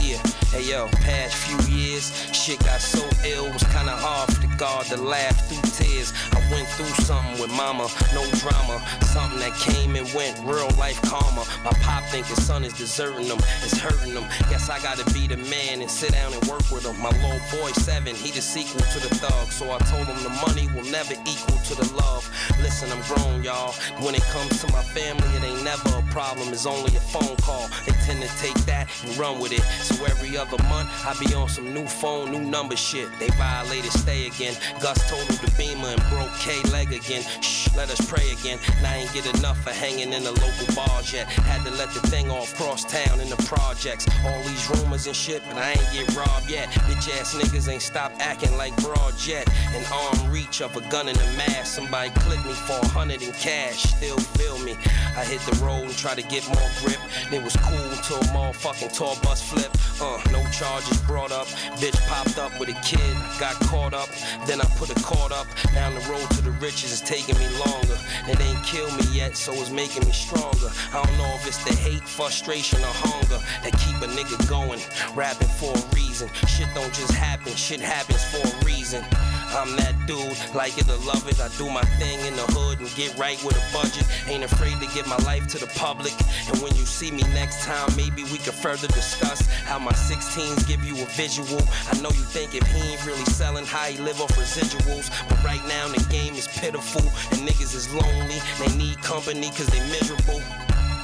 yeah. 0.00 0.18
Hey 0.50 0.68
yo, 0.68 0.88
past 1.06 1.36
few 1.36 1.56
years, 1.72 2.10
shit 2.34 2.58
got 2.60 2.80
so 2.80 2.98
ill, 3.24 3.46
was 3.52 3.62
kinda 3.62 3.94
hard 3.94 4.32
for 4.32 4.40
the 4.44 4.52
God 4.56 4.84
to 4.86 4.96
laugh 4.96 5.46
through 5.46 5.62
tears. 5.70 6.12
I 6.32 6.42
went 6.50 6.66
through 6.74 6.90
something 7.06 7.40
with 7.40 7.54
mama, 7.54 7.86
no 8.12 8.26
drama. 8.42 8.82
Something 9.06 9.38
that 9.38 9.54
came 9.54 9.94
and 9.94 10.12
went, 10.14 10.36
real 10.42 10.68
life 10.74 11.00
karma. 11.02 11.46
My 11.64 11.70
pop 11.86 12.02
think 12.10 12.26
his 12.26 12.42
son 12.44 12.64
is 12.64 12.72
deserting 12.72 13.26
him, 13.26 13.38
it's 13.62 13.78
hurting 13.78 14.12
him. 14.12 14.26
Guess 14.50 14.68
I 14.68 14.82
gotta 14.82 15.06
be 15.14 15.28
the 15.28 15.36
man 15.36 15.80
and 15.80 15.90
sit 15.90 16.10
down 16.10 16.32
and 16.34 16.42
work 16.48 16.68
with 16.70 16.84
him. 16.84 16.98
My 17.00 17.10
little 17.22 17.38
boy, 17.54 17.70
seven, 17.78 18.16
he 18.16 18.32
the 18.32 18.42
sequel 18.42 18.80
to 18.80 18.98
the 18.98 19.14
thug. 19.14 19.52
So 19.52 19.70
I 19.70 19.78
told 19.86 20.08
him 20.08 20.18
the 20.26 20.34
money 20.42 20.66
will 20.74 20.90
never 20.90 21.14
equal 21.22 21.58
to 21.70 21.74
the 21.78 21.86
love. 21.94 22.26
Listen, 22.58 22.90
I'm 22.90 23.02
grown, 23.06 23.44
y'all. 23.44 23.72
When 24.02 24.16
it 24.16 24.26
comes 24.34 24.60
to 24.64 24.72
my 24.72 24.82
family, 24.82 25.28
it 25.38 25.44
ain't 25.44 25.62
never 25.62 25.88
a 25.98 26.02
problem, 26.10 26.48
it's 26.52 26.66
only 26.66 26.96
a 26.96 27.04
phone 27.14 27.36
call. 27.38 27.68
They 27.86 27.92
tend 28.02 28.22
to 28.22 28.30
take 28.42 28.58
that 28.66 28.90
and 29.04 29.16
run 29.20 29.38
with 29.38 29.52
it. 29.52 29.62
So 29.84 30.02
every 30.06 30.36
other 30.38 30.56
month, 30.64 30.88
I 31.04 31.14
be 31.22 31.34
on 31.34 31.48
some 31.48 31.74
new 31.74 31.86
phone, 31.86 32.30
new 32.30 32.40
number 32.40 32.74
shit. 32.74 33.08
They 33.18 33.28
violated, 33.36 33.92
stay 33.92 34.26
again. 34.26 34.54
Gus 34.80 34.98
totaled 35.10 35.38
the 35.44 35.52
beamer 35.58 35.88
and 35.88 36.02
broke 36.08 36.32
K 36.40 36.56
leg 36.72 36.92
again. 36.92 37.22
Shh, 37.42 37.68
let 37.76 37.90
us 37.90 38.00
pray 38.08 38.24
again. 38.32 38.58
Now 38.82 38.92
I 38.92 38.96
ain't 39.04 39.12
get 39.12 39.26
enough 39.38 39.62
for 39.62 39.70
hanging 39.70 40.12
in 40.14 40.24
the 40.24 40.32
local 40.32 40.74
bars 40.74 41.12
yet. 41.12 41.26
Had 41.28 41.64
to 41.66 41.72
let 41.76 41.90
the 41.90 42.00
thing 42.08 42.30
off 42.30 42.54
cross 42.56 42.84
town 42.84 43.20
in 43.20 43.28
the 43.28 43.36
projects. 43.44 44.06
All 44.24 44.42
these 44.44 44.64
rumors 44.70 45.06
and 45.06 45.14
shit, 45.14 45.42
but 45.48 45.58
I 45.58 45.72
ain't 45.72 45.92
get 45.92 46.16
robbed 46.16 46.48
yet. 46.48 46.70
Bitch 46.88 47.10
ass 47.20 47.34
niggas 47.34 47.70
ain't 47.70 47.82
stopped 47.82 48.20
acting 48.20 48.56
like 48.56 48.74
broad 48.76 49.16
jet. 49.18 49.46
An 49.76 49.84
arm 49.92 50.32
reach 50.32 50.62
of 50.62 50.74
a 50.76 50.80
gun 50.88 51.08
in 51.08 51.16
a 51.16 51.28
mask. 51.36 51.66
Somebody 51.76 52.10
clip 52.20 52.42
me 52.46 52.52
for 52.52 52.78
a 52.80 52.86
hundred 52.88 53.20
in 53.20 53.32
cash. 53.32 53.82
Still 53.82 54.18
feel 54.18 54.58
me. 54.60 54.72
I 55.16 55.24
hit 55.24 55.40
the 55.42 55.56
road 55.64 55.84
and 55.84 55.96
try 55.96 56.14
to 56.14 56.22
get 56.22 56.46
more 56.48 56.70
grip. 56.80 57.00
It 57.30 57.42
was 57.42 57.54
cool 57.56 57.90
a 58.14 58.24
motherfucking 58.34 58.92
bus 59.22 59.42
flip. 59.42 59.70
Uh, 60.00 60.20
no 60.32 60.42
charges 60.50 60.98
brought 61.02 61.32
up. 61.32 61.46
Bitch 61.80 61.98
popped 62.08 62.38
up 62.38 62.52
with 62.58 62.68
a 62.68 62.78
kid. 62.82 63.16
Got 63.38 63.54
caught 63.68 63.94
up. 63.94 64.08
Then 64.46 64.60
I 64.60 64.64
put 64.76 64.90
a 64.90 65.00
cord 65.02 65.32
up. 65.32 65.46
Down 65.74 65.94
the 65.94 66.00
road 66.08 66.28
to 66.30 66.42
the 66.42 66.52
riches 66.52 66.92
is 66.92 67.00
taking 67.00 67.36
me 67.38 67.46
longer. 67.58 67.96
It 68.28 68.40
ain't 68.40 68.64
killed 68.64 68.94
me 68.96 69.06
yet, 69.16 69.36
so 69.36 69.52
it's 69.52 69.70
making 69.70 70.04
me 70.06 70.12
stronger. 70.12 70.70
I 70.92 71.02
don't 71.02 71.18
know 71.18 71.32
if 71.34 71.46
it's 71.46 71.62
the 71.64 71.74
hate, 71.74 72.06
frustration, 72.06 72.80
or 72.80 72.94
hunger 73.04 73.38
that 73.62 73.72
keep 73.78 73.96
a 74.00 74.08
nigga 74.12 74.38
going. 74.48 74.80
Rapping 75.14 75.48
for 75.48 75.72
a 75.72 75.94
reason. 75.94 76.28
Shit 76.46 76.68
don't 76.74 76.92
just 76.94 77.12
happen. 77.12 77.54
Shit 77.54 77.80
happens 77.80 78.24
for 78.24 78.46
a 78.46 78.64
reason. 78.64 79.04
I'm 79.52 79.74
that 79.76 79.94
dude, 80.06 80.36
like 80.54 80.78
it 80.78 80.88
or 80.88 80.96
love 81.06 81.26
it. 81.28 81.40
I 81.40 81.48
do 81.58 81.68
my 81.68 81.82
thing 81.98 82.20
in 82.26 82.36
the 82.36 82.46
hood 82.54 82.78
and 82.78 82.88
get 82.94 83.16
right 83.18 83.42
with 83.42 83.56
a 83.56 83.66
budget. 83.72 84.06
Ain't 84.28 84.44
afraid 84.44 84.78
to 84.80 84.86
give 84.94 85.06
my 85.06 85.18
life 85.26 85.46
to 85.48 85.58
the 85.58 85.66
public. 85.78 86.14
And 86.48 86.62
when 86.62 86.74
you 86.76 86.86
see 86.86 87.10
me 87.10 87.22
next 87.34 87.64
time, 87.64 87.90
maybe 87.96 88.22
we 88.24 88.38
could 88.38 88.54
further 88.54 88.86
discuss 88.88 89.46
how 89.66 89.78
my 89.78 89.92
16s 89.92 90.66
give 90.68 90.84
you 90.84 90.94
a 91.02 91.06
visual. 91.18 91.60
I 91.90 92.00
know 92.00 92.10
you 92.10 92.24
think 92.30 92.54
if 92.54 92.66
he 92.68 92.92
ain't 92.92 93.04
really 93.06 93.24
selling, 93.26 93.66
how 93.66 93.86
he 93.86 93.98
live 93.98 94.20
off 94.20 94.30
residuals. 94.38 95.10
But 95.28 95.42
right 95.42 95.62
now 95.66 95.88
the 95.88 96.02
game 96.10 96.34
is 96.34 96.46
pitiful 96.46 97.02
and 97.32 97.48
niggas 97.48 97.74
is 97.74 97.92
lonely. 97.92 98.38
They 98.58 98.70
need 98.76 99.02
company 99.02 99.50
cause 99.50 99.66
they 99.66 99.80
miserable. 99.90 100.40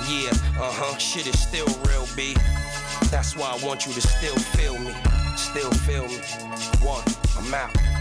Yeah, 0.06 0.30
uh 0.62 0.70
huh, 0.70 0.96
shit 0.98 1.26
is 1.26 1.38
still 1.38 1.66
real, 1.88 2.06
B. 2.14 2.36
That's 3.10 3.36
why 3.36 3.50
I 3.50 3.66
want 3.66 3.86
you 3.86 3.92
to 3.92 4.00
still 4.00 4.36
feel 4.54 4.78
me. 4.78 4.94
Still 5.36 5.70
feel 5.82 6.06
me. 6.06 6.18
One, 6.80 7.02
I'm 7.36 7.52
out. 7.52 7.95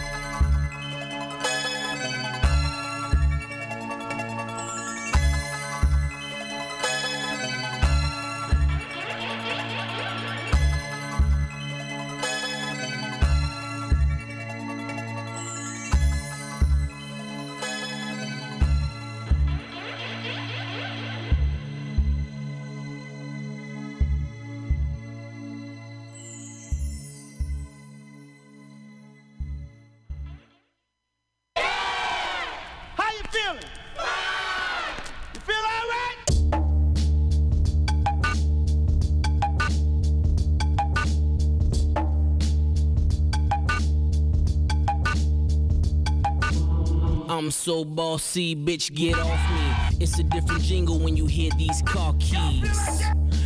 So 47.65 47.83
bossy, 47.83 48.55
bitch, 48.55 48.93
get 48.93 49.17
off 49.17 49.49
me. 49.49 49.97
It's 49.99 50.19
a 50.19 50.23
different 50.23 50.61
jingle 50.61 50.99
when 50.99 51.17
you 51.17 51.25
hear 51.25 51.49
these 51.57 51.81
car 51.81 52.13
keys. 52.19 53.01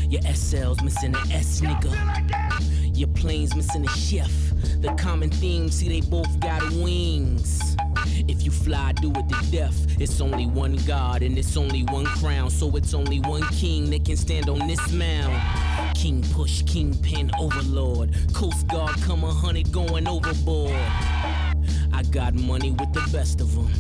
Your 0.09 0.21
SL's 0.23 0.83
missing 0.83 1.15
an 1.15 1.31
S, 1.31 1.61
nigga. 1.61 1.95
Your 2.93 3.07
plane's 3.07 3.55
missing 3.55 3.85
a 3.85 3.89
chef. 3.91 4.29
The 4.81 4.93
common 4.99 5.29
theme, 5.29 5.71
see, 5.71 5.87
they 5.87 6.05
both 6.05 6.37
got 6.41 6.61
wings. 6.71 7.77
If 8.27 8.43
you 8.43 8.51
fly, 8.51 8.91
do 9.01 9.09
it 9.11 9.29
to 9.29 9.51
death. 9.51 10.01
It's 10.01 10.19
only 10.19 10.47
one 10.47 10.75
God 10.85 11.21
and 11.21 11.37
it's 11.37 11.55
only 11.55 11.83
one 11.83 12.05
crown. 12.05 12.49
So 12.49 12.75
it's 12.75 12.93
only 12.93 13.21
one 13.21 13.43
king 13.53 13.89
that 13.91 14.03
can 14.03 14.17
stand 14.17 14.49
on 14.49 14.67
this 14.67 14.91
mound. 14.91 15.41
King 15.95 16.25
push, 16.33 16.61
kingpin, 16.63 17.31
overlord. 17.39 18.13
Coast 18.33 18.67
Guard 18.67 19.01
come 19.01 19.23
a 19.23 19.31
hundred 19.31 19.71
going 19.71 20.09
overboard. 20.09 20.75
I 21.93 22.03
got 22.11 22.33
money 22.33 22.71
with 22.71 22.91
the 22.91 23.07
best 23.13 23.39
of 23.39 23.55
them. 23.55 23.71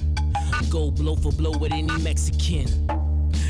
Go 0.69 0.91
blow 0.91 1.15
for 1.15 1.31
blow 1.31 1.57
with 1.57 1.71
any 1.71 1.97
Mexican. 2.03 2.67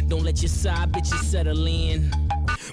Don't 0.07 0.23
let 0.23 0.41
your 0.41 0.47
side 0.49 0.93
bitches 0.93 1.21
settle 1.25 1.67
in. 1.67 2.09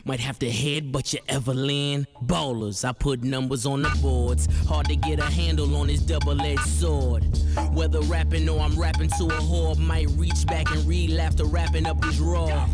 Might 0.06 0.20
have 0.20 0.38
to 0.38 0.48
head, 0.48 0.92
but 0.92 1.12
you 1.12 1.18
Evelyn. 1.28 2.06
Ballers, 2.24 2.88
I 2.88 2.92
put 2.92 3.24
numbers 3.24 3.66
on 3.66 3.82
the 3.82 3.90
boards. 4.00 4.46
Hard 4.68 4.86
to 4.86 4.94
get 4.94 5.18
a 5.18 5.24
handle 5.24 5.74
on 5.74 5.88
this 5.88 5.98
double 5.98 6.40
edged 6.40 6.60
sword. 6.60 7.24
Whether 7.72 8.00
rapping 8.02 8.48
or 8.48 8.60
I'm 8.60 8.78
rapping 8.78 9.10
to 9.18 9.24
a 9.24 9.40
whore, 9.40 9.76
might 9.76 10.08
reach 10.10 10.46
back 10.46 10.70
and 10.70 10.86
read 10.86 11.10
after 11.18 11.44
wrapping 11.44 11.86
up 11.86 12.00
this 12.02 12.20
raw. 12.20 12.68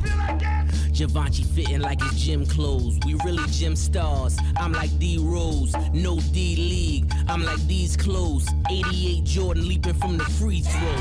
Givenchy 0.92 1.44
fitting 1.44 1.80
like 1.80 2.02
his 2.02 2.22
gym 2.22 2.44
clothes. 2.44 2.98
We 3.06 3.14
really 3.24 3.44
gym 3.50 3.76
stars. 3.76 4.36
I'm 4.58 4.72
like 4.72 4.96
D 4.98 5.16
Rose, 5.18 5.74
no 5.94 6.20
D 6.32 6.54
League. 6.56 7.10
I'm 7.28 7.42
like 7.42 7.66
these 7.66 7.96
clothes. 7.96 8.46
88 8.70 9.24
Jordan 9.24 9.66
leaping 9.66 9.94
from 9.94 10.18
the 10.18 10.24
free 10.24 10.60
throw. 10.60 10.96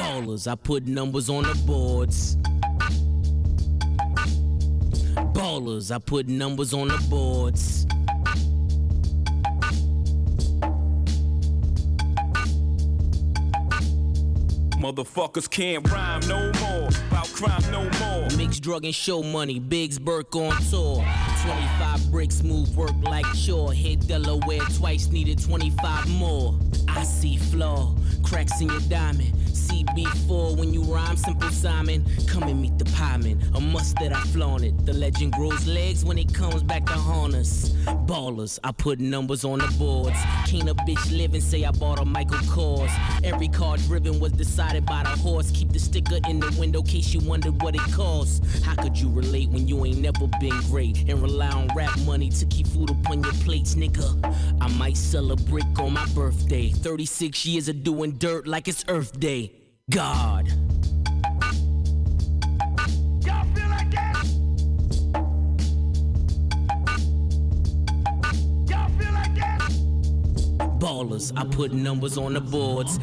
Ballers, 0.00 0.50
I 0.50 0.54
put 0.54 0.86
numbers 0.86 1.28
on 1.28 1.42
the 1.42 1.54
boards. 1.66 2.38
Ballers, 5.44 5.94
I 5.94 5.98
put 5.98 6.26
numbers 6.26 6.72
on 6.72 6.88
the 6.88 6.96
boards. 7.10 7.84
Motherfuckers 14.80 15.50
can't 15.50 15.86
rhyme 15.90 16.20
no 16.28 16.50
more. 16.62 16.88
About 17.08 17.28
crime 17.34 17.70
no 17.70 17.82
more. 18.00 18.26
Mixed 18.38 18.62
drug 18.62 18.86
and 18.86 18.94
show 18.94 19.22
money, 19.22 19.58
Biggs 19.58 19.98
Burke 19.98 20.34
on 20.34 20.56
tour. 20.70 21.04
25 21.44 22.10
bricks 22.10 22.42
move 22.42 22.74
work 22.74 22.94
like 23.02 23.26
chore. 23.34 23.70
Hit 23.70 24.06
Delaware 24.08 24.64
twice, 24.78 25.08
needed 25.08 25.38
25 25.42 26.08
more. 26.08 26.58
I 26.88 27.04
see 27.04 27.36
flaw, 27.36 27.94
cracks 28.22 28.62
in 28.62 28.70
your 28.70 28.80
diamond. 28.88 29.34
CB4 29.54 30.56
when 30.56 30.72
you 30.72 30.82
rhyme, 30.82 31.16
simple 31.16 31.50
Simon. 31.50 32.04
Come 32.28 32.44
and 32.44 32.62
meet 32.62 32.78
the 32.78 32.84
pieman, 32.86 33.42
a 33.54 33.60
must 33.60 33.96
that 33.96 34.12
I 34.12 34.20
flaunt 34.32 34.64
it. 34.64 34.86
The 34.86 34.94
legend 34.94 35.32
grows 35.32 35.66
legs 35.66 36.02
when 36.04 36.18
it 36.18 36.32
comes 36.32 36.62
back 36.62 36.86
to 36.86 36.92
haunt 36.92 37.34
us. 37.34 37.70
Ballers, 38.06 38.58
I 38.64 38.72
put 38.72 38.98
numbers 38.98 39.44
on 39.44 39.58
the 39.58 39.74
boards. 39.78 40.16
Can't 40.46 40.68
a 40.68 40.74
bitch 40.74 41.16
live 41.16 41.34
and 41.34 41.42
say 41.42 41.64
I 41.64 41.72
bought 41.72 42.00
a 42.00 42.04
Michael 42.04 42.38
Kors. 42.38 42.90
Every 43.22 43.48
car 43.48 43.76
driven 43.76 44.18
was 44.18 44.32
decided 44.32 44.86
by 44.86 45.02
the 45.02 45.10
horse. 45.10 45.50
Keep 45.50 45.72
the 45.72 45.78
sticker 45.78 46.18
in 46.28 46.40
the 46.40 46.56
window, 46.58 46.82
case 46.82 47.12
you 47.12 47.20
wondered 47.20 47.60
what 47.62 47.74
it 47.74 47.92
costs. 47.92 48.62
How 48.62 48.74
could 48.76 48.98
you 48.98 49.10
relate 49.10 49.50
when 49.50 49.68
you 49.68 49.84
ain't 49.84 49.98
never 49.98 50.26
been 50.40 50.58
great 50.70 51.08
and 51.08 51.22
rely 51.22 51.33
on 51.42 51.68
rap 51.74 51.98
money 52.00 52.28
to 52.30 52.46
keep 52.46 52.66
food 52.66 52.90
upon 52.90 53.22
your 53.22 53.32
plates, 53.32 53.74
nigga? 53.74 54.06
I 54.60 54.68
might 54.78 54.96
sell 54.96 55.32
a 55.32 55.36
brick 55.36 55.78
on 55.78 55.92
my 55.94 56.06
birthday. 56.14 56.70
36 56.70 57.46
years 57.46 57.68
of 57.68 57.82
doing 57.82 58.12
dirt 58.12 58.46
like 58.46 58.68
it's 58.68 58.84
Earth 58.88 59.18
Day. 59.18 59.52
God. 59.90 60.48
Ballers, 70.78 71.32
I 71.36 71.44
put 71.44 71.72
numbers 71.72 72.18
on 72.18 72.34
the 72.34 72.40
boards. 72.40 72.98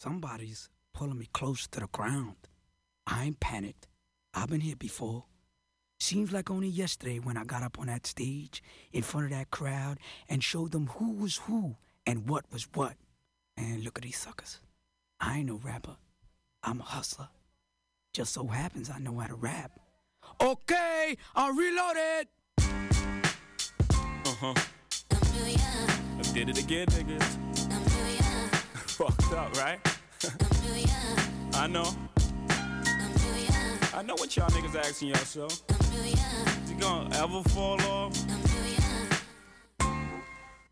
Somebody's 0.00 0.68
pulling 0.94 1.18
me 1.18 1.28
close 1.32 1.66
to 1.66 1.80
the 1.80 1.88
ground. 1.88 2.36
I 3.04 3.24
ain't 3.24 3.40
panicked. 3.40 3.88
I've 4.32 4.48
been 4.48 4.60
here 4.60 4.76
before. 4.76 5.24
Seems 5.98 6.30
like 6.30 6.50
only 6.50 6.68
yesterday 6.68 7.18
when 7.18 7.36
I 7.36 7.42
got 7.42 7.64
up 7.64 7.80
on 7.80 7.88
that 7.88 8.06
stage 8.06 8.62
in 8.92 9.02
front 9.02 9.26
of 9.26 9.32
that 9.32 9.50
crowd 9.50 9.98
and 10.28 10.44
showed 10.44 10.70
them 10.70 10.86
who 10.86 11.14
was 11.14 11.38
who 11.38 11.74
and 12.06 12.28
what 12.28 12.44
was 12.52 12.68
what. 12.74 12.94
And 13.56 13.82
look 13.82 13.98
at 13.98 14.04
these 14.04 14.18
suckers. 14.18 14.60
I 15.18 15.38
ain't 15.38 15.48
no 15.48 15.56
rapper. 15.56 15.96
I'm 16.62 16.78
a 16.80 16.84
hustler. 16.84 17.30
Just 18.12 18.32
so 18.32 18.46
happens 18.46 18.90
I 18.90 19.00
know 19.00 19.18
how 19.18 19.26
to 19.26 19.34
rap. 19.34 19.80
Okay, 20.40 21.16
I'm 21.34 21.58
reloaded. 21.58 22.28
Uh 24.24 24.34
huh. 24.38 24.54
I 25.10 26.22
did 26.32 26.48
it 26.50 26.62
again, 26.62 26.86
niggas. 26.86 27.47
Fucked 28.98 29.32
up, 29.32 29.56
right? 29.58 29.78
I 31.54 31.68
know. 31.68 31.88
I 33.94 34.02
know 34.02 34.14
what 34.14 34.36
y'all 34.36 34.50
niggas 34.50 34.74
asking 34.74 35.10
yourself. 35.10 35.62
It 36.68 36.80
gonna 36.80 37.14
ever 37.14 37.44
fall 37.50 37.80
off? 37.82 38.12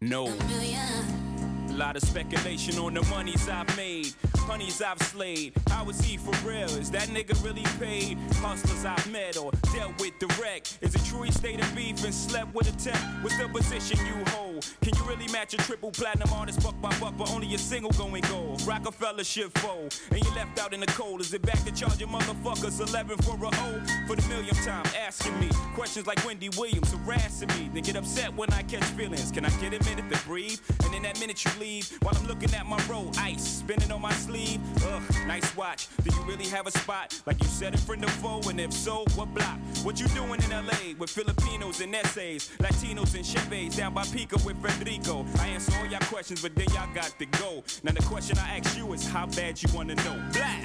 No. 0.01 0.27
A 0.27 1.73
lot 1.73 1.95
of 1.95 2.03
speculation 2.03 2.77
on 2.81 2.95
the 2.95 3.03
monies 3.03 3.49
I've 3.49 3.77
made, 3.77 4.13
honeys 4.39 4.83
I've 4.83 4.99
slayed. 5.03 5.53
How 5.69 5.89
is 5.89 6.01
he 6.01 6.17
for 6.17 6.35
real? 6.45 6.69
Is 6.81 6.91
that 6.91 7.09
nigga 7.11 7.41
really 7.45 7.63
paid? 7.79 8.19
Hustlers 8.39 8.85
I've 8.85 9.09
met 9.13 9.37
or 9.37 9.53
dealt 9.73 10.01
with 10.01 10.19
direct. 10.19 10.79
Is 10.81 10.97
it 10.97 11.05
true 11.05 11.23
he 11.23 11.31
stayed 11.31 11.61
in 11.61 11.75
beef 11.77 12.03
and 12.05 12.13
slept 12.13 12.53
with 12.57 12.75
a 12.75 12.77
tech? 12.77 12.99
What's 13.23 13.39
the 13.39 13.47
position 13.49 14.05
you 14.05 14.25
hold? 14.31 14.46
Can 14.81 14.95
you 14.97 15.05
really 15.05 15.31
match 15.33 15.55
a 15.55 15.59
triple 15.59 15.91
platinum 15.91 16.33
artist 16.33 16.63
buck 16.63 16.81
by 16.81 16.97
buck, 16.99 17.15
but 17.17 17.31
only 17.31 17.55
a 17.55 17.59
single 17.59 17.91
going 17.93 18.23
gold? 18.23 18.63
Rockefeller 18.63 19.25
shit 19.25 19.57
fold, 19.59 19.99
and 20.11 20.25
you 20.25 20.31
left 20.35 20.59
out 20.59 20.73
in 20.73 20.81
the 20.81 20.87
cold. 20.87 21.21
Is 21.21 21.33
it 21.35 21.43
back 21.43 21.63
to 21.65 21.73
charging 21.73 22.09
motherfuckers 22.09 22.81
11 22.81 23.19
for 23.19 23.37
a 23.37 23.49
a 23.49 23.51
O? 23.51 23.83
For 24.07 24.17
the 24.17 24.27
millionth 24.29 24.65
time, 24.65 24.85
asking 25.07 25.39
me 25.39 25.49
questions 25.75 26.07
like 26.07 26.25
Wendy 26.25 26.49
Williams 26.57 26.93
harassing 26.93 27.49
me. 27.49 27.71
They 27.73 27.81
get 27.81 27.97
upset 27.97 28.35
when 28.35 28.53
I 28.53 28.63
catch 28.63 28.85
feelings. 28.85 29.31
Can 29.31 29.45
I 29.45 29.51
get 29.61 29.75
a 29.75 29.85
minute 29.85 30.13
to 30.13 30.19
breathe? 30.27 30.61
And 30.85 30.95
in 30.95 31.03
that 31.03 31.19
minute 31.21 31.45
you 31.45 31.51
leave 31.61 31.91
while 32.03 32.17
I'm 32.17 32.27
looking 32.27 32.53
at 32.55 32.67
my 32.67 32.83
roll, 32.89 33.11
ice 33.19 33.43
spinning 33.43 33.91
on 33.93 34.01
my 34.01 34.13
sleeve. 34.13 34.61
Ugh, 34.87 35.03
nice 35.27 35.57
watch. 35.57 35.89
Do 36.03 36.15
you 36.15 36.23
really 36.23 36.49
have 36.49 36.67
a 36.67 36.71
spot 36.71 37.21
like 37.27 37.43
you 37.43 37.49
said 37.49 37.75
in 37.75 37.81
front 37.81 38.05
of 38.05 38.11
foe? 38.11 38.41
And 38.49 38.61
if 38.61 38.73
so, 38.73 39.05
what 39.15 39.33
block? 39.35 39.59
What 39.83 40.01
you 40.01 40.09
doing 40.09 40.43
in 40.43 40.51
LA 40.51 40.95
with 40.99 41.11
Filipinos 41.11 41.81
and 41.81 41.95
essays, 41.95 42.51
Latinos 42.59 43.15
and 43.15 43.25
Chevys 43.25 43.77
down 43.77 43.95
by 43.95 44.05
Pico 44.05 44.39
with 44.47 44.63
Federico? 44.63 45.27
I 45.41 45.49
answer 45.49 45.73
all 45.79 45.87
y'all 45.87 45.99
questions, 46.03 46.41
but 46.41 46.55
then 46.55 46.69
y'all 46.69 46.89
got 46.95 47.13
to 47.19 47.27
go. 47.27 47.65
Now 47.83 47.93
the 47.93 48.03
question 48.03 48.39
I 48.39 48.59
ask 48.59 48.79
you 48.79 48.93
is 48.93 49.07
how 49.07 49.27
bad 49.27 49.61
you 49.61 49.69
wanna 49.75 49.97
know. 49.97 50.23
Black. 50.33 50.65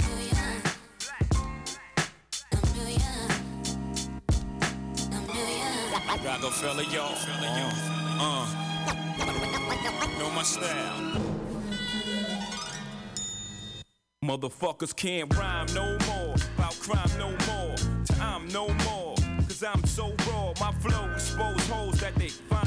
Rockefeller, 6.24 6.84
y'all. 6.84 7.16
Uh, 8.20 8.46
uh. 8.46 8.62
Know 10.20 10.30
my 10.32 10.44
style. 10.44 11.22
Motherfuckers 14.24 14.96
can't 14.96 15.36
rhyme 15.36 15.66
no 15.74 15.98
more. 16.08 16.36
About 16.56 16.76
crime 16.80 17.10
no 17.18 17.30
more. 17.48 17.76
To 17.76 18.14
I'm 18.22 18.48
no 18.50 18.68
more. 18.86 19.16
Cause 19.48 19.64
I'm 19.64 19.84
so 19.86 20.14
raw. 20.30 20.54
my 20.60 20.72
flow 20.74 21.12
expose 21.14 21.68
holes 21.68 22.00
that 22.02 22.14
they 22.16 22.30
find. 22.30 22.61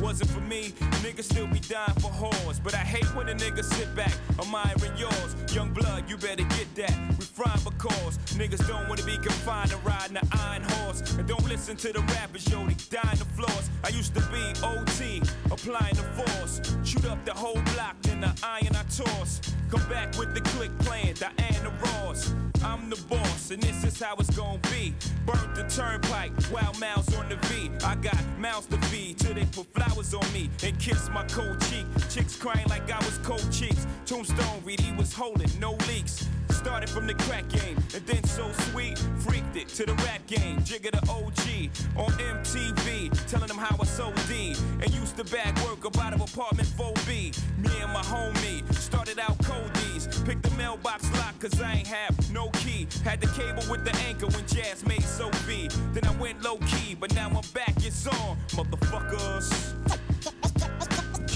Wasn't 0.00 0.30
for 0.30 0.40
me, 0.40 0.72
niggas 1.02 1.24
still 1.24 1.46
be 1.46 1.60
dying 1.60 1.94
for 2.00 2.10
whores. 2.10 2.60
But 2.62 2.74
I 2.74 2.84
hate 2.94 3.06
when 3.14 3.28
a 3.28 3.34
nigga 3.34 3.64
sit 3.64 3.94
back, 3.94 4.14
admiring 4.38 4.96
yours. 4.96 5.34
Young 5.54 5.72
blood, 5.72 6.08
you 6.08 6.16
better 6.16 6.44
get 6.44 6.74
that. 6.74 6.94
We 7.18 7.24
frying 7.24 7.58
for 7.58 7.70
because 7.70 8.18
niggas 8.34 8.66
don't 8.66 8.88
wanna 8.88 9.02
be 9.04 9.16
confined 9.16 9.70
to 9.70 9.76
riding 9.78 10.16
an 10.16 10.28
iron 10.32 10.62
horse. 10.62 11.00
And 11.16 11.26
don't 11.26 11.46
listen 11.48 11.76
to 11.76 11.92
the 11.92 12.00
rappers, 12.00 12.48
yo, 12.50 12.66
they 12.66 12.74
dying 12.90 13.18
the 13.18 13.24
floors. 13.36 13.70
I 13.84 13.88
used 13.88 14.14
to 14.14 14.20
be 14.32 14.42
OT, 14.62 15.22
applying 15.50 15.94
the 15.94 16.02
force. 16.16 16.60
Shoot 16.84 17.06
up 17.06 17.24
the 17.24 17.32
whole 17.32 17.60
block, 17.74 17.96
then 18.02 18.20
the 18.20 18.32
iron 18.42 18.74
I 18.74 18.82
toss. 18.84 19.40
Come 19.70 19.88
back 19.88 20.16
with 20.18 20.34
the 20.34 20.40
click 20.40 20.76
playing 20.80 21.14
Diana 21.14 21.72
Ross. 21.82 22.34
I'm 22.64 22.88
the 22.88 22.96
boss, 23.08 23.50
and 23.50 23.62
this 23.62 23.84
is 23.84 24.00
how 24.00 24.16
it's 24.16 24.34
gonna 24.36 24.58
be. 24.70 24.94
Burnt 25.24 25.54
the 25.54 25.64
turnpike, 25.64 26.32
wild 26.52 26.78
mouths 26.80 27.14
on 27.16 27.28
the 27.28 27.36
V. 27.48 27.70
I 27.84 27.94
got 27.96 28.18
mouths 28.38 28.66
to 28.66 28.78
feed 28.88 29.18
till 29.18 29.34
they 29.34 29.44
put 29.46 29.72
flowers 29.86 30.14
on 30.14 30.32
me 30.32 30.50
and 30.62 30.78
kiss 30.78 31.08
my 31.10 31.24
cold 31.24 31.60
cheek. 31.68 31.86
Chicks 32.10 32.36
crying 32.36 32.66
like 32.68 32.90
I 32.90 32.98
was 32.98 33.18
cold 33.18 33.50
cheeks. 33.52 33.86
Tombstone 34.04 34.62
read 34.64 34.80
he 34.80 34.92
was 34.92 35.12
holding, 35.12 35.50
no 35.60 35.72
leaks. 35.88 36.28
Started 36.50 36.88
from 36.88 37.06
the 37.06 37.14
crack 37.14 37.48
game, 37.48 37.76
and 37.94 38.04
then 38.06 38.22
so 38.24 38.50
sweet, 38.70 38.98
freaked 39.18 39.56
it 39.56 39.68
to 39.68 39.84
the 39.86 39.94
rap 40.04 40.26
game. 40.26 40.58
Jigga 40.60 40.90
the 40.90 41.02
OG 41.10 41.70
on 41.96 42.10
MTV, 42.18 43.28
telling 43.28 43.46
them 43.46 43.58
how 43.58 43.76
I 43.80 43.84
sold 43.84 44.14
D. 44.28 44.56
And 44.82 44.92
used 44.94 45.16
to 45.16 45.24
back 45.24 45.54
work 45.64 45.84
up 45.84 45.98
out 45.98 46.14
of 46.14 46.20
apartment 46.20 46.68
4B. 46.68 47.38
Me 47.58 47.70
and 47.80 47.92
my 47.92 48.02
homie 48.02 48.74
started 48.74 49.18
out 49.18 49.38
coldies. 49.38 50.08
Picked 50.24 50.42
the 50.42 50.50
mailbox 50.56 51.10
lock, 51.14 51.38
cause 51.38 51.60
I 51.60 51.74
ain't 51.74 51.86
have 51.86 52.32
no 52.32 52.48
key. 52.50 52.88
Had 53.04 53.20
the 53.20 53.28
cable 53.28 53.62
with 53.70 53.84
the 53.84 53.94
anchor 54.06 54.26
when 54.26 54.46
Jazz 54.46 54.84
made 54.86 55.02
Sophie. 55.02 55.68
Then 55.92 56.04
I 56.04 56.16
went 56.16 56.42
low 56.42 56.58
key, 56.66 56.96
but 56.98 57.14
now 57.14 57.28
I'm 57.28 57.48
back, 57.52 57.74
it's 57.84 58.06
on, 58.06 58.36
motherfuckers. 58.48 59.75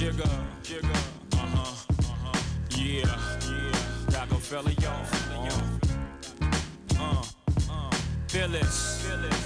Jigga, 0.01 0.25
jigga, 0.63 0.97
uh 1.35 1.37
huh, 1.37 1.75
uh 1.99 2.15
huh, 2.25 2.39
yeah, 2.75 3.05
yeah. 3.45 4.19
Rockefeller, 4.19 4.73
y'all, 4.81 5.05
uh, 6.99 7.23
uh, 7.71 7.91
Phyllis, 8.27 9.05
Phyllis. 9.05 9.40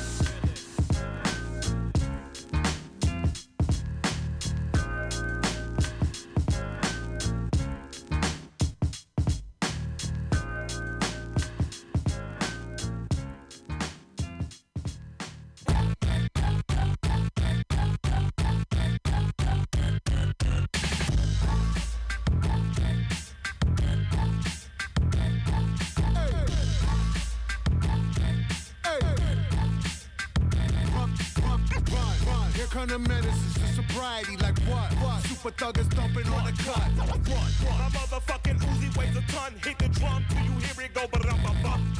Come 32.84 33.02
the 33.02 33.08
menaces 33.08 33.54
to 33.54 33.82
sobriety, 33.82 34.36
like 34.36 34.58
what? 34.68 34.92
What? 35.00 35.22
Super 35.22 35.50
thuggers 35.52 35.90
thumping 35.94 36.30
on 36.30 36.44
the 36.44 36.52
cut. 36.64 36.90
What? 36.98 37.80
My 37.80 37.88
motherfucking 37.88 38.58
Uzi 38.58 38.94
weighs 38.98 39.16
a 39.16 39.22
ton. 39.32 39.54
Hit 39.64 39.78
the 39.78 39.88
drum 39.88 40.22
till 40.28 40.44
you 40.44 40.50
hear 40.60 40.84
it 40.84 40.92
go, 40.92 41.06
but 41.10 41.24
I'm 41.24 41.46
a 41.46 41.62
bump. 41.62 41.93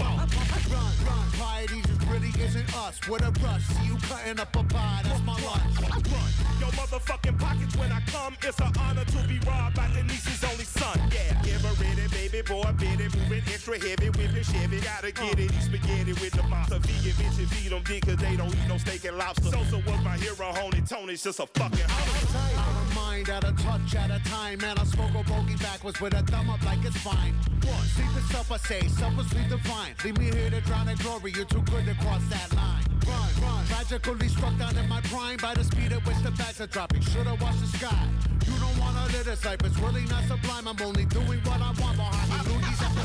Run, 0.71 0.93
run. 1.07 1.31
Piety 1.39 1.83
just 1.83 2.03
really 2.09 2.33
isn't 2.41 2.77
us. 2.77 2.99
What 3.09 3.23
a 3.23 3.31
rush. 3.43 3.65
See 3.65 3.87
you 3.87 3.97
cutting 4.09 4.39
up 4.41 4.55
a 4.57 4.65
pie, 4.65 5.01
that's 5.05 5.23
my 5.23 5.33
lunch. 5.33 5.81
Run. 5.81 6.31
Yo, 6.61 6.67
motherfucking 6.79 7.39
pockets 7.39 7.77
when 7.77 7.93
I 7.93 8.01
come. 8.07 8.37
It's 8.43 8.59
an 8.61 8.73
honor 8.79 9.05
to 9.05 9.29
be 9.29 9.39
robbed 9.47 9.77
by 9.77 9.89
Denise's 9.89 10.45
only 10.45 10.65
son. 10.65 10.99
Yeah, 11.13 11.43
give 11.43 11.61
her 11.63 11.75
ready, 11.83 12.09
baby 12.09 12.43
boy, 12.43 12.71
bitty, 12.79 13.09
moving 13.17 13.43
extra 13.53 13.79
heavy, 13.79 14.09
whipping 14.11 14.45
Chevy. 14.45 14.81
Gotta 14.81 15.13
get 15.13 15.39
it, 15.39 15.53
eat 15.53 15.63
spaghetti 15.63 16.13
with 16.13 16.33
the 16.33 16.43
monster. 16.45 16.79
Vegan 16.79 17.13
bitches 17.19 17.49
feed 17.49 17.73
them 17.73 17.83
dick 17.85 18.07
cause 18.07 18.17
they 18.17 18.37
don't 18.37 18.55
eat 18.55 18.69
no 18.69 18.79
steak 18.79 19.05
and 19.05 19.17
lobster. 19.17 19.51
Sosa 19.51 19.77
was 19.77 20.05
my 20.05 20.17
hero, 20.17 20.53
Honey 20.53 20.83
Tony's 20.83 21.23
just 21.23 21.41
a 21.41 21.47
fucking 21.47 21.85
of 21.85 22.74
mind, 23.15 23.31
out 23.31 23.45
of 23.45 23.63
touch, 23.63 23.95
at 23.95 24.11
a 24.11 24.23
time. 24.29 24.59
Man, 24.59 24.79
I 24.79 24.85
smoke 24.85 25.11
a 25.11 25.23
bogey 25.29 25.57
backwards 25.57 26.01
with 26.01 26.15
a 26.15 26.23
thumb 26.23 26.51
up 26.51 26.63
like 26.65 26.85
it's 26.85 26.97
fine. 26.99 27.35
What? 27.63 27.85
Sleep 27.95 28.17
is 28.17 28.29
self, 28.31 28.53
I 28.53 28.57
say. 28.57 28.79
Is 28.81 28.97
sleep 28.97 29.49
divine. 29.49 29.95
Leave 30.05 30.19
me 30.19 30.25
here 30.27 30.51
to 30.51 30.61
drown 30.63 30.89
in 30.89 30.97
glory. 30.99 31.33
You're 31.33 31.45
too 31.45 31.63
good 31.63 31.85
to 31.87 31.95
cross 32.03 32.23
that 32.31 32.55
line. 32.55 32.85
Run, 33.07 33.31
run. 33.43 33.67
Tragically 33.67 34.29
struck 34.29 34.57
down 34.59 34.77
in 34.77 34.89
my 34.89 35.01
prime 35.03 35.39
by 35.39 35.55
the 35.55 35.65
speed 35.65 35.93
at 35.93 36.05
which 36.07 36.19
the 36.23 36.31
bags 36.33 36.61
are 36.61 36.67
dropping. 36.67 37.03
Should've 37.03 37.41
watched 37.41 37.61
the 37.61 37.79
sky. 37.79 38.09
You 38.47 38.59
don't 38.59 38.79
wanna 38.79 39.05
live 39.13 39.25
this 39.25 39.45
life. 39.45 39.61
It's 39.65 39.79
really 39.79 40.05
not 40.05 40.25
sublime. 40.25 40.69
I'm 40.69 40.81
only 40.83 41.07
doing 41.07 41.41
what 41.49 41.61
I 41.61 41.71
want 41.81 41.97
behind 41.97 42.31
the 42.31 42.51
loogies 42.51 43.04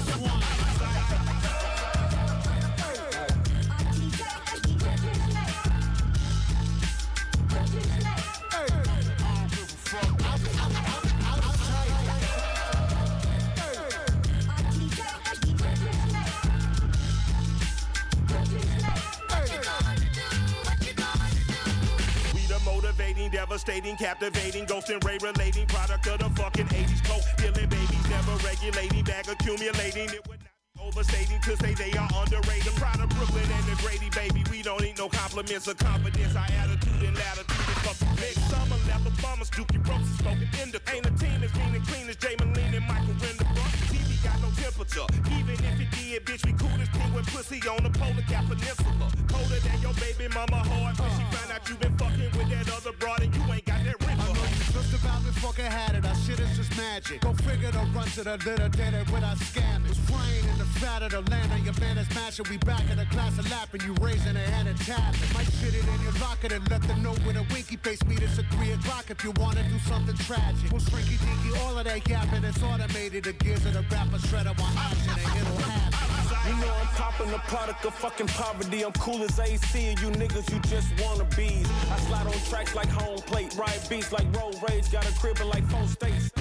motivating, 23.30 23.32
devastating, 23.32 23.96
captivating, 23.96 24.66
ghost 24.66 24.90
and 24.90 25.04
ray 25.04 25.18
relating, 25.22 25.68
product 25.68 26.08
of 26.08 26.20
the 26.20 26.30
fucking 26.42 26.66
80s. 26.66 27.04
Coke 27.06 27.24
dealing 27.38 27.70
babies, 27.70 28.10
never 28.10 28.36
regulating, 28.46 29.04
bag 29.04 29.28
accumulating. 29.28 30.10
It 30.10 30.28
would 30.28 30.40
not 30.40 30.54
be 30.76 30.82
overstating 30.82 31.40
to 31.42 31.58
say 31.58 31.74
they 31.74 31.92
are 31.98 32.10
underrated. 32.16 32.74
Proud 32.76 33.00
of 33.00 33.10
Brooklyn 33.10 33.46
and 33.46 33.66
the 33.66 33.76
Grady, 33.82 34.10
baby. 34.10 34.44
We 34.52 34.62
don't 34.62 34.82
need 34.82 34.98
no 34.98 35.10
compliments 35.10 35.68
or 35.68 35.76
confidence. 35.76 36.36
Our 36.36 36.46
attitude 36.46 37.04
and 37.08 37.16
latitude 37.16 37.70
is 37.70 37.80
fucking 37.86 38.16
big. 38.16 38.36
Summer 38.50 38.80
level 38.88 39.12
bummers, 39.22 39.50
Dookie 39.50 39.82
Ropes 39.88 40.10
is 40.10 40.18
smoking 40.20 40.50
indica. 40.62 40.96
Ain't 40.96 41.06
a 41.06 41.12
team 41.12 41.44
as 41.44 41.54
mean 41.56 41.76
and 41.76 41.86
clean 41.88 42.10
as 42.10 42.18
Jaime 42.22 42.46
Meline 42.54 42.76
and 42.76 42.88
Michael 42.88 43.16
Renderbrook. 43.22 43.72
TV 43.94 44.24
got 44.24 44.42
no 44.42 44.50
temperature. 44.58 45.08
Even 45.38 45.54
if 45.54 45.80
it 45.80 45.92
did, 45.92 46.26
bitch, 46.26 46.46
we 46.46 46.54
cool 46.54 46.82
as 46.82 46.90
penguin 46.90 47.26
pussy 47.26 47.60
on 47.70 47.84
the 47.84 47.92
polar 47.92 48.26
cap 48.28 48.46
peninsula. 48.48 49.08
Colder 49.28 49.60
than 49.60 49.82
your 49.82 49.94
baby 49.94 50.28
mama 50.34 50.58
hard 50.66 50.98
when 50.98 51.10
she 51.18 51.29
you 51.70 51.76
been 51.78 51.98
fucking 51.98 52.32
with 52.34 52.50
that 52.50 52.66
other 52.74 52.96
broad 52.98 53.22
and 53.22 53.36
you 53.36 53.42
ain't 53.54 53.66
got 53.66 53.84
that 53.86 54.00
ring 54.02 54.18
for 54.18 54.34
her. 54.34 54.50
Just 54.74 54.94
about 54.98 55.24
me 55.24 55.32
fucking 55.38 55.66
had 55.66 55.94
it. 55.96 56.06
Our 56.06 56.16
shit 56.16 56.40
is 56.40 56.58
just 56.58 56.76
magic. 56.76 57.22
Go 57.22 57.34
figure 57.34 57.72
to 57.72 57.84
run 57.94 58.08
to 58.18 58.24
the 58.24 58.38
little 58.38 58.70
dead 58.70 58.94
it 58.94 59.06
without 59.12 59.38
scamming. 59.38 59.90
It's 59.90 60.00
flying 60.10 60.46
in 60.50 60.58
the 60.58 60.66
fat 60.82 61.04
of 61.04 61.12
the 61.12 61.22
land 61.30 61.52
on 61.54 61.64
your 61.64 61.78
man 61.80 61.98
is 61.98 62.10
mashing. 62.16 62.46
We 62.50 62.58
back 62.58 62.90
in 62.90 62.98
the 62.98 63.06
class 63.06 63.38
of 63.38 63.50
lapping. 63.52 63.82
You 63.82 63.94
raising 64.02 64.36
a 64.36 64.46
hand 64.54 64.68
and 64.68 64.80
tapping. 64.82 65.30
Might 65.34 65.52
shit 65.62 65.76
it 65.76 65.86
in 65.86 66.02
your 66.02 66.14
locker 66.18 66.50
and 66.50 66.66
let 66.72 66.82
them 66.82 67.04
know 67.04 67.14
with 67.26 67.38
a 67.38 67.46
winky 67.54 67.78
face. 67.78 68.04
Meet 68.06 68.24
us 68.24 68.40
at 68.40 68.46
3 68.50 68.72
o'clock 68.72 69.06
if 69.10 69.24
you 69.24 69.32
wanna 69.38 69.62
do 69.70 69.78
something 69.86 70.18
tragic. 70.26 70.72
We'll 70.72 70.82
shrinky 70.82 71.22
dinky, 71.22 71.60
all 71.62 71.78
of 71.78 71.86
that 71.86 72.08
yapping. 72.10 72.44
It's 72.44 72.64
automated. 72.64 73.26
The 73.26 73.34
gears 73.34 73.66
of 73.66 73.74
the 73.74 73.86
rapper 73.94 74.18
shredder 74.18 74.58
want 74.58 74.76
action 74.78 75.14
and 75.14 75.42
it'll 75.42 75.58
happen. 75.70 76.29
You 76.50 76.56
know 76.56 76.74
I'm 76.82 76.88
popping 76.96 77.30
the 77.30 77.38
product 77.46 77.86
of 77.86 77.94
fucking 77.94 78.26
poverty. 78.30 78.84
I'm 78.84 78.92
cool 78.94 79.22
as 79.22 79.40
AC, 79.40 79.90
and 79.90 80.00
you 80.00 80.08
niggas, 80.08 80.52
you 80.52 80.60
just 80.62 80.88
wanna 81.00 81.26
bees. 81.38 81.70
I 81.92 82.00
slide 82.00 82.26
on 82.26 82.34
tracks 82.50 82.74
like 82.74 82.90
home 82.90 83.20
plate, 83.20 83.56
ride 83.56 83.80
beats 83.88 84.12
like 84.12 84.26
road 84.36 84.56
rage, 84.68 84.92
got 84.92 85.08
a 85.08 85.14
crib 85.20 85.38
like 85.46 85.64
four 85.70 85.86
states. 85.86 86.32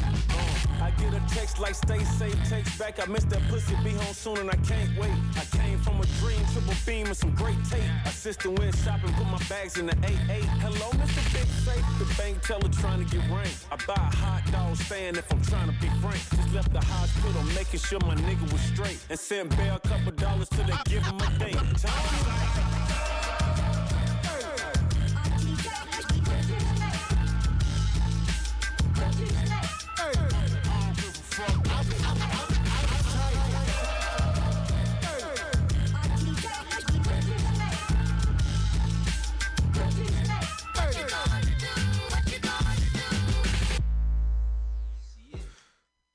I 0.80 0.90
get 0.92 1.12
a 1.14 1.20
text 1.34 1.58
like 1.58 1.74
stay 1.74 2.04
safe, 2.04 2.38
text 2.48 2.78
back. 2.78 3.00
I 3.00 3.10
miss 3.10 3.24
that 3.24 3.42
pussy, 3.48 3.74
be 3.82 3.90
home 3.90 4.14
soon, 4.14 4.38
and 4.38 4.50
I 4.50 4.56
can't 4.56 4.96
wait. 4.98 5.12
I 5.36 5.44
came 5.56 5.78
from 5.78 6.00
a 6.00 6.06
dream, 6.20 6.40
triple 6.52 6.74
beam, 6.86 7.06
and 7.06 7.16
some 7.16 7.34
great 7.34 7.56
tape. 7.70 7.82
My 8.04 8.10
Assistant 8.10 8.58
went 8.58 8.76
shopping, 8.76 9.12
put 9.14 9.26
my 9.26 9.42
bags 9.48 9.78
in 9.78 9.86
the 9.86 9.96
8-8. 9.96 10.42
Hello, 10.64 10.90
Mr. 11.00 11.22
Big 11.32 11.48
Safe. 11.64 11.84
The 11.98 12.22
bank 12.22 12.42
teller 12.42 12.68
trying 12.80 13.04
to 13.04 13.16
get 13.16 13.28
ranked. 13.30 13.66
I 13.72 13.76
buy 13.86 13.94
a 13.94 14.16
hot 14.16 14.42
dog 14.52 14.76
stand 14.76 15.16
if 15.16 15.30
I'm 15.32 15.42
trying 15.42 15.68
to 15.68 15.80
be 15.80 15.88
frank. 16.00 16.20
Just 16.36 16.54
left 16.54 16.72
the 16.72 16.80
hospital, 16.80 17.42
making 17.54 17.80
sure 17.80 18.00
my 18.00 18.14
nigga 18.14 18.52
was 18.52 18.60
straight. 18.60 18.98
And 19.10 19.18
sent 19.18 19.56
Bear 19.56 19.74
a 19.74 19.88
couple 19.88 20.12
dollars 20.12 20.48
till 20.48 20.64
they 20.64 20.76
give 20.86 21.02
him 21.02 21.16
a 21.16 21.38
date. 21.38 21.56
Time. 21.80 22.87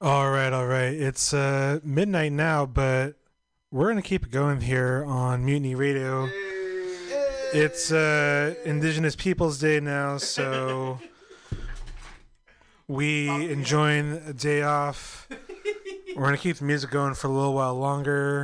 All 0.03 0.29
right, 0.31 0.51
all 0.51 0.67
right. 0.67 0.91
It's 0.93 1.33
uh, 1.33 1.79
midnight 1.81 2.33
now, 2.33 2.65
but 2.65 3.13
we're 3.71 3.87
gonna 3.87 4.01
keep 4.01 4.25
it 4.25 4.31
going 4.31 4.59
here 4.59 5.05
on 5.07 5.45
Mutiny 5.45 5.75
Radio. 5.75 6.29
It's 7.53 7.89
uh, 7.89 8.53
Indigenous 8.65 9.15
Peoples 9.15 9.59
Day 9.59 9.79
now, 9.79 10.17
so 10.17 10.99
we 12.89 13.29
enjoying 13.49 14.21
a 14.27 14.33
day 14.33 14.61
off. 14.61 15.29
We're 16.17 16.25
gonna 16.25 16.37
keep 16.37 16.57
the 16.57 16.65
music 16.65 16.91
going 16.91 17.13
for 17.13 17.27
a 17.27 17.31
little 17.31 17.53
while 17.53 17.75
longer. 17.75 18.41